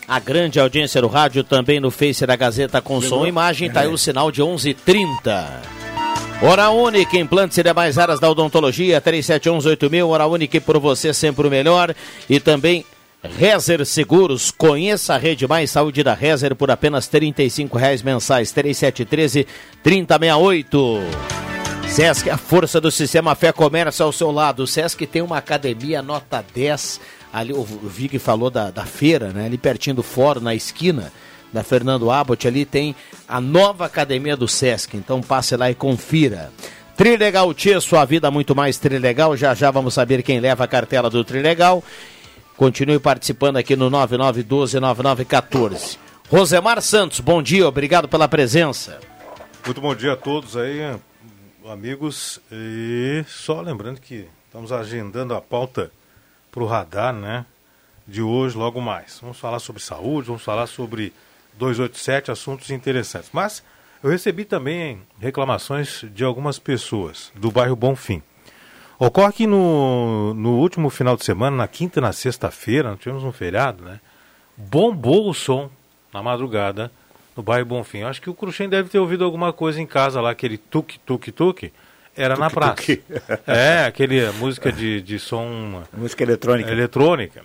A 0.06 0.20
grande 0.20 0.60
audiência 0.60 1.00
do 1.00 1.08
rádio 1.08 1.42
também 1.42 1.80
no 1.80 1.90
Face 1.90 2.26
da 2.26 2.36
Gazeta 2.36 2.82
com 2.82 3.00
som 3.00 3.24
e 3.24 3.30
imagem, 3.30 3.70
tá 3.70 3.80
aí 3.80 3.88
o 3.88 3.96
sinal 3.96 4.30
de 4.30 4.42
11:30. 4.42 5.62
Hora 6.42 6.68
Única, 6.68 7.16
implantes 7.16 7.56
e 7.56 7.62
demais 7.62 7.96
áreas 7.96 8.20
da 8.20 8.28
odontologia, 8.28 9.00
37118000, 9.00 10.06
Hora 10.06 10.26
Única 10.26 10.60
por 10.60 10.78
você 10.78 11.14
sempre 11.14 11.46
o 11.46 11.50
melhor. 11.50 11.94
E 12.28 12.38
também 12.38 12.84
Rezer 13.38 13.84
Seguros, 13.84 14.50
conheça 14.50 15.14
a 15.14 15.18
Rede 15.18 15.46
Mais 15.46 15.70
Saúde 15.70 16.02
da 16.02 16.14
Rezer 16.14 16.54
por 16.54 16.70
apenas 16.70 17.08
R$ 17.12 17.20
35,00 17.20 18.04
mensais, 18.04 18.52
3713-3068. 19.84 21.00
Sesc, 21.88 22.28
a 22.28 22.36
força 22.36 22.80
do 22.80 22.90
sistema 22.90 23.34
Fé 23.34 23.52
Comércio 23.52 24.04
ao 24.04 24.12
seu 24.12 24.30
lado. 24.30 24.64
O 24.64 24.66
Sesc 24.66 25.06
tem 25.06 25.22
uma 25.22 25.38
academia 25.38 26.02
nota 26.02 26.44
10, 26.54 27.00
ali 27.32 27.52
o 27.52 27.62
Vig 27.62 28.18
falou 28.18 28.50
da, 28.50 28.70
da 28.70 28.84
feira, 28.84 29.28
né? 29.28 29.46
Ali 29.46 29.56
pertinho 29.56 29.96
do 29.96 30.02
fórum, 30.02 30.40
na 30.40 30.54
esquina 30.54 31.12
da 31.52 31.62
Fernando 31.62 32.10
Abbott, 32.10 32.46
ali 32.46 32.64
tem 32.64 32.94
a 33.26 33.40
nova 33.40 33.86
academia 33.86 34.36
do 34.36 34.46
Sesc. 34.46 34.96
Então 34.96 35.22
passe 35.22 35.56
lá 35.56 35.70
e 35.70 35.74
confira. 35.74 36.52
Trilegal 36.96 37.52
Tia, 37.54 37.80
sua 37.80 38.04
vida 38.04 38.30
muito 38.30 38.54
mais 38.54 38.78
Trilegal. 38.78 39.36
Já 39.36 39.54
já 39.54 39.70
vamos 39.70 39.94
saber 39.94 40.22
quem 40.22 40.40
leva 40.40 40.64
a 40.64 40.68
cartela 40.68 41.08
do 41.08 41.22
Trilegal. 41.24 41.82
Continue 42.56 42.98
participando 42.98 43.58
aqui 43.58 43.76
no 43.76 43.90
9912-9914. 43.90 45.98
Rosemar 46.30 46.80
Santos, 46.80 47.20
bom 47.20 47.42
dia, 47.42 47.68
obrigado 47.68 48.08
pela 48.08 48.26
presença. 48.26 48.98
Muito 49.64 49.80
bom 49.80 49.94
dia 49.94 50.14
a 50.14 50.16
todos 50.16 50.56
aí, 50.56 50.80
amigos. 51.68 52.40
E 52.50 53.22
só 53.28 53.60
lembrando 53.60 54.00
que 54.00 54.26
estamos 54.46 54.72
agendando 54.72 55.34
a 55.34 55.40
pauta 55.40 55.92
para 56.50 56.62
o 56.62 56.66
radar, 56.66 57.12
né? 57.12 57.44
De 58.08 58.22
hoje, 58.22 58.56
logo 58.56 58.80
mais. 58.80 59.18
Vamos 59.20 59.38
falar 59.38 59.58
sobre 59.58 59.82
saúde, 59.82 60.28
vamos 60.28 60.42
falar 60.42 60.66
sobre 60.66 61.12
287, 61.58 62.30
assuntos 62.30 62.70
interessantes. 62.70 63.28
Mas 63.32 63.62
eu 64.02 64.08
recebi 64.08 64.46
também 64.46 65.02
reclamações 65.20 66.06
de 66.14 66.24
algumas 66.24 66.58
pessoas 66.58 67.30
do 67.34 67.50
bairro 67.50 67.76
Bonfim. 67.76 68.22
Ocorre 68.98 69.32
que 69.32 69.46
no, 69.46 70.32
no 70.34 70.58
último 70.58 70.88
final 70.88 71.16
de 71.16 71.24
semana, 71.24 71.56
na 71.56 71.68
quinta 71.68 71.98
e 71.98 72.02
na 72.02 72.12
sexta-feira, 72.12 72.90
nós 72.90 72.98
tivemos 72.98 73.24
um 73.24 73.32
feriado, 73.32 73.84
né? 73.84 74.00
Bombou 74.56 75.28
o 75.28 75.34
som 75.34 75.68
na 76.12 76.22
madrugada 76.22 76.90
no 77.36 77.42
bairro 77.42 77.66
Bonfim. 77.66 77.98
Eu 77.98 78.08
acho 78.08 78.22
que 78.22 78.30
o 78.30 78.34
Cruxem 78.34 78.68
deve 78.68 78.88
ter 78.88 78.98
ouvido 78.98 79.22
alguma 79.22 79.52
coisa 79.52 79.80
em 79.80 79.86
casa 79.86 80.20
lá, 80.20 80.30
aquele 80.30 80.56
tuk 80.56 80.98
tuk 81.00 81.30
tuk. 81.30 81.72
Era 82.16 82.34
tuk, 82.34 82.40
na 82.40 82.50
praça. 82.50 82.74
Tuk. 82.74 83.02
É, 83.46 83.84
aquele 83.84 84.30
música 84.32 84.72
de, 84.72 85.02
de 85.02 85.18
som. 85.18 85.82
Música 85.92 86.22
eletrônica. 86.22 86.70
Eletrônica. 86.70 87.44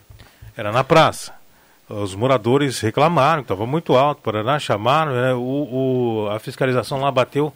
Era 0.56 0.72
na 0.72 0.86
praça. 0.86 1.34
Os 1.90 2.16
moradores 2.16 2.80
reclamaram 2.80 3.42
que 3.42 3.52
estava 3.52 3.66
muito 3.66 3.98
alto, 3.98 4.22
Paraná, 4.22 4.58
chamaram, 4.58 5.12
né? 5.12 5.34
o, 5.34 5.40
o, 6.26 6.30
a 6.30 6.40
fiscalização 6.40 7.02
lá 7.02 7.12
bateu 7.12 7.52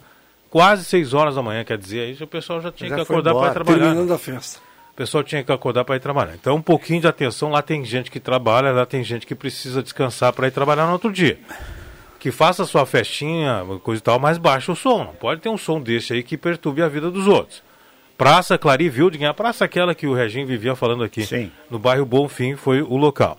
quase 0.56 0.86
6 0.86 1.12
horas 1.12 1.34
da 1.34 1.42
manhã, 1.42 1.62
quer 1.64 1.76
dizer, 1.76 2.00
aí 2.00 2.16
o 2.18 2.26
pessoal 2.26 2.62
já 2.62 2.72
tinha 2.72 2.88
já 2.88 2.96
que 2.96 3.02
acordar 3.02 3.34
para 3.34 3.48
ir 3.48 3.52
trabalhar. 3.52 3.78
Terminando 3.78 4.10
a 4.10 4.18
festa. 4.18 4.58
O 4.90 4.96
pessoal 4.96 5.22
tinha 5.22 5.44
que 5.44 5.52
acordar 5.52 5.84
para 5.84 5.96
ir 5.96 6.00
trabalhar. 6.00 6.34
Então, 6.34 6.56
um 6.56 6.62
pouquinho 6.62 7.02
de 7.02 7.06
atenção, 7.06 7.50
lá 7.50 7.60
tem 7.60 7.84
gente 7.84 8.10
que 8.10 8.18
trabalha, 8.18 8.72
lá 8.72 8.86
tem 8.86 9.04
gente 9.04 9.26
que 9.26 9.34
precisa 9.34 9.82
descansar 9.82 10.32
para 10.32 10.48
ir 10.48 10.50
trabalhar 10.50 10.86
no 10.86 10.94
outro 10.94 11.12
dia. 11.12 11.38
Que 12.18 12.30
faça 12.30 12.62
a 12.62 12.66
sua 12.66 12.86
festinha, 12.86 13.66
coisa 13.82 14.00
e 14.00 14.02
tal, 14.02 14.18
mas 14.18 14.38
baixa 14.38 14.72
o 14.72 14.74
som. 14.74 15.04
Não 15.04 15.12
pode 15.12 15.42
ter 15.42 15.50
um 15.50 15.58
som 15.58 15.78
desse 15.78 16.14
aí 16.14 16.22
que 16.22 16.38
perturbe 16.38 16.80
a 16.80 16.88
vida 16.88 17.10
dos 17.10 17.28
outros. 17.28 17.62
Praça 18.16 18.56
Clari 18.56 18.88
Wilding, 18.88 19.26
a 19.26 19.34
praça 19.34 19.66
aquela 19.66 19.94
que 19.94 20.06
o 20.06 20.14
Regim 20.14 20.46
vivia 20.46 20.74
falando 20.74 21.04
aqui, 21.04 21.26
Sim. 21.26 21.52
no 21.70 21.78
bairro 21.78 22.06
Bonfim, 22.06 22.56
foi 22.56 22.80
o 22.80 22.96
local. 22.96 23.36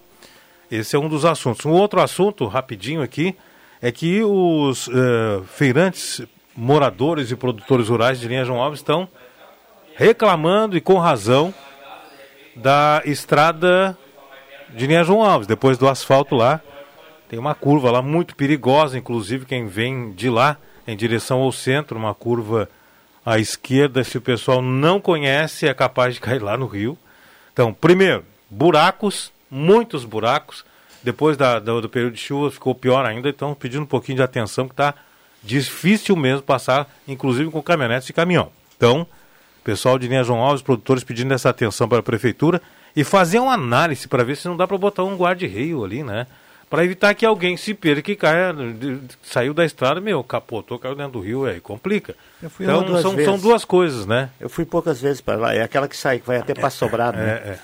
Esse 0.69 0.95
é 0.95 0.99
um 0.99 1.09
dos 1.09 1.25
assuntos. 1.25 1.65
Um 1.65 1.71
outro 1.71 1.99
assunto, 1.99 2.45
rapidinho 2.45 3.01
aqui, 3.01 3.35
é 3.81 3.91
que 3.91 4.21
os 4.21 4.87
uh, 4.87 5.43
feirantes 5.47 6.21
moradores 6.57 7.29
e 7.29 7.35
produtores 7.35 7.87
rurais 7.87 8.19
de 8.19 8.27
Linha 8.27 8.43
João 8.43 8.59
Alves 8.59 8.79
estão 8.79 9.07
reclamando 9.95 10.75
e 10.75 10.81
com 10.81 10.97
razão 10.97 11.53
da 12.55 13.03
estrada 13.05 13.95
de 14.69 14.87
Linha 14.87 15.03
João 15.03 15.23
Alves, 15.23 15.47
depois 15.47 15.77
do 15.77 15.87
asfalto 15.87 16.35
lá. 16.35 16.59
Tem 17.29 17.37
uma 17.37 17.53
curva 17.53 17.91
lá 17.91 18.01
muito 18.01 18.35
perigosa, 18.35 18.97
inclusive 18.97 19.45
quem 19.45 19.67
vem 19.67 20.11
de 20.13 20.29
lá 20.29 20.57
em 20.87 20.97
direção 20.97 21.41
ao 21.41 21.51
centro, 21.51 21.97
uma 21.97 22.15
curva 22.15 22.67
à 23.23 23.37
esquerda, 23.37 24.03
se 24.03 24.17
o 24.17 24.21
pessoal 24.21 24.61
não 24.61 24.99
conhece, 24.99 25.67
é 25.67 25.73
capaz 25.73 26.15
de 26.15 26.21
cair 26.21 26.41
lá 26.41 26.57
no 26.57 26.65
rio. 26.65 26.97
Então, 27.53 27.73
primeiro, 27.73 28.23
buracos, 28.49 29.31
muitos 29.51 30.05
buracos. 30.05 30.65
Depois 31.03 31.37
da, 31.37 31.59
do, 31.59 31.81
do 31.81 31.89
período 31.89 32.13
de 32.13 32.21
chuva 32.21 32.49
ficou 32.49 32.73
pior 32.73 33.05
ainda, 33.05 33.29
então 33.29 33.53
pedindo 33.53 33.83
um 33.83 33.87
pouquinho 33.87 34.15
de 34.15 34.23
atenção 34.23 34.67
que 34.67 34.73
está 34.73 34.95
difícil 35.43 36.15
mesmo 36.15 36.41
passar, 36.41 36.87
inclusive 37.07 37.49
com 37.51 37.61
caminhonetes 37.61 38.09
e 38.09 38.13
caminhão. 38.13 38.51
Então, 38.75 39.07
pessoal 39.63 39.97
de 39.99 40.07
Linha 40.07 40.23
João 40.23 40.39
Alves, 40.39 40.61
produtores 40.61 41.03
pedindo 41.03 41.33
essa 41.33 41.49
atenção 41.49 41.87
para 41.87 41.99
a 41.99 42.03
prefeitura 42.03 42.61
e 42.95 43.03
fazer 43.03 43.39
uma 43.39 43.53
análise 43.53 44.07
para 44.07 44.23
ver 44.23 44.37
se 44.37 44.47
não 44.47 44.57
dá 44.57 44.67
para 44.67 44.77
botar 44.77 45.03
um 45.03 45.15
guarda-reio 45.15 45.83
ali, 45.83 46.03
né? 46.03 46.25
Para 46.69 46.83
evitar 46.83 47.13
que 47.13 47.25
alguém 47.25 47.55
se 47.55 47.73
perca 47.73 48.01
que 48.01 48.15
caia, 48.15 48.53
saiu 49.21 49.53
da 49.53 49.63
estrada, 49.63 50.01
meu, 50.01 50.21
capotou, 50.21 50.77
caiu 50.77 50.95
dentro 50.95 51.13
do 51.13 51.19
rio, 51.21 51.45
aí 51.45 51.61
complica. 51.61 52.13
então 52.59 53.01
são, 53.01 53.15
são 53.23 53.39
duas 53.39 53.63
coisas, 53.63 54.05
né? 54.05 54.29
Eu 54.39 54.49
fui 54.49 54.65
poucas 54.65 54.99
vezes 54.99 55.21
para 55.21 55.37
lá, 55.37 55.53
é 55.53 55.61
aquela 55.61 55.87
que 55.87 55.95
sai, 55.95 56.19
que 56.19 56.27
vai 56.27 56.37
até 56.37 56.53
para 56.53 56.69
Sobrado, 56.69 57.17
é, 57.17 57.21
né? 57.21 57.31
É, 57.31 57.49
é, 57.51 57.59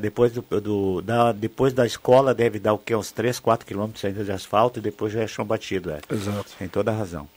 depois, 0.00 0.32
do, 0.32 0.42
do, 0.60 1.00
da, 1.02 1.30
depois 1.30 1.72
da 1.72 1.86
escola 1.86 2.34
deve 2.34 2.58
dar 2.58 2.72
o 2.72 2.78
quê? 2.78 2.96
Uns 2.96 3.12
3, 3.12 3.38
4 3.38 3.64
quilômetros 3.64 4.04
ainda 4.04 4.24
de 4.24 4.32
asfalto 4.32 4.80
e 4.80 4.82
depois 4.82 5.12
já 5.12 5.20
é 5.20 5.26
chão 5.28 5.44
batido. 5.44 5.90
É. 5.92 6.00
Exato. 6.12 6.50
Tem 6.58 6.66
toda 6.66 6.90
a 6.90 6.94
razão. 6.94 7.28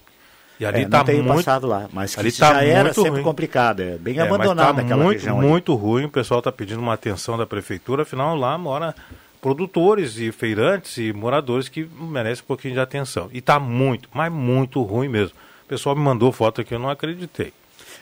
E 0.60 0.66
ali 0.66 0.82
é, 0.82 0.88
tá 0.88 0.98
não 1.00 1.06
tenho 1.06 1.24
muito, 1.24 1.38
passado 1.38 1.66
lá, 1.68 1.88
mas 1.94 2.18
ali 2.18 2.32
que 2.32 2.38
tá 2.38 2.54
já 2.54 2.64
era 2.64 2.84
muito 2.86 2.96
sempre 2.96 3.12
ruim. 3.12 3.24
complicado, 3.24 3.80
é 3.80 3.98
bem 3.98 4.20
É, 4.20 4.22
abandonado 4.22 4.68
mas 4.68 4.76
tá 4.76 4.82
naquela 4.84 5.04
muito, 5.04 5.18
região 5.18 5.42
muito 5.42 5.74
ruim, 5.76 6.06
o 6.06 6.10
pessoal 6.10 6.40
está 6.40 6.52
pedindo 6.52 6.80
uma 6.80 6.94
atenção 6.94 7.38
da 7.38 7.48
prefeitura, 7.48 8.04
afinal 8.04 8.36
lá 8.36 8.58
mora 8.58 8.94
produtores 9.42 10.18
e 10.18 10.32
feirantes 10.32 10.98
e 10.98 11.12
moradores 11.14 11.68
que 11.68 11.90
merecem 12.00 12.44
um 12.44 12.48
pouquinho 12.48 12.76
de 12.76 12.80
atenção. 12.80 13.28
E 13.34 13.40
está 13.40 13.60
muito, 13.60 14.08
mas 14.14 14.32
muito 14.32 14.84
ruim 14.84 15.08
mesmo. 15.08 15.36
O 15.66 15.68
pessoal 15.68 15.96
me 15.96 16.02
mandou 16.02 16.32
foto 16.32 16.62
aqui, 16.62 16.76
eu 16.76 16.80
não 16.80 16.90
acreditei. 16.90 17.52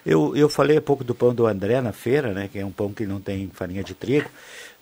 Eu, 0.05 0.35
eu 0.35 0.49
falei 0.49 0.77
há 0.77 0.81
pouco 0.81 1.03
do 1.03 1.13
pão 1.15 1.33
do 1.33 1.45
André 1.47 1.81
na 1.81 1.91
feira, 1.91 2.33
né? 2.33 2.49
Que 2.51 2.59
é 2.59 2.65
um 2.65 2.71
pão 2.71 2.91
que 2.93 3.05
não 3.05 3.19
tem 3.19 3.49
farinha 3.53 3.83
de 3.83 3.93
trigo, 3.93 4.29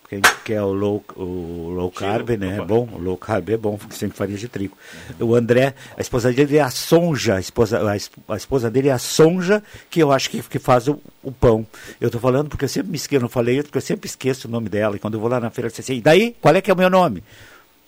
que, 0.10 0.22
que 0.46 0.54
é 0.54 0.62
o 0.64 0.72
low, 0.72 1.04
o 1.18 1.70
low 1.76 1.92
carb, 1.92 2.30
né? 2.38 2.58
É 2.58 2.66
bom, 2.66 2.88
o 2.94 2.98
low 2.98 3.18
carb 3.18 3.50
é 3.50 3.58
bom, 3.58 3.78
sem 3.90 4.10
farinha 4.10 4.38
de 4.38 4.48
trigo. 4.48 4.78
O 5.20 5.36
André, 5.36 5.74
a 5.98 6.02
esposa 6.02 6.32
dele 6.32 6.58
é 6.58 6.62
a 6.62 6.70
Sonja, 6.70 7.36
a 7.36 7.40
esposa, 7.40 7.90
a, 7.90 7.96
es- 7.98 8.10
a 8.28 8.38
esposa 8.38 8.72
dele 8.72 8.88
é 8.88 8.92
a 8.94 8.98
Sonja, 8.98 9.62
que 9.90 10.02
eu 10.02 10.12
acho 10.12 10.30
que, 10.30 10.42
que 10.42 10.60
faz 10.60 10.88
o, 10.88 11.00
o 11.22 11.32
pão. 11.32 11.66
Eu 12.00 12.10
tô 12.10 12.20
falando 12.20 12.48
porque 12.50 12.64
eu 12.66 12.70
sempre 12.70 12.92
me 12.92 12.96
esqueço, 12.98 13.22
não 13.22 13.30
falei, 13.30 13.62
porque 13.64 13.78
eu 13.78 13.82
sempre 13.82 14.08
esqueço 14.08 14.48
o 14.48 14.52
nome 14.52 14.70
dela. 14.70 14.96
E 14.96 15.00
quando 15.00 15.16
eu 15.16 15.20
vou 15.20 15.30
lá 15.30 15.40
na 15.40 15.50
feira, 15.50 15.68
eu 15.68 15.70
disse 15.72 15.82
assim, 15.82 15.96
e 15.98 16.02
daí, 16.02 16.36
qual 16.40 16.56
é 16.56 16.62
que 16.62 16.72
é 16.72 16.74
o 16.74 16.78
meu 16.78 16.90
nome? 16.90 17.22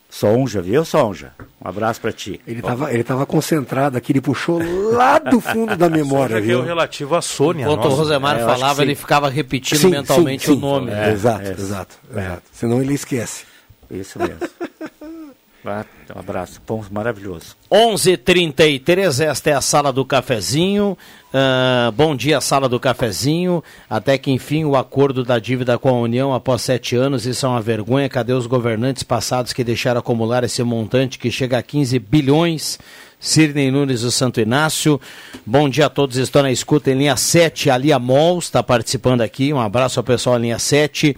Sonja, 0.09 0.61
viu, 0.61 0.83
Sonja? 0.83 1.33
Um 1.63 1.67
abraço 1.67 2.01
para 2.01 2.11
ti. 2.11 2.41
Ele 2.47 2.59
estava 2.59 2.91
ele 2.91 3.03
tava 3.03 3.25
concentrado 3.25 3.95
aqui, 3.97 4.11
ele 4.11 4.21
puxou 4.21 4.59
lá 4.91 5.19
do 5.19 5.39
fundo 5.39 5.77
da 5.77 5.87
memória, 5.89 6.37
Sonja 6.37 6.51
é 6.51 6.55
o 6.55 6.59
viu? 6.59 6.65
relativo 6.67 7.15
à 7.15 7.21
Sônia. 7.21 7.63
Enquanto 7.65 7.83
nossa. 7.83 7.95
o 7.95 7.99
Rosemar 7.99 8.37
É, 8.37 8.43
falava, 8.43 8.81
ele 8.81 8.95
ficava 8.95 9.29
repetindo 9.29 9.77
Sim, 9.77 9.89
mentalmente 9.91 10.45
sim, 10.45 10.51
o 10.51 10.55
sim. 10.55 10.61
nome. 10.61 10.91
É, 10.91 11.11
exato, 11.11 11.45
é. 11.47 11.51
exato, 11.51 11.95
exato. 12.11 12.41
Senão 12.51 12.81
ele 12.81 12.93
esquece. 12.95 13.43
Isso 13.91 14.17
mesmo. 14.19 14.39
Um 15.65 16.19
abraço, 16.19 16.61
pão 16.61 16.83
maravilhoso. 16.89 17.57
11:33 17.69 19.19
esta 19.19 19.49
é 19.49 19.53
a 19.53 19.61
sala 19.61 19.91
do 19.91 20.05
cafezinho. 20.05 20.97
Ah, 21.33 21.91
bom 21.93 22.15
dia, 22.15 22.39
sala 22.39 22.69
do 22.69 22.79
cafezinho. 22.79 23.61
Até 23.89 24.17
que 24.17 24.31
enfim 24.31 24.63
o 24.63 24.77
acordo 24.77 25.23
da 25.23 25.37
dívida 25.37 25.77
com 25.77 25.89
a 25.89 25.99
União 25.99 26.33
após 26.33 26.61
sete 26.61 26.95
anos. 26.95 27.25
Isso 27.25 27.45
é 27.45 27.49
uma 27.49 27.61
vergonha. 27.61 28.07
Cadê 28.07 28.31
os 28.31 28.47
governantes 28.47 29.03
passados 29.03 29.51
que 29.51 29.63
deixaram 29.63 29.99
acumular 29.99 30.45
esse 30.45 30.63
montante 30.63 31.19
que 31.19 31.29
chega 31.29 31.57
a 31.57 31.63
15 31.63 31.99
bilhões? 31.99 32.79
Sirnei 33.19 33.69
Nunes 33.69 34.01
do 34.01 34.11
Santo 34.11 34.39
Inácio. 34.39 34.99
Bom 35.45 35.67
dia 35.67 35.87
a 35.87 35.89
todos. 35.89 36.15
Estou 36.15 36.41
na 36.41 36.51
escuta 36.51 36.89
em 36.89 36.97
linha 36.97 37.17
7. 37.17 37.69
A 37.69 37.77
Lia 37.77 37.99
Mols 37.99 38.45
está 38.45 38.63
participando 38.63 39.21
aqui. 39.21 39.51
Um 39.51 39.59
abraço 39.59 39.99
ao 39.99 40.05
pessoal 40.05 40.37
linha 40.37 40.57
7. 40.57 41.17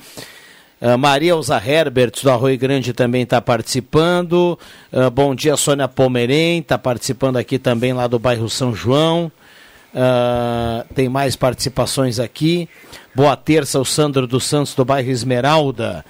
Ah, 0.84 0.98
Maria 0.98 1.34
Elza 1.34 1.62
Herberts, 1.64 2.24
do 2.24 2.32
Arroio 2.32 2.58
Grande, 2.58 2.92
também 2.92 3.22
está 3.22 3.40
participando. 3.40 4.58
Ah, 4.92 5.12
bom 5.12 5.36
dia, 5.36 5.56
Sônia 5.56 5.88
Pomerém, 5.88 6.58
está 6.58 6.76
participando 6.76 7.38
aqui 7.38 7.60
também 7.60 7.94
lá 7.94 8.08
do 8.08 8.18
bairro 8.18 8.50
São 8.50 8.74
João. 8.74 9.32
Ah, 9.94 10.84
tem 10.96 11.08
mais 11.08 11.36
participações 11.36 12.20
aqui. 12.20 12.68
Boa 13.14 13.36
terça, 13.36 13.80
o 13.80 13.86
Sandro 13.86 14.26
dos 14.26 14.44
Santos, 14.46 14.74
do 14.74 14.84
bairro 14.84 15.12
Esmeralda. 15.12 16.04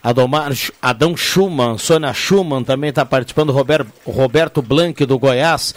Adomar, 0.00 0.52
Adão 0.80 1.16
Schumann, 1.16 1.76
Sônia 1.78 2.12
Schumann 2.12 2.62
também 2.62 2.90
está 2.90 3.04
participando. 3.04 3.50
Roberto, 3.50 3.90
Roberto 4.06 4.62
Blanc, 4.62 5.04
do 5.06 5.18
Goiás. 5.18 5.74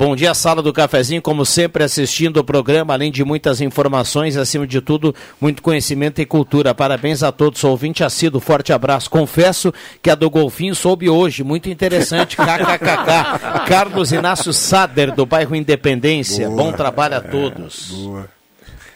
Bom 0.00 0.16
dia, 0.16 0.32
sala 0.32 0.62
do 0.62 0.72
cafezinho, 0.72 1.20
como 1.20 1.44
sempre, 1.44 1.84
assistindo 1.84 2.38
o 2.38 2.42
programa, 2.42 2.94
além 2.94 3.12
de 3.12 3.22
muitas 3.22 3.60
informações, 3.60 4.34
acima 4.34 4.66
de 4.66 4.80
tudo, 4.80 5.14
muito 5.38 5.60
conhecimento 5.60 6.22
e 6.22 6.24
cultura. 6.24 6.74
Parabéns 6.74 7.22
a 7.22 7.30
todos, 7.30 7.62
ouvinte 7.64 8.02
assíduo, 8.02 8.40
forte 8.40 8.72
abraço. 8.72 9.10
Confesso 9.10 9.74
que 10.02 10.08
a 10.08 10.14
do 10.14 10.30
Golfinho 10.30 10.74
soube 10.74 11.10
hoje, 11.10 11.44
muito 11.44 11.68
interessante. 11.68 12.34
KKKK. 12.40 13.66
Carlos 13.68 14.10
Inácio 14.10 14.54
Sader, 14.54 15.14
do 15.14 15.26
bairro 15.26 15.54
Independência. 15.54 16.48
Boa. 16.48 16.62
Bom 16.64 16.72
trabalho 16.72 17.16
a 17.16 17.18
É, 17.18 17.20
todos. 17.20 17.90
boa. 17.90 18.26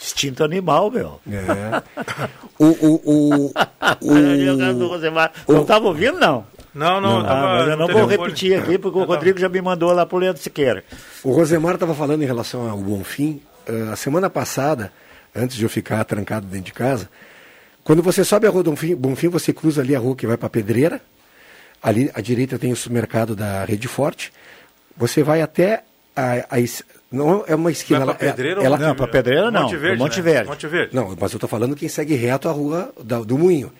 Instinto 0.03 0.43
animal, 0.43 0.91
meu. 0.91 1.21
É. 1.31 1.83
O, 2.57 2.67
o, 2.67 3.01
o, 3.05 3.53
o... 4.01 4.15
Não 5.53 5.63
estava 5.63 5.87
ouvindo, 5.89 6.21
não? 6.21 6.47
Não, 6.75 7.01
não, 7.01 7.21
Ah, 7.21 7.25
tava 7.25 7.41
mas 7.59 7.69
eu 7.69 7.77
não 7.77 7.87
no 7.87 7.93
vou 7.93 8.07
repetir 8.07 8.59
aqui, 8.59 8.77
porque 8.79 8.99
o 8.99 9.05
Rodrigo 9.05 9.39
já 9.39 9.49
me 9.49 9.61
mandou 9.63 9.93
lá 9.93 10.05
pro 10.05 10.19
Leandro 10.19 10.43
Siqueira. 10.43 10.83
O 11.23 11.31
Rosemar 11.33 11.75
estava 11.75 11.95
falando 11.95 12.23
em 12.23 12.27
relação 12.27 12.69
ao 12.69 12.79
Bonfim. 12.79 13.41
eh, 13.67 13.89
a 13.93 13.97
semana 13.97 14.29
passada, 14.29 14.93
antes 15.35 15.57
de 15.57 15.63
eu 15.63 15.69
ficar 15.71 16.03
trancado 16.05 16.47
dentro 16.47 16.67
de 16.67 16.73
casa, 16.73 17.09
quando 17.85 18.03
você 18.03 18.25
sobe 18.25 18.47
a 18.47 18.51
rua 18.51 18.63
Bonfim, 18.65 18.95
Bonfim 18.97 19.29
você 19.29 19.53
cruza 19.53 19.81
ali 19.83 19.95
a 19.95 19.99
rua 19.99 20.17
que 20.17 20.27
vai 20.27 20.37
para 20.37 20.51
Pedreira. 20.51 21.01
Ali 21.83 22.11
à 22.15 22.21
direita 22.21 22.59
tem 22.59 22.73
o 22.73 22.77
supermercado 22.77 23.37
da 23.37 23.65
Rede 23.65 23.87
Forte. 23.89 24.33
Você 24.97 25.23
vai 25.23 25.43
até 25.43 25.83
a, 26.17 26.33
a 26.51 26.59
não 27.13 27.45
é 27.47 27.55
uma 27.55 27.71
esquina. 27.71 28.01
Pra 28.01 28.07
ela- 28.11 28.15
Pedreira 28.15 28.61
ou 28.61 28.67
ela, 28.67 28.79
Não, 28.79 28.95
pra 28.95 29.07
Pedreira 29.07 29.51
não, 29.51 29.63
Monte 29.63 29.77
Verde, 29.77 29.99
Monte 29.99 30.17
né? 30.17 30.23
Verde. 30.23 30.49
Monte 30.51 30.67
Verde. 30.67 30.95
Não, 30.97 31.17
mas 31.21 31.33
eu 31.33 31.37
estou 31.37 31.49
falando 31.49 31.77
quem 31.77 31.89
segue 31.89 32.15
reto 32.17 32.49
a 32.49 32.53
rua 32.53 32.93
da- 33.03 33.21
do 33.21 33.39
Moinho. 33.39 33.71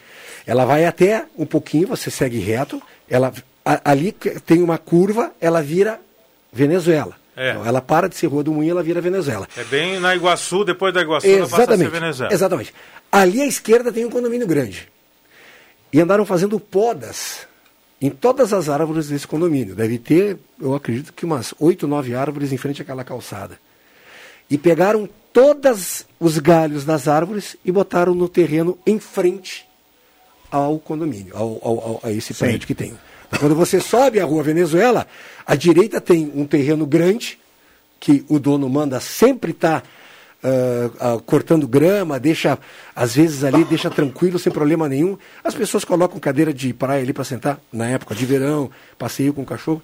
Ela 0.47 0.65
vai 0.65 0.85
até 0.85 1.25
um 1.39 1.47
pouquinho, 1.47 1.89
você 1.89 2.11
segue 2.11 2.39
reto. 2.39 2.81
Ela 3.09 3.33
a- 3.65 3.81
ali 3.85 4.13
tem 4.13 4.63
uma 4.63 4.77
curva, 4.79 5.33
ela 5.41 5.63
vira 5.63 6.01
Venezuela. 6.53 7.17
É. 7.37 7.51
Então, 7.51 7.67
ela 7.67 7.81
para 7.81 8.09
de 8.09 8.15
ser 8.17 8.27
Rua 8.29 8.45
do 8.45 8.53
Moinho, 8.53 8.73
ela 8.73 8.83
vira 8.83 9.01
Venezuela. 9.01 9.49
É 9.57 9.65
bem 9.65 9.99
na 9.99 10.15
Iguaçu, 10.15 10.65
depois 10.65 10.93
da 10.95 11.01
Iguaçu, 11.03 11.27
ela 11.27 11.41
passa 11.41 11.55
a 11.55 11.57
ser 11.57 11.63
Exatamente. 11.63 11.91
Venezuela. 11.91 12.33
Exatamente. 12.33 12.75
Ali 13.11 13.41
à 13.43 13.47
esquerda 13.47 13.91
tem 13.93 14.05
um 14.05 14.11
condomínio 14.11 14.47
grande. 14.47 14.89
E 15.93 16.01
andaram 16.01 16.25
fazendo 16.27 16.61
podas 16.61 17.47
em 18.01 18.11
todas 18.11 18.53
as 18.53 18.69
árvores 18.69 19.09
desse 19.09 19.27
condomínio. 19.27 19.75
Deve 19.75 19.99
ter, 19.99 20.37
eu 20.61 20.75
acredito 20.75 21.13
que 21.13 21.25
umas 21.25 21.55
oito, 21.59 21.89
nove 21.89 22.15
árvores 22.15 22.53
em 22.53 22.57
frente 22.57 22.83
àquela 22.83 23.03
calçada. 23.03 23.59
E 24.51 24.59
pegaram 24.59 25.09
todos 25.33 26.05
os 26.21 26.39
galhos 26.39 26.85
das 26.85 27.09
árvores 27.09 27.57
e 27.65 27.73
botaram 27.73 28.15
no 28.15 28.29
terreno 28.29 28.79
em 28.87 28.99
frente 29.01 29.67
ao 30.55 30.79
condomínio, 30.79 31.37
ao, 31.37 31.61
ao- 31.63 31.79
ao- 31.81 32.01
a 32.05 32.13
esse 32.13 32.33
Sim. 32.33 32.45
prédio 32.45 32.67
que 32.67 32.75
tem. 32.75 32.95
Quando 33.41 33.55
você 33.55 33.81
sobe 33.81 34.21
a 34.21 34.25
rua 34.25 34.43
Venezuela, 34.43 35.07
à 35.47 35.55
direita 35.57 36.01
tem 36.01 36.31
um 36.35 36.47
terreno 36.47 36.87
grande, 36.87 37.39
que 37.99 38.25
o 38.29 38.39
dono 38.39 38.69
manda 38.69 39.01
sempre 39.01 39.51
estar 39.51 39.83
cortando 41.27 41.67
grama, 41.67 42.21
deixa, 42.21 42.59
às 42.95 43.15
vezes 43.17 43.43
ali, 43.45 43.65
deixa 43.65 43.89
tranquilo, 43.91 44.39
sem 44.39 44.53
problema 44.53 44.89
nenhum. 44.89 45.17
As 45.43 45.55
pessoas 45.55 45.85
colocam 45.85 46.21
cadeira 46.21 46.53
de 46.53 46.73
praia 46.75 47.03
ali 47.03 47.13
para 47.15 47.25
sentar, 47.25 47.59
na 47.73 47.89
época 47.89 48.15
de 48.15 48.27
verão, 48.27 48.71
passeio 48.99 49.33
com 49.33 49.43
o 49.43 49.47
cachorro. 49.47 49.83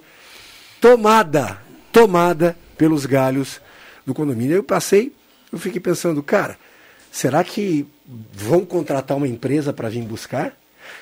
Tomada, 0.79 1.57
tomada 1.91 2.55
pelos 2.77 3.05
galhos 3.05 3.59
do 4.05 4.13
condomínio. 4.13 4.55
Eu 4.55 4.63
passei, 4.63 5.11
eu 5.51 5.57
fiquei 5.59 5.79
pensando, 5.81 6.21
cara, 6.23 6.57
será 7.11 7.43
que 7.43 7.85
vão 8.31 8.63
contratar 8.63 9.17
uma 9.17 9.27
empresa 9.27 9.73
para 9.73 9.89
vir 9.89 10.03
buscar? 10.03 10.53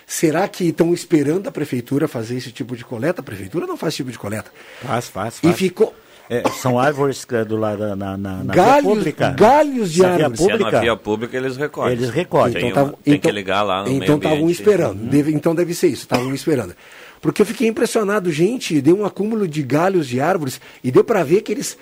Será 0.07 0.47
que 0.47 0.65
estão 0.65 0.93
esperando 0.93 1.47
a 1.47 1.51
prefeitura 1.51 2.07
fazer 2.07 2.37
esse 2.37 2.51
tipo 2.51 2.75
de 2.75 2.83
coleta? 2.83 3.21
A 3.21 3.23
prefeitura 3.23 3.67
não 3.67 3.77
faz 3.77 3.93
esse 3.93 3.97
tipo 3.97 4.11
de 4.11 4.17
coleta. 4.19 4.51
Faz, 4.81 5.07
faz, 5.07 5.37
E 5.37 5.41
faz. 5.47 5.55
ficou. 5.55 5.93
É, 6.31 6.43
são 6.61 6.77
árvores 6.77 7.25
é 7.31 7.43
do 7.43 7.57
lado 7.57 7.95
na, 7.95 8.15
na, 8.15 8.43
na 8.43 8.53
Galhos- 8.53 8.83
via 8.83 8.95
pública. 8.95 9.29
galhos 9.31 9.91
de 9.91 10.01
na 10.03 10.15
via 10.15 10.25
árvores. 10.25 10.39
Se 10.39 10.45
é 10.45 10.47
na 10.51 10.57
pública. 10.57 10.79
via 10.81 10.95
pública, 10.95 11.37
eles 11.37 11.57
recolhem. 11.57 11.93
Eles 11.97 12.09
recolhem. 12.11 12.53
Tem, 12.53 12.61
Então 12.69 12.69
uma- 12.83 12.85
tavam- 12.91 12.99
tem 13.03 13.13
então- 13.15 13.31
que 13.31 13.35
ligar 13.35 13.63
lá 13.63 13.83
no 13.83 13.89
Então 13.89 14.17
estavam 14.17 14.49
esperando. 14.49 14.99
Deve- 15.09 15.31
então 15.31 15.55
deve 15.55 15.73
ser 15.73 15.87
isso, 15.87 16.03
estavam 16.03 16.31
esperando. 16.33 16.75
Porque 17.19 17.41
eu 17.41 17.45
fiquei 17.47 17.67
impressionado, 17.67 18.31
gente, 18.31 18.79
deu 18.79 18.95
um 18.99 19.05
acúmulo 19.05 19.47
de 19.47 19.63
galhos 19.63 20.07
de 20.07 20.21
árvores 20.21 20.61
e 20.83 20.91
deu 20.91 21.03
para 21.03 21.23
ver 21.23 21.41
que 21.41 21.51
eles 21.51 21.75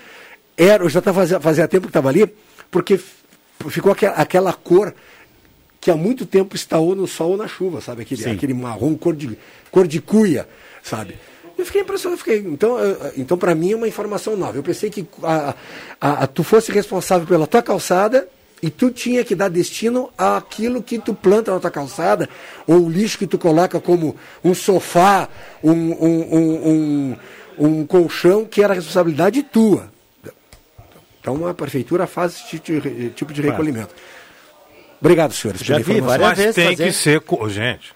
eram, 0.58 0.86
eu 0.86 0.90
já 0.90 1.02
tava, 1.02 1.20
fazia, 1.20 1.40
fazia 1.42 1.68
tempo 1.68 1.84
que 1.88 1.90
estava 1.90 2.08
ali, 2.08 2.26
porque 2.72 2.98
ficou 3.68 3.92
aquela, 3.92 4.14
aquela 4.16 4.54
cor 4.54 4.94
que 5.88 5.92
há 5.92 5.96
muito 5.96 6.26
tempo 6.26 6.54
estaou 6.54 6.94
no 6.94 7.08
sol 7.08 7.32
ou 7.32 7.38
na 7.38 7.48
chuva, 7.48 7.80
sabe? 7.80 8.02
Aquele, 8.02 8.22
Sim. 8.22 8.32
aquele 8.32 8.54
marrom 8.54 8.94
cor 8.96 9.16
de, 9.16 9.38
cor 9.72 9.88
de 9.88 10.02
cuia, 10.02 10.46
sabe? 10.84 11.16
Eu 11.58 11.66
fiquei 11.66 11.82
impressionado, 11.82 12.18
fiquei, 12.22 12.40
então, 12.40 12.76
então 13.16 13.38
para 13.38 13.56
mim 13.56 13.72
é 13.72 13.76
uma 13.78 13.88
informação 13.88 14.36
nova. 14.36 14.58
Eu 14.58 14.64
pensei 14.64 14.90
que 14.90 15.08
a, 15.24 15.56
a- 16.02 16.24
a- 16.24 16.28
tu 16.28 16.44
fosse 16.44 16.74
responsável 16.74 17.26
pela 17.26 17.48
tua 17.48 17.62
calçada 17.64 18.28
e 18.62 18.70
tu 18.70 18.92
tinha 18.92 19.24
que 19.24 19.34
dar 19.34 19.48
destino 19.50 20.10
àquilo 20.18 20.84
que 20.84 21.00
tu 21.00 21.14
planta 21.14 21.54
na 21.54 21.60
tua 21.62 21.72
calçada, 21.72 22.28
ou 22.68 22.82
o 22.86 22.90
lixo 22.90 23.18
que 23.18 23.26
tu 23.26 23.38
coloca 23.38 23.80
como 23.80 24.14
um 24.44 24.54
sofá, 24.54 25.30
um, 25.64 25.72
um, 25.72 26.36
um, 26.36 26.70
um, 26.70 27.16
um 27.58 27.86
colchão, 27.86 28.44
que 28.44 28.62
era 28.62 28.74
responsabilidade 28.74 29.42
tua. 29.42 29.90
Então 31.22 31.48
a 31.48 31.54
prefeitura 31.54 32.06
faz 32.06 32.34
esse 32.36 32.60
tipo 33.16 33.32
de, 33.34 33.42
recolhimento. 33.42 33.96
Obrigado, 35.00 35.34
senhores. 35.34 35.62
Já 35.62 35.78
vi 35.80 36.02
várias 36.02 36.28
Mas 36.30 36.38
vezes 36.38 36.56
tem 36.56 36.70
fazer. 36.70 36.84
que 36.86 36.92
ser. 36.94 37.22
co- 37.22 37.48
Gente, 37.50 37.94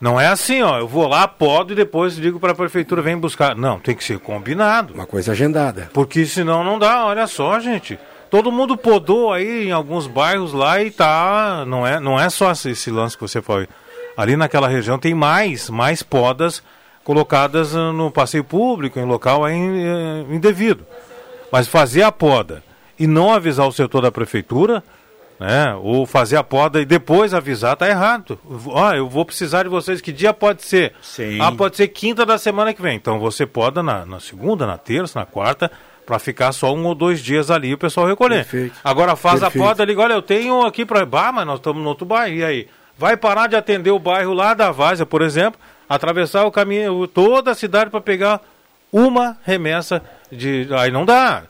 não 0.00 0.20
é 0.20 0.26
assim, 0.28 0.60
ó. 0.62 0.78
Eu 0.78 0.86
vou 0.88 1.06
lá, 1.08 1.26
podo 1.26 1.72
e 1.72 1.76
depois 1.76 2.16
digo 2.16 2.38
para 2.38 2.52
a 2.52 2.54
prefeitura, 2.54 3.00
vem 3.02 3.16
buscar. 3.16 3.54
Não, 3.56 3.78
tem 3.80 3.94
que 3.94 4.04
ser 4.04 4.18
combinado. 4.18 4.92
Uma 4.94 5.06
coisa 5.06 5.32
agendada. 5.32 5.88
Porque 5.92 6.26
senão 6.26 6.62
não 6.62 6.78
dá, 6.78 7.06
olha 7.06 7.26
só, 7.26 7.58
gente. 7.60 7.98
Todo 8.30 8.50
mundo 8.52 8.76
podou 8.76 9.32
aí 9.32 9.68
em 9.68 9.72
alguns 9.72 10.06
bairros 10.06 10.52
lá 10.52 10.82
e 10.82 10.90
tá. 10.90 11.64
Não 11.66 11.86
é, 11.86 11.98
não 12.00 12.18
é 12.20 12.28
só 12.28 12.50
esse 12.52 12.70
esse 12.70 12.90
lance 12.90 13.16
que 13.16 13.22
você 13.22 13.40
foi. 13.40 13.68
Ali 14.16 14.36
naquela 14.36 14.66
região 14.68 14.98
tem 14.98 15.14
mais, 15.14 15.70
mais 15.70 16.02
podas 16.02 16.62
colocadas 17.04 17.74
ah, 17.76 17.92
no 17.92 18.10
passeio 18.10 18.42
público, 18.42 18.98
em 18.98 19.04
local 19.04 19.44
aí, 19.44 19.54
eh, 19.54 20.24
indevido. 20.34 20.84
Mas 21.52 21.68
fazer 21.68 22.02
a 22.02 22.10
poda 22.10 22.62
e 22.98 23.06
não 23.06 23.32
avisar 23.32 23.68
o 23.68 23.72
setor 23.72 24.00
da 24.02 24.10
prefeitura, 24.10 24.82
né? 25.38 25.74
Ou 25.82 26.06
fazer 26.06 26.36
a 26.36 26.44
poda 26.44 26.80
e 26.80 26.84
depois 26.84 27.34
avisar, 27.34 27.76
tá 27.76 27.88
errado. 27.88 28.38
Ó, 28.66 28.92
eu 28.92 29.08
vou 29.08 29.24
precisar 29.24 29.64
de 29.64 29.68
vocês. 29.68 30.00
Que 30.00 30.12
dia 30.12 30.32
pode 30.32 30.62
ser? 30.62 30.94
Sim. 31.02 31.38
Ah, 31.40 31.52
pode 31.52 31.76
ser 31.76 31.88
quinta 31.88 32.24
da 32.24 32.38
semana 32.38 32.72
que 32.72 32.82
vem. 32.82 32.96
Então 32.96 33.18
você 33.18 33.46
poda 33.46 33.82
na, 33.82 34.06
na 34.06 34.20
segunda, 34.20 34.66
na 34.66 34.78
terça, 34.78 35.18
na 35.18 35.26
quarta, 35.26 35.70
para 36.04 36.18
ficar 36.18 36.52
só 36.52 36.74
um 36.74 36.86
ou 36.86 36.94
dois 36.94 37.20
dias 37.20 37.50
ali 37.50 37.68
e 37.68 37.74
o 37.74 37.78
pessoal 37.78 38.06
recolher. 38.06 38.44
Perfeito. 38.46 38.76
Agora 38.82 39.16
faz 39.16 39.40
Perfeito. 39.40 39.64
a 39.64 39.68
poda 39.68 39.82
ali, 39.82 39.96
olha, 39.96 40.14
eu 40.14 40.22
tenho 40.22 40.62
aqui 40.62 40.84
para. 40.84 41.04
Bah, 41.04 41.32
mas 41.32 41.46
nós 41.46 41.58
estamos 41.58 41.82
no 41.82 41.88
outro 41.88 42.06
bairro. 42.06 42.36
E 42.36 42.44
aí? 42.44 42.68
Vai 42.98 43.16
parar 43.16 43.46
de 43.46 43.56
atender 43.56 43.90
o 43.90 43.98
bairro 43.98 44.32
lá 44.32 44.54
da 44.54 44.70
Várzea, 44.70 45.04
por 45.04 45.20
exemplo, 45.20 45.60
atravessar 45.86 46.44
o 46.44 46.50
caminho, 46.50 47.06
toda 47.06 47.50
a 47.50 47.54
cidade 47.54 47.90
para 47.90 48.00
pegar 48.00 48.40
uma 48.90 49.36
remessa 49.44 50.02
de. 50.32 50.66
Aí 50.78 50.90
não 50.90 51.04
dá. 51.04 51.42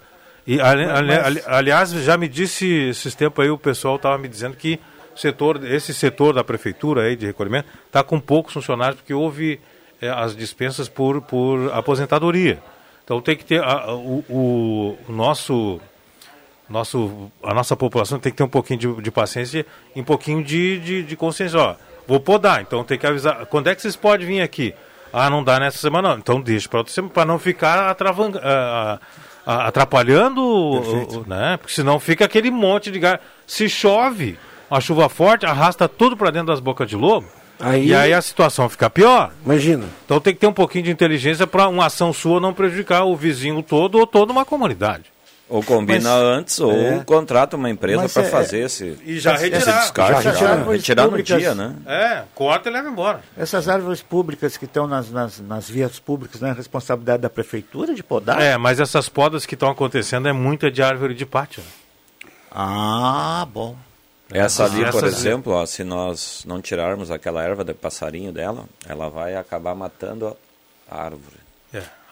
E, 0.46 0.60
ali- 0.60 0.84
ali- 0.84 1.12
ali- 1.12 1.42
aliás, 1.46 1.90
já 1.90 2.16
me 2.16 2.28
disse 2.28 2.66
esses 2.66 3.14
tempos 3.14 3.44
aí, 3.44 3.50
o 3.50 3.58
pessoal 3.58 3.96
estava 3.96 4.16
me 4.16 4.28
dizendo 4.28 4.56
que 4.56 4.78
setor, 5.14 5.64
esse 5.64 5.92
setor 5.92 6.34
da 6.34 6.44
prefeitura 6.44 7.02
aí 7.02 7.16
de 7.16 7.26
recolhimento 7.26 7.68
está 7.86 8.02
com 8.04 8.20
poucos 8.20 8.52
funcionários, 8.52 8.96
porque 9.00 9.12
houve 9.14 9.58
eh, 10.00 10.08
as 10.10 10.36
dispensas 10.36 10.88
por, 10.88 11.20
por 11.22 11.72
aposentadoria. 11.72 12.58
Então 13.04 13.20
tem 13.20 13.34
que 13.36 13.44
ter 13.44 13.62
a- 13.62 13.92
o, 13.94 14.24
o- 14.28 14.98
o 15.08 15.12
nosso 15.12 15.80
nosso, 16.68 17.30
a 17.42 17.54
nossa 17.54 17.76
população 17.76 18.18
tem 18.18 18.32
que 18.32 18.38
ter 18.38 18.42
um 18.44 18.48
pouquinho 18.48 18.78
de, 18.78 19.02
de 19.02 19.10
paciência 19.10 19.64
e 19.94 20.00
um 20.00 20.04
pouquinho 20.04 20.42
de, 20.42 20.78
de, 20.80 21.02
de 21.04 21.16
consciência. 21.16 21.58
Ó, 21.58 21.74
vou 22.08 22.18
podar, 22.20 22.60
então 22.60 22.82
tem 22.84 22.98
que 22.98 23.06
avisar. 23.06 23.46
Quando 23.46 23.68
é 23.68 23.74
que 23.74 23.80
vocês 23.82 23.94
podem 23.96 24.26
vir 24.26 24.40
aqui? 24.42 24.74
Ah, 25.12 25.30
não 25.30 25.42
dá 25.44 25.58
nessa 25.60 25.78
semana, 25.78 26.10
não. 26.10 26.18
Então 26.18 26.40
deixa 26.40 26.68
para 26.68 26.80
outra 26.80 26.92
semana, 26.92 27.12
para 27.14 27.24
não 27.24 27.38
ficar 27.38 27.88
atravanga, 27.88 28.40
ah, 28.42 28.98
ah, 29.00 29.06
atrapalhando, 29.46 31.22
né? 31.26 31.56
Porque 31.58 31.74
senão 31.74 32.00
fica 32.00 32.24
aquele 32.24 32.50
monte 32.50 32.90
de 32.90 32.98
gás. 32.98 33.20
Se 33.46 33.68
chove, 33.68 34.38
uma 34.70 34.80
chuva 34.80 35.08
forte, 35.08 35.46
arrasta 35.46 35.88
tudo 35.88 36.16
para 36.16 36.30
dentro 36.30 36.48
das 36.48 36.60
bocas 36.60 36.88
de 36.88 36.96
lobo. 36.96 37.26
Aí- 37.58 37.86
E 37.88 37.94
aí 37.94 38.12
a 38.12 38.20
situação 38.20 38.68
fica 38.68 38.90
pior. 38.90 39.30
Imagina. 39.44 39.84
Então 40.04 40.20
tem 40.20 40.34
que 40.34 40.40
ter 40.40 40.46
um 40.46 40.52
pouquinho 40.52 40.84
de 40.84 40.90
inteligência 40.90 41.46
para 41.46 41.68
uma 41.68 41.86
ação 41.86 42.12
sua 42.12 42.38
não 42.40 42.52
prejudicar 42.52 43.04
o 43.04 43.16
vizinho 43.16 43.62
todo 43.62 43.98
ou 43.98 44.06
toda 44.06 44.30
uma 44.32 44.44
comunidade. 44.44 45.04
Ou 45.48 45.62
combina 45.62 46.10
Mas- 46.10 46.22
antes, 46.38 46.58
ou 46.58 46.72
É. 46.72 47.04
contrata 47.04 47.54
uma 47.56 47.70
empresa 47.70 48.08
para 48.08 48.22
é- 48.22 48.30
fazer 48.30 48.58
esse, 48.64 48.98
E 49.04 49.20
já 49.20 49.34
esse 49.34 49.44
retirar. 49.48 49.80
descarte. 49.80 50.12
Já 50.14 50.20
Já, 50.20 50.30
retirar. 50.32 50.68
retirar 50.72 51.02
no 51.04 51.10
Públicas. 51.10 51.38
dia, 51.38 51.54
né? 51.54 51.76
É, 51.86 52.22
corta 52.34 52.68
e 52.68 52.72
leva 52.72 52.88
embora. 52.88 53.20
Essas 53.36 53.68
árvores 53.68 54.02
públicas 54.02 54.56
que 54.56 54.64
estão 54.64 54.88
nas, 54.88 55.08
nas, 55.08 55.38
nas 55.38 55.70
vias 55.70 56.00
públicas, 56.00 56.40
não 56.40 56.48
é 56.48 56.52
responsabilidade 56.52 57.22
da 57.22 57.30
prefeitura 57.30 57.94
de 57.94 58.02
podar? 58.02 58.40
É, 58.42 58.56
mas 58.56 58.80
essas 58.80 59.08
podas 59.08 59.46
que 59.46 59.54
estão 59.54 59.70
acontecendo 59.70 60.26
é 60.26 60.32
muita 60.32 60.68
de 60.68 60.82
árvore 60.82 61.14
de 61.14 61.24
pátio. 61.24 61.62
Ah, 62.50 63.46
bom. 63.52 63.76
Essa 64.32 64.64
ali, 64.64 64.80
por 64.86 65.04
Essas- 65.04 65.18
exemplo, 65.18 65.52
ó, 65.52 65.64
se 65.64 65.84
nós 65.84 66.42
não 66.44 66.60
tirarmos 66.60 67.10
aquela 67.12 67.40
erva 67.42 67.62
de 67.64 67.72
passarinho 67.72 68.32
dela, 68.32 68.64
ela 68.88 69.08
vai 69.08 69.36
acabar 69.36 69.74
matando 69.76 70.36
a 70.90 71.00
árvore. 71.02 71.35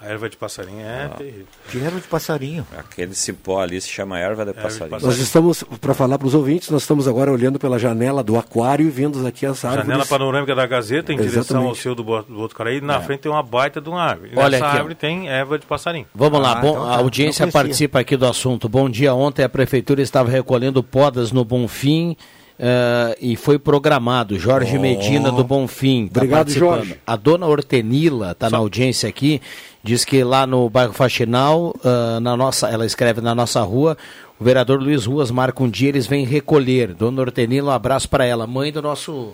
A 0.01 0.07
erva 0.09 0.29
de 0.29 0.37
passarinho 0.37 0.81
é 0.85 1.09
terrível. 1.17 1.47
Que 1.71 1.79
erva 1.79 1.99
de 2.01 2.07
passarinho? 2.09 2.67
Aquele 2.77 3.15
cipó 3.15 3.61
ali 3.61 3.81
se 3.81 3.89
chama 3.89 4.19
erva 4.19 4.45
de 4.45 4.53
passarinho. 4.53 5.01
Nós 5.01 5.17
estamos, 5.19 5.63
para 5.81 5.95
falar 5.95 6.19
para 6.19 6.27
os 6.27 6.35
ouvintes, 6.35 6.69
nós 6.69 6.83
estamos 6.83 7.09
agora 7.09 7.31
olhando 7.33 7.59
pela 7.59 7.79
janela 7.79 8.23
do 8.23 8.37
aquário 8.37 8.85
e 8.87 8.91
vendo 8.91 9.25
aqui 9.27 9.47
as 9.47 9.65
árvores. 9.65 9.87
Janela 9.87 10.05
panorâmica 10.05 10.55
da 10.55 10.67
Gazeta 10.67 11.13
em 11.13 11.17
direção 11.17 11.39
ao 11.59 11.73
Exatamente. 11.73 11.79
seu 11.81 11.95
do, 11.95 12.03
do 12.03 12.35
Botucaraí. 12.35 12.81
Na 12.83 12.97
É. 12.97 13.01
frente 13.01 13.21
tem 13.21 13.33
uma 13.33 13.43
baita 13.43 13.81
de 13.81 13.89
uma 13.89 14.03
árvore. 14.03 14.33
E 14.35 14.39
Olha 14.39 14.51
nessa 14.51 14.67
aqui, 14.67 14.75
ó. 14.75 14.79
árvore 14.79 14.95
tem 14.95 15.29
erva 15.29 15.59
de 15.59 15.65
passarinho. 15.65 16.07
Vamos 16.15 16.41
lá, 16.41 16.53
Ah, 16.53 16.61
bom, 16.61 16.71
então 16.71 16.85
tá. 16.85 16.91
a 16.91 16.97
audiência 16.99 17.47
Não 17.47 17.53
conhecia. 17.53 17.69
participa 17.69 18.01
aqui 18.01 18.17
do 18.17 18.27
assunto. 18.27 18.69
Bom 18.69 18.91
dia, 18.91 19.15
ontem 19.15 19.43
a 19.43 19.49
prefeitura 19.49 20.03
estava 20.03 20.29
recolhendo 20.29 20.83
podas 20.83 21.33
no 21.33 21.45
Bonfim 21.45 22.15
eh, 22.59 23.17
e 23.21 23.37
foi 23.37 23.59
programado. 23.59 24.39
Jorge 24.39 24.77
Oh. 24.77 24.81
Medina 24.81 25.31
do 25.33 25.43
Bonfim. 25.45 26.09
tá 26.09 26.21
Obrigado. 26.21 26.51
Jorge. 26.51 26.97
A 27.07 27.17
dona 27.17 27.47
Hortenila 27.47 28.33
está 28.33 28.49
na 28.51 28.59
audiência 28.59 29.09
aqui, 29.09 29.41
diz 29.83 30.05
que 30.05 30.23
lá 30.25 30.47
no 30.47 30.69
bairro 30.71 30.93
Faxinal, 30.93 31.75
ah, 31.85 32.19
na 32.21 32.37
nossa, 32.37 32.69
ela 32.69 32.87
escreve 32.87 33.21
na 33.21 33.35
nossa 33.35 33.61
rua, 33.63 33.97
o 34.39 34.45
vereador 34.45 34.81
Luiz 34.81 35.07
Ruas 35.07 35.31
marca 35.31 35.63
um 35.63 35.69
dia, 35.69 35.89
eles 35.89 36.07
vêm 36.07 36.25
recolher. 36.25 36.95
Dona 36.95 37.21
Hortenila, 37.21 37.73
um 37.73 37.75
abraço 37.75 38.09
para 38.09 38.25
ela, 38.25 38.47
mãe 38.47 38.73
do 38.73 38.83
nosso... 38.83 39.33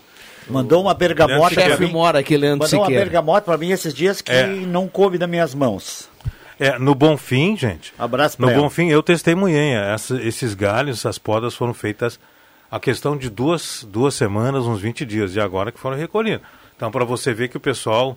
Mandou 0.49 0.83
uma 0.83 0.95
bergamota 0.95 1.55
Chefe 1.55 1.77
pra 1.77 1.87
mim. 1.87 1.93
mora 1.93 2.19
aqui, 2.19 2.37
Leandro 2.37 2.65
Mandou 2.65 2.81
uma 2.81 2.87
Siqueira. 2.87 3.05
bergamota 3.05 3.43
para 3.45 3.57
mim 3.59 3.71
esses 3.71 3.95
dias 3.95 4.21
que 4.21 4.33
É. 4.33 4.47
não 4.47 4.89
coube 4.89 5.17
das 5.17 5.29
minhas 5.29 5.55
mãos. 5.55 6.09
É, 6.59 6.79
no 6.79 6.95
Bonfim, 6.95 7.57
gente. 7.57 7.93
Abraço 7.99 8.37
No 8.41 8.47
pra 8.49 8.55
ela. 8.57 8.63
Bonfim, 8.65 8.89
eu 8.89 9.03
testemunhei. 9.03 9.75
Essa, 9.75 10.21
esses 10.23 10.53
galhos, 10.55 10.99
essas 10.99 11.19
podas 11.19 11.55
foram 11.55 11.73
feitas 11.73 12.19
a 12.71 12.79
questão 12.79 13.17
de 13.17 13.29
duas, 13.29 13.87
duas 13.89 14.15
semanas, 14.15 14.65
uns 14.65 14.81
20 14.81 15.05
dias, 15.05 15.35
e 15.35 15.41
agora 15.41 15.73
que 15.73 15.81
foram 15.81 15.97
recolhidas. 15.97 16.43
Então, 16.77 16.91
para 16.91 17.05
você 17.05 17.35
ver 17.35 17.49
que 17.49 17.57
o 17.57 17.61
pessoal 17.61 18.17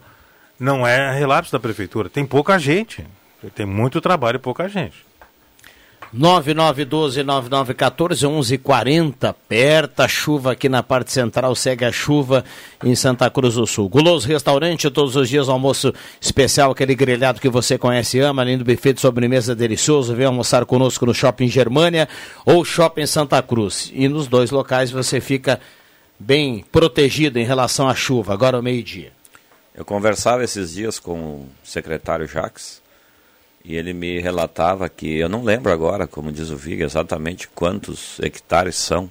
não 0.59 0.85
é 0.85 1.17
relapso 1.17 1.51
da 1.51 1.59
prefeitura. 1.59 2.09
Tem 2.09 2.25
pouca 2.25 2.57
gente. 2.57 3.05
Tem 3.55 3.65
muito 3.65 3.99
trabalho 3.99 4.37
e 4.37 4.39
pouca 4.39 4.69
gente. 4.69 5.05
9912-9914, 6.15 8.27
1140, 8.27 9.29
aperta 9.29 10.05
a 10.05 10.07
chuva 10.07 10.51
aqui 10.51 10.69
na 10.69 10.83
parte 10.83 11.11
central, 11.11 11.55
segue 11.55 11.83
a 11.83 11.91
chuva 11.91 12.45
em 12.83 12.93
Santa 12.93 13.27
Cruz 13.31 13.55
do 13.55 13.65
Sul. 13.65 13.89
Guloso 13.89 14.27
Restaurante, 14.27 14.91
todos 14.91 15.15
os 15.15 15.27
dias 15.27 15.49
almoço 15.49 15.91
especial, 16.21 16.69
aquele 16.69 16.93
grelhado 16.93 17.41
que 17.41 17.49
você 17.49 17.79
conhece 17.79 18.17
e 18.17 18.19
ama, 18.21 18.43
além 18.43 18.59
do 18.59 18.63
buffet 18.63 18.93
de 18.93 19.01
sobremesa 19.01 19.55
delicioso, 19.55 20.13
vem 20.13 20.27
almoçar 20.27 20.65
conosco 20.65 21.03
no 21.03 21.15
Shopping 21.15 21.47
Germânia 21.47 22.07
ou 22.45 22.63
Shopping 22.63 23.07
Santa 23.07 23.41
Cruz. 23.41 23.91
E 23.91 24.07
nos 24.07 24.27
dois 24.27 24.51
locais 24.51 24.91
você 24.91 25.19
fica 25.19 25.59
bem 26.19 26.63
protegido 26.71 27.39
em 27.39 27.43
relação 27.43 27.89
à 27.89 27.95
chuva, 27.95 28.33
agora 28.33 28.55
ao 28.55 28.61
meio-dia. 28.61 29.11
Eu 29.73 29.83
conversava 29.83 30.43
esses 30.43 30.75
dias 30.75 30.99
com 30.99 31.15
o 31.15 31.49
secretário 31.63 32.27
Jacques 32.27 32.82
e 33.63 33.75
ele 33.75 33.93
me 33.93 34.19
relatava 34.19 34.89
que, 34.89 35.17
eu 35.19 35.29
não 35.29 35.43
lembro 35.43 35.71
agora, 35.71 36.05
como 36.05 36.31
diz 36.31 36.49
o 36.49 36.57
Viga, 36.57 36.83
exatamente 36.83 37.47
quantos 37.47 38.19
hectares 38.19 38.75
são, 38.75 39.09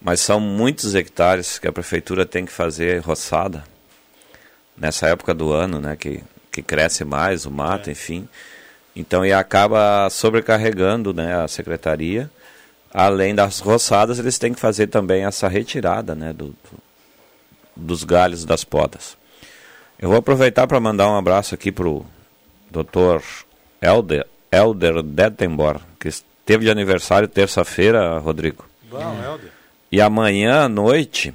mas 0.00 0.20
são 0.20 0.40
muitos 0.40 0.94
hectares 0.94 1.58
que 1.58 1.68
a 1.68 1.72
prefeitura 1.72 2.26
tem 2.26 2.44
que 2.44 2.52
fazer 2.52 3.00
roçada 3.00 3.64
nessa 4.76 5.06
época 5.08 5.32
do 5.32 5.52
ano, 5.52 5.80
né, 5.80 5.96
que, 5.96 6.22
que 6.50 6.62
cresce 6.62 7.04
mais 7.04 7.46
o 7.46 7.50
mato, 7.50 7.90
enfim. 7.90 8.28
Então, 8.94 9.24
e 9.24 9.32
acaba 9.32 10.08
sobrecarregando 10.10 11.12
né, 11.14 11.34
a 11.36 11.48
secretaria. 11.48 12.30
Além 12.92 13.34
das 13.34 13.58
roçadas, 13.60 14.18
eles 14.18 14.38
têm 14.38 14.54
que 14.54 14.60
fazer 14.60 14.86
também 14.86 15.24
essa 15.24 15.48
retirada 15.48 16.14
né, 16.14 16.32
do, 16.32 16.46
do- 16.48 16.86
dos 17.76 18.04
galhos 18.04 18.44
das 18.44 18.64
podas. 18.64 19.16
Eu 19.98 20.08
vou 20.08 20.18
aproveitar 20.18 20.66
para 20.66 20.80
mandar 20.80 21.10
um 21.10 21.16
abraço 21.16 21.54
aqui 21.54 21.70
para 21.70 21.88
o 21.88 22.06
Dr. 22.70 23.22
Elder, 23.80 24.26
Elder 24.50 25.02
Dettenbor, 25.02 25.80
que 26.00 26.08
esteve 26.08 26.64
de 26.64 26.70
aniversário 26.70 27.28
terça-feira, 27.28 28.18
Rodrigo. 28.18 28.64
Bom, 28.90 28.98
Helder. 29.22 29.50
E 29.90 30.00
amanhã 30.00 30.64
à 30.64 30.68
noite, 30.68 31.32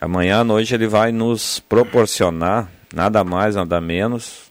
amanhã 0.00 0.40
à 0.40 0.44
noite 0.44 0.74
ele 0.74 0.86
vai 0.86 1.12
nos 1.12 1.60
proporcionar, 1.60 2.68
nada 2.92 3.22
mais, 3.24 3.54
nada 3.56 3.80
menos, 3.80 4.44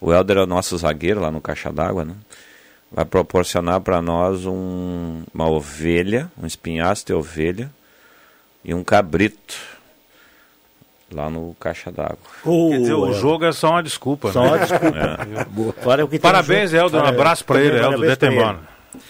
o 0.00 0.12
Helder 0.12 0.38
é 0.38 0.42
o 0.42 0.46
nosso 0.46 0.76
zagueiro 0.78 1.20
lá 1.20 1.30
no 1.30 1.40
Caixa 1.40 1.72
d'Água, 1.72 2.04
né? 2.04 2.14
Vai 2.90 3.04
proporcionar 3.04 3.80
para 3.80 4.00
nós 4.00 4.46
um- 4.46 5.22
uma 5.34 5.48
ovelha, 5.48 6.30
um 6.40 6.46
espinhaço 6.46 7.04
de 7.06 7.12
ovelha 7.12 7.70
e 8.64 8.72
um 8.72 8.82
cabrito 8.82 9.56
lá 11.12 11.30
no 11.30 11.56
Caixa 11.58 11.90
d'Água. 11.90 12.18
Quer 12.44 12.78
dizer, 12.78 12.94
o 12.94 13.12
jogo 13.12 13.44
é 13.44 13.52
só 13.52 13.70
uma 13.70 13.82
desculpa. 13.82 14.32
Só 14.32 14.42
né? 14.42 14.48
uma 14.48 14.58
desculpa. 14.58 15.98
É. 15.98 16.04
O 16.04 16.08
que 16.08 16.18
Parabéns. 16.18 16.72
Helder. 16.72 17.00
Um 17.00 17.04
Fora- 17.04 17.14
abraço 17.14 17.44
para 17.44 17.60
ele, 17.60 17.78
Helder 17.78 18.16
ele. 18.22 18.58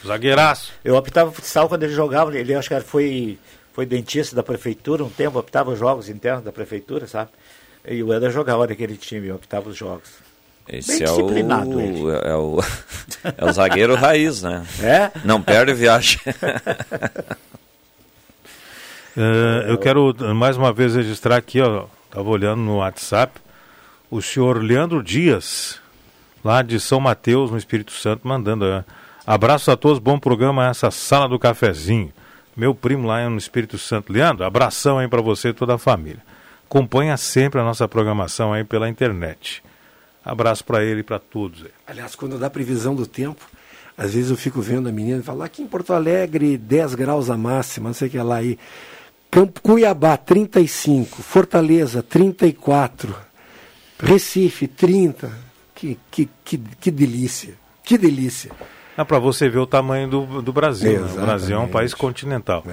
Zagueiraço. 0.07 0.73
Eu 0.85 0.97
optava 0.97 1.31
futsal 1.33 1.69
quando 1.69 1.83
ele 1.85 1.93
jogava, 1.95 2.37
ele 2.37 2.55
acho 2.55 2.69
que 2.69 2.81
foi, 2.81 3.39
foi 3.73 3.87
dentista 3.87 4.35
da 4.35 4.43
prefeitura 4.43 5.05
um 5.05 5.09
tempo, 5.09 5.39
optava 5.39 5.71
os 5.71 5.79
jogos 5.79 6.09
internos 6.09 6.45
da 6.45 6.53
prefeitura, 6.53 7.07
sabe? 7.07 7.31
E 7.87 8.03
o 8.03 8.13
Eder 8.13 8.31
jogava 8.31 8.67
naquele 8.67 8.97
time, 8.97 9.31
optava 9.33 9.69
os 9.69 9.77
jogos. 9.77 10.11
Esse 10.69 10.99
Bem 10.99 11.03
é 11.03 11.05
disciplinado 11.05 11.71
o, 11.71 11.81
ele. 11.81 12.01
é 12.25 12.35
o 12.35 12.61
é 13.39 13.45
o 13.45 13.53
zagueiro 13.53 13.95
raiz, 13.95 14.43
né? 14.43 14.67
É? 14.83 15.11
Não 15.25 15.41
perde 15.41 15.73
viagem. 15.73 16.21
Eh, 19.21 19.65
eu 19.73 19.77
quero 19.77 20.15
mais 20.33 20.57
uma 20.57 20.73
vez 20.73 20.95
registrar 20.95 21.37
aqui, 21.37 21.61
ó, 21.61 21.87
estava 22.05 22.29
olhando 22.29 22.63
no 22.63 22.77
WhatsApp, 22.77 23.41
o 24.09 24.23
senhor 24.23 24.63
Leandro 24.63 25.03
Dias, 25.03 25.81
lá 26.45 26.63
de 26.63 26.79
São 26.79 27.01
Mateus, 27.01 27.51
no 27.51 27.59
Espírito 27.59 27.91
Santo, 27.91 28.29
mandando. 28.29 28.65
eh, 28.65 28.85
abraço 29.27 29.73
a 29.73 29.77
todos, 29.77 29.99
bom 29.99 30.21
programa 30.21 30.69
essa 30.69 30.93
sala 30.93 31.29
do 31.29 31.37
cafezinho. 31.37 32.13
Meu 32.57 32.77
primo 32.77 33.09
lá 33.09 33.29
no 33.29 33.37
Espírito 33.39 33.77
Santo. 33.77 34.13
Leandro, 34.13 34.45
abração 34.45 34.99
aí 34.99 35.09
para 35.09 35.21
você 35.21 35.49
e 35.49 35.53
toda 35.53 35.75
a 35.75 35.79
família. 35.79 36.23
Acompanha 36.67 37.17
sempre 37.17 37.61
a 37.61 37.65
nossa 37.65 37.89
programação 37.89 38.53
aí 38.53 38.63
pela 38.63 38.89
internet. 38.89 39.65
Abraço 40.25 40.65
para 40.65 40.85
ele 40.85 41.01
e 41.01 41.03
para 41.03 41.19
todos. 41.19 41.65
aí. 41.65 41.71
Aliás, 41.89 42.15
quando 42.15 42.39
dá 42.39 42.49
previsão 42.49 42.95
do 42.95 43.07
tempo, 43.07 43.45
às 43.97 44.15
vezes 44.15 44.31
eu 44.31 44.37
fico 44.37 44.61
vendo 44.61 44.89
a 44.89 44.93
menina 44.93 45.19
e 45.19 45.23
falo, 45.25 45.43
aqui 45.43 45.63
em 45.63 45.67
Porto 45.67 45.93
Alegre, 45.93 46.57
10 46.57 46.95
graus 46.95 47.31
a 47.31 47.37
máxima, 47.37 47.89
não 47.89 47.95
sei 47.95 48.07
o 48.07 48.11
que 48.13 48.19
lá 48.19 48.37
aí. 48.37 48.57
Campo 49.31 49.61
Cuiabá, 49.61 50.17
35. 50.17 51.23
Fortaleza, 51.23 52.03
34. 52.03 53.15
Recife, 54.01 54.67
30. 54.67 55.31
Que, 55.75 55.99
que, 56.11 56.29
que, 56.45 56.59
que 56.59 56.91
delícia. 56.91 57.55
Que 57.85 57.97
delícia. 57.97 58.51
É 58.97 59.05
para 59.05 59.19
você 59.21 59.49
ver 59.49 59.59
o 59.59 59.67
tamanho 59.67 60.09
do, 60.09 60.43
do 60.43 60.53
Brasil. 60.53 61.01
né? 61.01 61.13
O. 61.13 61.21
Brasil 61.21 61.57
é 61.57 61.61
um 61.61 61.69
país 61.69 61.95
continental. 61.95 62.65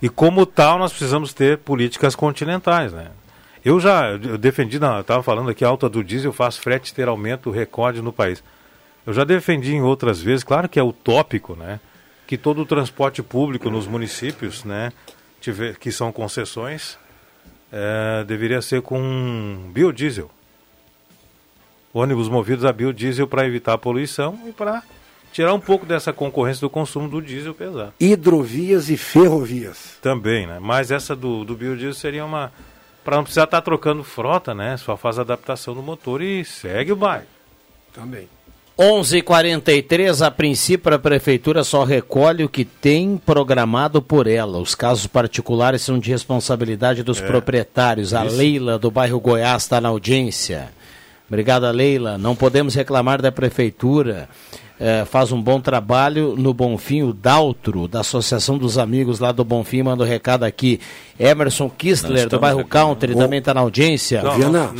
E 0.00 0.08
como 0.08 0.46
tal, 0.46 0.78
nós 0.78 0.92
precisamos 0.92 1.32
ter 1.32 1.58
políticas 1.58 2.14
continentais, 2.14 2.92
né? 2.92 3.08
Eu 3.64 3.80
já 3.80 4.10
eu 4.10 4.38
defendi, 4.38 4.76
estava 4.76 5.22
falando 5.22 5.50
aqui, 5.50 5.64
a 5.64 5.68
alta 5.68 5.88
do 5.88 6.02
diesel 6.02 6.32
faz 6.32 6.56
frete 6.56 6.94
ter 6.94 7.08
aumento 7.08 7.50
recorde 7.50 8.00
no 8.00 8.12
país. 8.12 8.42
Eu 9.04 9.12
já 9.12 9.24
defendi 9.24 9.74
em 9.74 9.82
outras 9.82 10.20
vezes, 10.20 10.44
claro 10.44 10.68
que 10.68 10.78
é 10.78 10.82
utópico, 10.82 11.56
né? 11.56 11.80
Que 12.26 12.36
todo 12.36 12.62
o 12.62 12.66
transporte 12.66 13.22
público 13.22 13.68
nos 13.68 13.86
municípios, 13.86 14.64
né? 14.64 14.92
Tiver, 15.42 15.76
que 15.76 15.90
são 15.90 16.12
concessões, 16.12 16.96
eh, 17.72 18.24
deveria 18.26 18.62
ser 18.62 18.80
com 18.80 19.68
biodiesel. 19.72 20.30
Ônibus 21.92 22.28
movidos 22.28 22.64
a 22.64 22.72
biodiesel 22.72 23.26
para 23.26 23.44
evitar 23.44 23.72
a 23.72 23.78
poluição 23.78 24.38
e 24.46 24.52
para 24.52 24.84
tirar 25.32 25.52
um 25.52 25.58
pouco 25.58 25.84
dessa 25.84 26.12
concorrência 26.12 26.60
do 26.60 26.70
consumo 26.70 27.08
do 27.08 27.20
diesel 27.20 27.54
pesado. 27.54 27.92
Hidrovias 27.98 28.88
e 28.88 28.96
ferrovias. 28.96 29.98
Também, 30.00 30.46
né? 30.46 30.58
Mas 30.60 30.92
essa 30.92 31.16
do, 31.16 31.44
do 31.44 31.56
biodiesel 31.56 31.94
seria 31.94 32.24
uma. 32.24 32.52
Para 33.02 33.16
não 33.16 33.24
precisar 33.24 33.44
estar 33.44 33.60
trocando 33.62 34.04
frota, 34.04 34.54
né? 34.54 34.76
Só 34.76 34.96
faz 34.96 35.18
adaptação 35.18 35.74
do 35.74 35.82
motor 35.82 36.22
e 36.22 36.44
segue 36.44 36.92
o 36.92 36.96
bairro. 36.96 37.26
Também. 37.92 38.28
11:43 38.78 40.22
a 40.22 40.30
princípio 40.30 40.94
a 40.94 40.98
prefeitura 40.98 41.62
só 41.62 41.84
recolhe 41.84 42.44
o 42.44 42.48
que 42.48 42.64
tem 42.64 43.16
programado 43.16 44.00
por 44.00 44.26
ela. 44.26 44.58
Os 44.58 44.74
casos 44.74 45.06
particulares 45.06 45.82
são 45.82 45.98
de 45.98 46.10
responsabilidade 46.10 47.02
dos 47.02 47.20
É. 47.20 47.26
proprietários. 47.26 48.14
A 48.14 48.24
Isso. 48.26 48.36
Leila 48.36 48.78
do 48.78 48.90
bairro 48.90 49.20
Goiás 49.20 49.62
está 49.62 49.80
na 49.80 49.88
audiência. 49.88 50.70
Obrigada, 51.28 51.70
Leila. 51.70 52.18
Não 52.18 52.34
podemos 52.36 52.74
reclamar 52.74 53.22
da 53.22 53.32
prefeitura. 53.32 54.28
É, 54.84 55.04
faz 55.04 55.30
um 55.30 55.40
bom 55.40 55.60
trabalho 55.60 56.34
no 56.36 56.52
Bonfim, 56.52 57.02
o 57.04 57.12
Daltro, 57.12 57.86
da 57.86 58.00
Associação 58.00 58.58
dos 58.58 58.76
Amigos 58.78 59.20
lá 59.20 59.30
do 59.30 59.44
Bonfim, 59.44 59.80
manda 59.84 60.02
um 60.02 60.06
recado 60.06 60.42
aqui. 60.42 60.80
Emerson 61.16 61.70
Kistler, 61.70 62.28
do 62.28 62.40
bairro 62.40 62.64
Country, 62.64 63.14
também 63.14 63.38
está 63.38 63.54
na 63.54 63.60
audiência. 63.60 64.20
Viana, 64.34 64.72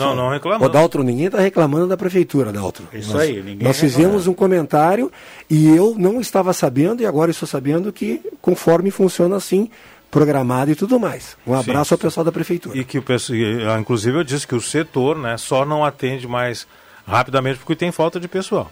Ô, 0.60 0.68
Daltro, 0.68 1.04
ninguém 1.04 1.26
está 1.26 1.38
reclamando 1.38 1.86
da 1.86 1.96
prefeitura, 1.96 2.52
Daltro. 2.52 2.84
Isso 2.92 3.12
Nós- 3.12 3.22
aí, 3.22 3.36
ninguém 3.36 3.58
Nós 3.68 3.78
fizemos 3.78 4.26
um 4.26 4.34
comentário 4.34 5.08
e 5.48 5.68
eu 5.68 5.94
não 5.96 6.20
estava 6.20 6.52
sabendo, 6.52 7.00
e 7.00 7.06
agora 7.06 7.30
estou 7.30 7.46
sabendo 7.46 7.92
que 7.92 8.20
conforme 8.40 8.90
funciona 8.90 9.36
assim, 9.36 9.70
programado 10.10 10.72
e 10.72 10.74
tudo 10.74 10.98
mais. 10.98 11.36
Um 11.46 11.54
Sim. 11.54 11.60
abraço 11.60 11.94
ao 11.94 11.98
pessoal 11.98 12.24
da 12.24 12.32
prefeitura. 12.32 12.76
E 12.76 12.82
que 12.82 12.98
o 12.98 13.02
pessoal, 13.02 13.38
ah, 13.72 13.78
inclusive 13.78 14.18
eu 14.18 14.24
disse 14.24 14.48
que 14.48 14.54
o 14.56 14.60
setor, 14.60 15.16
né, 15.16 15.36
só 15.36 15.64
não 15.64 15.84
atende 15.84 16.26
mais 16.26 16.66
rapidamente 17.06 17.58
porque 17.60 17.76
tem 17.76 17.92
falta 17.92 18.18
de 18.18 18.26
pessoal. 18.26 18.68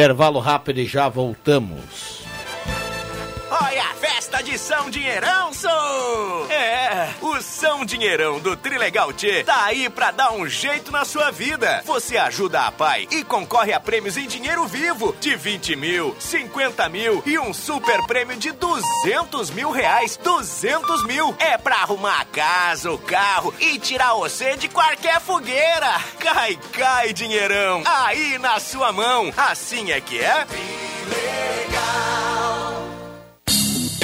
Intervalo 0.00 0.40
rápido 0.40 0.80
e 0.80 0.86
já 0.86 1.10
voltamos. 1.10 2.29
Olha 3.50 3.82
a 3.82 3.94
festa 3.94 4.40
de 4.42 4.56
São 4.56 4.88
Dinheirão, 4.88 5.52
sou! 5.52 6.46
É, 6.48 7.12
o 7.20 7.42
São 7.42 7.84
Dinheirão 7.84 8.38
do 8.38 8.56
Trilegal 8.56 9.12
T 9.12 9.42
tá 9.42 9.64
aí 9.64 9.90
pra 9.90 10.12
dar 10.12 10.32
um 10.32 10.46
jeito 10.46 10.92
na 10.92 11.04
sua 11.04 11.32
vida. 11.32 11.82
Você 11.84 12.16
ajuda 12.16 12.62
a 12.62 12.70
pai 12.70 13.08
e 13.10 13.24
concorre 13.24 13.72
a 13.72 13.80
prêmios 13.80 14.16
em 14.16 14.28
dinheiro 14.28 14.64
vivo 14.66 15.16
de 15.18 15.34
20 15.34 15.74
mil, 15.74 16.16
50 16.20 16.88
mil 16.88 17.22
e 17.26 17.40
um 17.40 17.52
super 17.52 18.00
prêmio 18.06 18.36
de 18.36 18.52
200 18.52 19.50
mil 19.50 19.72
reais. 19.72 20.16
200 20.16 21.04
mil 21.04 21.34
é 21.40 21.58
pra 21.58 21.76
arrumar 21.76 22.20
a 22.20 22.24
casa, 22.24 22.92
o 22.92 22.98
carro 22.98 23.52
e 23.58 23.80
tirar 23.80 24.14
você 24.14 24.56
de 24.56 24.68
qualquer 24.68 25.20
fogueira. 25.20 26.00
Cai, 26.20 26.56
cai, 26.72 27.12
dinheirão, 27.12 27.82
aí 27.84 28.38
na 28.38 28.60
sua 28.60 28.92
mão. 28.92 29.32
Assim 29.36 29.90
é 29.90 30.00
que 30.00 30.20
é? 30.20 30.46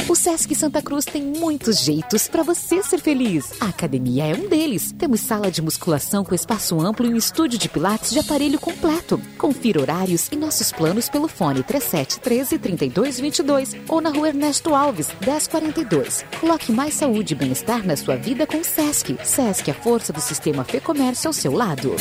O 0.08 0.14
Sesc 0.14 0.54
Santa 0.54 0.80
Cruz 0.80 1.04
tem 1.04 1.20
muitos 1.20 1.80
jeitos 1.80 2.28
para 2.28 2.44
você 2.44 2.80
ser 2.80 3.00
feliz. 3.00 3.54
A 3.58 3.66
academia 3.66 4.24
é 4.24 4.34
um 4.36 4.48
deles. 4.48 4.92
Temos 4.96 5.20
sala 5.20 5.50
de 5.50 5.60
musculação 5.60 6.24
com 6.24 6.32
espaço 6.32 6.80
amplo 6.80 7.06
e 7.06 7.12
um 7.12 7.16
estúdio 7.16 7.58
de 7.58 7.68
pilates 7.68 8.12
de 8.12 8.20
aparelho 8.20 8.60
completo. 8.60 9.20
Confira 9.36 9.80
horários 9.80 10.28
e 10.30 10.36
nossos 10.36 10.70
planos 10.70 11.08
pelo 11.08 11.26
fone 11.26 11.64
3713 11.64 12.56
3222 12.56 13.74
ou 13.88 14.00
na 14.00 14.10
rua 14.10 14.28
Ernesto 14.28 14.76
Alves 14.76 15.08
1042. 15.20 16.24
Coloque 16.40 16.70
mais 16.70 16.94
saúde 16.94 17.34
e 17.34 17.36
bem-estar 17.36 17.84
na 17.84 17.96
sua 17.96 18.14
vida 18.14 18.46
com 18.46 18.58
o 18.58 18.64
Sesc. 18.64 19.18
Sesc, 19.24 19.72
a 19.72 19.74
força 19.74 20.12
do 20.12 20.20
sistema 20.20 20.62
Fê 20.62 20.78
Comércio 20.78 21.26
ao 21.26 21.32
seu 21.32 21.52
lado. 21.52 21.96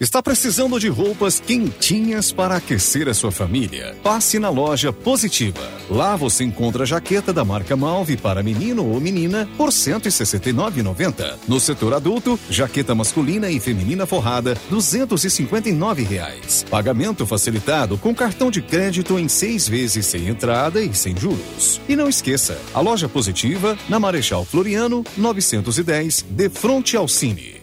Está 0.00 0.20
precisando 0.20 0.80
de 0.80 0.88
roupas 0.88 1.38
quentinhas 1.38 2.32
para 2.32 2.56
aquecer 2.56 3.08
a 3.08 3.14
sua 3.14 3.30
família? 3.30 3.94
Passe 4.02 4.40
na 4.40 4.50
loja 4.50 4.92
Positiva. 4.92 5.70
Lá 5.88 6.16
você 6.16 6.42
encontra 6.42 6.82
a 6.82 6.86
jaqueta 6.86 7.32
da 7.32 7.44
marca 7.44 7.76
Malve 7.76 8.16
para 8.16 8.42
menino 8.42 8.84
ou 8.84 9.00
menina 9.00 9.48
por 9.56 9.68
R$ 9.68 9.74
169,90. 9.74 11.36
No 11.46 11.60
setor 11.60 11.94
adulto, 11.94 12.38
jaqueta 12.50 12.92
masculina 12.92 13.48
e 13.48 13.60
feminina 13.60 14.04
forrada, 14.04 14.56
259 14.68 16.02
reais. 16.02 16.66
Pagamento 16.68 17.24
facilitado 17.24 17.96
com 17.96 18.12
cartão 18.12 18.50
de 18.50 18.60
crédito 18.60 19.16
em 19.16 19.28
seis 19.28 19.68
vezes 19.68 20.06
sem 20.06 20.26
entrada 20.26 20.82
e 20.82 20.92
sem 20.92 21.16
juros. 21.16 21.80
E 21.88 21.94
não 21.94 22.08
esqueça, 22.08 22.58
a 22.74 22.80
loja 22.80 23.08
Positiva, 23.08 23.78
na 23.88 24.00
Marechal 24.00 24.44
Floriano, 24.44 25.04
910, 25.16 26.26
de 26.28 26.48
frente 26.48 26.96
ao 26.96 27.06
Cine. 27.06 27.62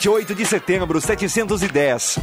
28 0.00 0.34
de 0.34 0.46
setembro, 0.46 0.98
710. 0.98 2.18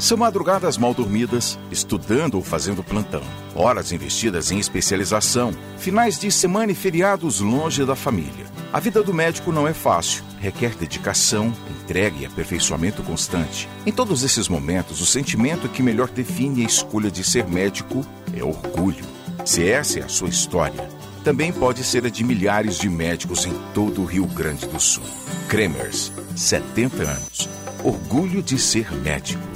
São 0.00 0.18
madrugadas 0.18 0.76
mal 0.76 0.92
dormidas, 0.92 1.56
estudando 1.70 2.34
ou 2.34 2.42
fazendo 2.42 2.82
plantão. 2.82 3.22
Horas 3.54 3.92
investidas 3.92 4.50
em 4.50 4.58
especialização, 4.58 5.54
finais 5.78 6.18
de 6.18 6.32
semana 6.32 6.72
e 6.72 6.74
feriados 6.74 7.38
longe 7.38 7.84
da 7.84 7.94
família. 7.94 8.46
A 8.72 8.80
vida 8.80 9.00
do 9.00 9.14
médico 9.14 9.52
não 9.52 9.68
é 9.68 9.72
fácil, 9.72 10.24
requer 10.40 10.74
dedicação, 10.74 11.54
entrega 11.70 12.16
e 12.18 12.26
aperfeiçoamento 12.26 13.00
constante. 13.04 13.68
Em 13.86 13.92
todos 13.92 14.24
esses 14.24 14.48
momentos, 14.48 15.00
o 15.00 15.06
sentimento 15.06 15.68
que 15.68 15.84
melhor 15.84 16.08
define 16.08 16.64
a 16.64 16.66
escolha 16.66 17.12
de 17.12 17.22
ser 17.22 17.46
médico 17.46 18.04
é 18.36 18.42
orgulho. 18.42 19.04
Se 19.44 19.70
essa 19.70 20.00
é 20.00 20.02
a 20.02 20.08
sua 20.08 20.28
história, 20.28 20.95
também 21.26 21.52
pode 21.52 21.82
ser 21.82 22.06
a 22.06 22.08
de 22.08 22.22
milhares 22.22 22.78
de 22.78 22.88
médicos 22.88 23.46
em 23.46 23.52
todo 23.74 24.00
o 24.00 24.04
Rio 24.04 24.26
Grande 24.26 24.64
do 24.64 24.78
Sul. 24.78 25.02
Kremers, 25.48 26.12
70 26.36 27.02
anos. 27.02 27.48
Orgulho 27.82 28.40
de 28.40 28.56
ser 28.56 28.92
médico. 28.92 29.55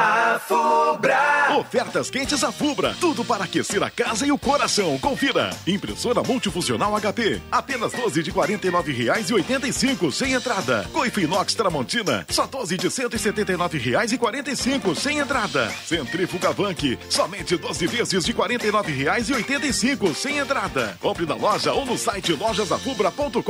A 0.00 0.38
Fubra. 0.38 1.56
Ofertas 1.58 2.08
quentes 2.08 2.44
a 2.44 2.52
Fubra. 2.52 2.94
Tudo 3.00 3.24
para 3.24 3.42
aquecer 3.42 3.82
a 3.82 3.90
casa 3.90 4.24
e 4.24 4.30
o 4.30 4.38
coração. 4.38 4.96
Confira. 5.00 5.50
Impressora 5.66 6.22
multifuncional 6.22 6.94
HP. 7.00 7.42
Apenas 7.50 7.90
12 7.90 8.22
de 8.22 8.30
R$ 8.30 8.36
49,85 8.58 10.12
sem 10.12 10.34
entrada. 10.34 10.86
Coifa 10.92 11.20
inox 11.20 11.52
Tramontina. 11.56 12.24
Só 12.28 12.46
12 12.46 12.76
de 12.76 12.86
R$ 12.86 12.92
179,45 12.92 14.94
sem 14.94 15.18
entrada. 15.18 15.68
Centrífuga 15.84 16.52
Vank. 16.52 16.96
Somente 17.10 17.56
12 17.56 17.86
vezes 17.88 18.24
de 18.24 18.30
R$ 18.30 18.38
49,85 18.38 20.14
sem 20.14 20.38
entrada. 20.38 20.96
Compre 21.00 21.26
na 21.26 21.34
loja 21.34 21.72
ou 21.72 21.84
no 21.84 21.98
site 21.98 22.34
lojasafubra.com.br. 22.34 23.42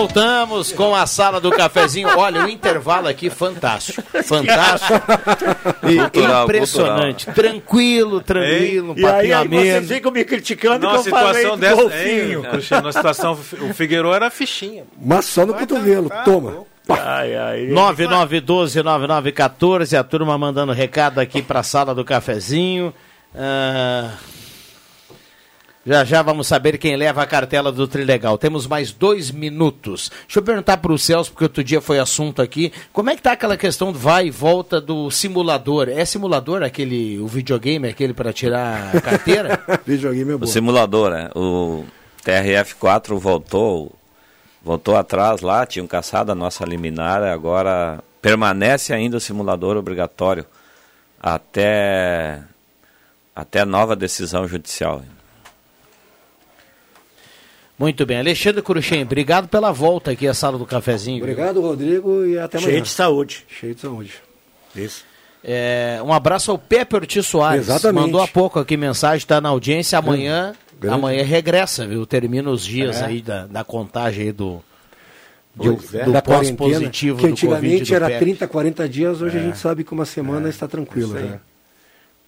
Voltamos 0.00 0.72
com 0.72 0.94
a 0.94 1.06
sala 1.06 1.38
do 1.40 1.50
cafezinho. 1.50 2.08
Olha, 2.16 2.44
o 2.44 2.48
intervalo 2.48 3.06
aqui 3.06 3.28
fantástico. 3.28 4.02
Fantástico. 4.24 4.94
E 5.88 5.98
Cultural, 5.98 6.44
impressionante. 6.44 7.26
Tranquilo, 7.26 8.20
tranquilo, 8.22 8.94
um 8.94 8.98
E 8.98 9.06
aí, 9.06 9.32
aí 9.32 9.48
vocês 9.48 9.88
ficam 9.88 10.10
me 10.10 10.24
criticando 10.24 10.86
Numa 10.86 11.02
que 11.02 11.08
eu 11.08 11.12
falei 11.12 11.42
situação 11.42 11.56
do 11.56 11.60
dessa, 11.60 11.82
golfinho. 11.82 12.44
hein, 12.44 12.50
Cristiano, 12.50 12.82
numa 12.82 12.92
situação, 12.92 13.32
o 13.32 13.74
Figueiredo 13.74 14.12
era 14.12 14.30
fichinha. 14.30 14.84
Mas 15.00 15.26
só 15.26 15.44
no 15.44 15.52
cotovelo, 15.54 16.10
toma. 16.24 16.64
Ai, 16.88 17.36
ai. 17.36 17.66
9912-9914, 17.68 19.98
a 19.98 20.02
turma 20.02 20.36
mandando 20.38 20.72
recado 20.72 21.20
aqui 21.20 21.42
para 21.42 21.60
a 21.60 21.62
sala 21.62 21.94
do 21.94 22.04
cafezinho. 22.04 22.92
Ah, 23.34 24.10
já 25.84 26.04
já 26.04 26.20
vamos 26.20 26.46
saber 26.46 26.76
quem 26.76 26.94
leva 26.94 27.22
a 27.22 27.26
cartela 27.26 27.72
do 27.72 27.88
Trilegal. 27.88 28.36
Temos 28.36 28.66
mais 28.66 28.92
dois 28.92 29.30
minutos. 29.30 30.10
Deixa 30.26 30.38
eu 30.38 30.42
perguntar 30.42 30.76
para 30.76 30.92
o 30.92 30.98
Celso, 30.98 31.30
porque 31.30 31.44
outro 31.44 31.64
dia 31.64 31.80
foi 31.80 31.98
assunto 31.98 32.42
aqui. 32.42 32.70
Como 32.92 33.08
é 33.08 33.16
que 33.16 33.22
tá 33.22 33.32
aquela 33.32 33.56
questão 33.56 33.90
do 33.90 33.98
vai 33.98 34.26
e 34.26 34.30
volta 34.30 34.78
do 34.78 35.10
simulador? 35.10 35.88
É 35.88 36.04
simulador 36.04 36.62
aquele, 36.62 37.18
o 37.18 37.26
videogame, 37.26 37.88
aquele 37.88 38.12
para 38.12 38.30
tirar 38.30 38.94
a 38.94 39.00
carteira? 39.00 39.64
videogame 39.86 40.32
é 40.32 40.34
O 40.34 40.46
simulador, 40.46 41.10
né? 41.12 41.30
O 41.34 41.84
TRF4 42.26 43.18
voltou, 43.18 43.92
voltou 44.62 44.96
atrás 44.96 45.40
lá, 45.40 45.64
tinham 45.64 45.86
caçado 45.86 46.30
a 46.30 46.34
nossa 46.34 46.62
liminar, 46.66 47.22
agora 47.22 48.04
permanece 48.20 48.92
ainda 48.92 49.16
o 49.16 49.20
simulador 49.20 49.78
obrigatório 49.78 50.44
até, 51.18 52.42
até 53.34 53.64
nova 53.64 53.96
decisão 53.96 54.46
judicial. 54.46 55.02
Muito 57.80 58.04
bem. 58.04 58.18
Alexandre 58.18 58.60
Curuchem, 58.60 59.00
obrigado 59.02 59.48
pela 59.48 59.72
volta 59.72 60.10
aqui 60.10 60.28
à 60.28 60.34
sala 60.34 60.58
do 60.58 60.66
cafezinho. 60.66 61.22
Obrigado, 61.22 61.62
Rodrigo, 61.62 62.26
e 62.26 62.38
até 62.38 62.58
amanhã. 62.58 62.72
Cheio 62.72 62.82
de 62.82 62.88
saúde. 62.90 63.44
Cheio 63.48 63.74
de 63.74 63.80
saúde. 63.80 64.12
Isso. 64.76 65.02
É, 65.42 65.98
um 66.04 66.12
abraço 66.12 66.50
ao 66.50 66.58
Pepe 66.58 66.94
Ortiz 66.96 67.24
Soares. 67.26 67.62
Exatamente. 67.62 68.02
Mandou 68.04 68.20
há 68.20 68.28
pouco 68.28 68.58
aqui 68.58 68.76
mensagem, 68.76 69.16
está 69.16 69.40
na 69.40 69.48
audiência. 69.48 69.98
Amanhã, 69.98 70.54
Grande. 70.78 70.94
amanhã 70.94 71.24
regressa, 71.24 71.86
viu? 71.86 72.04
Termina 72.04 72.50
os 72.50 72.66
dias 72.66 73.00
É. 73.00 73.06
aí 73.06 73.22
da, 73.22 73.46
da 73.46 73.64
contagem 73.64 74.24
aí 74.26 74.32
do, 74.32 74.62
do, 75.54 75.72
é. 75.94 76.04
do 76.04 76.12
da 76.12 76.20
quarentena, 76.20 76.58
pós-positivo 76.58 77.16
que 77.16 77.22
do 77.22 77.30
Covid 77.30 77.32
antigamente 77.32 77.84
do 77.90 77.94
era 77.94 78.06
Pepe. 78.08 78.20
30, 78.26 78.46
40 78.46 78.88
dias, 78.90 79.22
hoje 79.22 79.38
É. 79.38 79.40
a 79.40 79.42
gente 79.44 79.56
sabe 79.56 79.84
que 79.84 79.92
uma 79.94 80.04
semana 80.04 80.50
está 80.50 80.68
tranquilo. 80.68 81.16
Isso 81.16 81.16
aí. 81.16 81.30
né? 81.30 81.40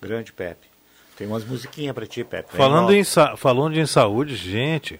Grande 0.01 0.33
Pepe. 0.33 0.67
Tem 1.19 1.27
umas 1.27 1.45
musiquinhas 1.45 1.95
pra 1.95 2.07
ti, 2.07 2.25
Pepe. 2.25 2.57
Falando 2.57 2.95
em, 2.95 3.05
falando 3.37 3.77
em 3.79 3.85
saúde, 3.85 4.35
gente, 4.35 4.99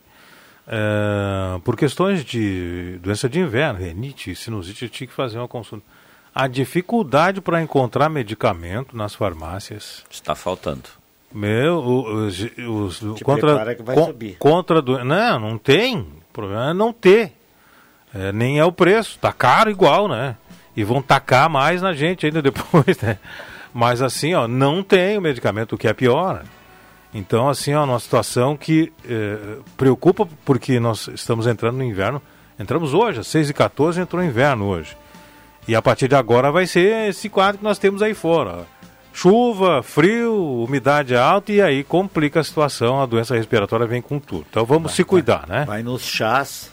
é, 0.67 1.59
por 1.65 1.77
questões 1.77 2.25
de 2.25 2.99
doença 3.03 3.29
de 3.29 3.41
inverno, 3.41 3.79
renite, 3.81 4.35
sinusite, 4.35 4.85
eu 4.85 4.89
tinha 4.91 5.07
que 5.07 5.13
fazer 5.15 5.39
uma 5.39 5.49
consulta. 5.49 5.85
A 6.35 6.47
dificuldade 6.47 7.41
para 7.41 7.61
encontrar 7.61 8.09
medicamento 8.09 8.97
nas 8.97 9.15
farmácias. 9.15 10.03
Está 10.11 10.35
faltando. 10.35 10.85
Meu, 11.35 11.75
o- 11.79 12.27
os, 12.27 12.41
os- 12.41 13.23
contra, 13.23 13.49
prepara 13.49 13.75
que 13.75 13.83
vai 13.83 13.95
con- 13.97 14.07
subir. 14.07 14.37
contra 14.39 14.79
a 14.79 14.81
doen- 14.81 15.05
Não, 15.05 15.39
não 15.41 15.59
tem. 15.59 15.99
O 16.01 16.33
problema 16.33 16.71
é 16.71 16.75
não 16.75 16.93
ter. 16.93 17.33
É, 18.15 18.31
nem 18.33 18.59
é 18.59 18.65
o 18.65 18.73
preço. 18.73 19.19
Tá 19.19 19.33
caro 19.33 19.71
igual, 19.71 20.09
né? 20.09 20.37
E 20.77 20.85
vão 20.85 21.03
tacar 21.03 21.49
mais 21.51 21.83
na 21.83 21.93
gente 21.93 22.25
ainda 22.27 22.41
depois, 22.43 22.99
né? 23.03 23.19
Mas 23.75 24.01
assim, 24.03 24.35
ó, 24.35 24.47
não 24.47 24.83
tem 24.83 25.17
o 25.17 25.21
medicamento, 25.23 25.75
o 25.75 25.79
que 25.79 25.89
é 25.89 25.93
pior. 25.95 26.37
né? 26.37 26.43
Então, 27.15 27.49
assim, 27.49 27.75
ó, 27.75 27.85
uma 27.85 28.01
situação 28.01 28.57
que 28.57 28.93
eh, 29.07 29.59
preocupa 29.77 30.27
porque 30.45 30.81
nós 30.81 31.09
estamos 31.09 31.47
entrando 31.47 31.77
no 31.77 31.85
inverno. 31.85 32.23
Entramos 32.59 32.95
hoje, 32.95 33.21
às 33.21 33.27
6h14 33.27 33.99
entrou 33.99 34.23
o 34.23 34.25
inverno 34.25 34.67
hoje. 34.67 34.97
E 35.69 35.77
a 35.77 35.83
partir 35.83 36.09
de 36.09 36.15
agora 36.15 36.51
vai 36.51 36.67
ser 36.67 37.09
esse 37.09 37.29
quadro 37.29 37.59
que 37.59 37.65
nós 37.65 37.79
temos 37.79 38.03
aí 38.03 38.15
fora. 38.15 38.67
Chuva, 39.13 39.83
frio, 39.83 40.65
umidade 40.65 41.15
alta 41.15 41.53
e 41.53 41.61
aí 41.61 41.85
complica 41.85 42.41
a 42.41 42.45
situação, 42.45 43.03
a 43.03 43.07
doença 43.07 43.35
respiratória 43.37 43.87
vem 43.87 44.01
com 44.01 44.19
tudo. 44.19 44.47
Então 44.49 44.65
vamos 44.65 44.93
se 44.93 45.05
cuidar, 45.05 45.47
né? 45.47 45.65
Vai 45.67 45.83
nos 45.83 46.03
chás. 46.03 46.71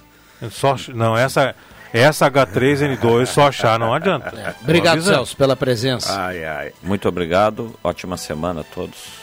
Só, 0.49 0.75
não, 0.95 1.17
essa, 1.17 1.53
essa 1.91 2.31
H3N2 2.31 3.25
só 3.25 3.51
chá 3.51 3.77
não 3.77 3.93
adianta. 3.93 4.31
Tô 4.31 4.63
Obrigado. 4.63 5.01
Celso, 5.01 5.35
pela 5.35 5.55
presença. 5.55 6.17
Ai, 6.17 6.45
ai. 6.45 6.71
Muito 6.81 7.09
obrigado, 7.09 7.75
ótima 7.83 8.15
semana 8.15 8.61
a 8.61 8.63
todos. 8.63 9.18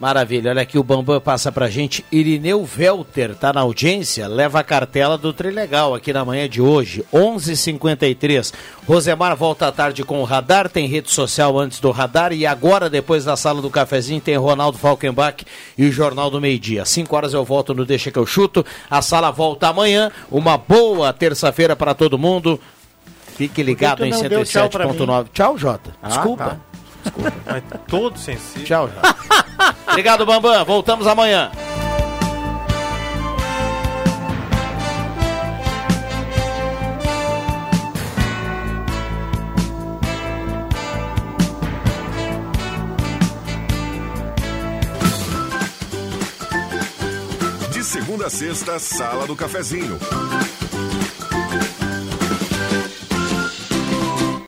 Maravilha, 0.00 0.52
olha 0.52 0.62
aqui 0.62 0.78
o 0.78 0.84
Bambam 0.84 1.20
passa 1.20 1.50
pra 1.50 1.68
gente. 1.68 2.04
Irineu 2.12 2.64
Velter 2.64 3.34
tá 3.34 3.52
na 3.52 3.62
audiência, 3.62 4.28
leva 4.28 4.60
a 4.60 4.64
cartela 4.64 5.18
do 5.18 5.32
Trilegal 5.32 5.92
aqui 5.92 6.12
na 6.12 6.24
manhã 6.24 6.48
de 6.48 6.62
hoje, 6.62 7.04
11:53. 7.12 8.52
Rosemar 8.86 9.36
volta 9.36 9.66
à 9.66 9.72
tarde 9.72 10.04
com 10.04 10.20
o 10.20 10.24
Radar, 10.24 10.68
tem 10.68 10.86
rede 10.86 11.10
social 11.10 11.58
antes 11.58 11.80
do 11.80 11.90
Radar 11.90 12.32
e 12.32 12.46
agora 12.46 12.88
depois 12.88 13.24
da 13.24 13.36
sala 13.36 13.60
do 13.60 13.70
cafezinho 13.70 14.20
tem 14.20 14.36
Ronaldo 14.36 14.78
Falkenbach 14.78 15.44
e 15.76 15.86
o 15.86 15.92
Jornal 15.92 16.30
do 16.30 16.40
Meio 16.40 16.60
Dia. 16.60 16.84
5 16.84 17.16
horas 17.16 17.34
eu 17.34 17.44
volto 17.44 17.74
no 17.74 17.84
Deixa 17.84 18.12
que 18.12 18.18
eu 18.18 18.26
chuto. 18.26 18.64
A 18.88 19.02
sala 19.02 19.32
volta 19.32 19.66
amanhã. 19.66 20.12
Uma 20.30 20.56
boa 20.56 21.12
terça-feira 21.12 21.74
para 21.74 21.92
todo 21.92 22.16
mundo. 22.16 22.60
Fique 23.36 23.62
ligado 23.62 24.04
em 24.04 24.10
não 24.10 24.22
deu 24.22 24.44
tchau 24.44 24.68
pra 24.68 24.86
mim? 24.86 24.92
107.9. 24.92 25.26
Tchau, 25.32 25.58
Jota. 25.58 25.90
Ah, 26.02 26.24
Desculpa. 27.08 27.32
Mas 27.46 27.62
todo 27.86 28.18
sensível. 28.18 28.64
Tchau, 28.64 28.88
Jota. 28.88 29.16
Obrigado, 29.88 30.26
Bambam. 30.26 30.64
Voltamos 30.64 31.06
amanhã. 31.06 31.50
De 47.72 47.84
segunda 47.84 48.26
a 48.26 48.30
sexta, 48.30 48.78
Sala 48.78 49.26
do 49.26 49.34
Cafezinho. 49.34 49.98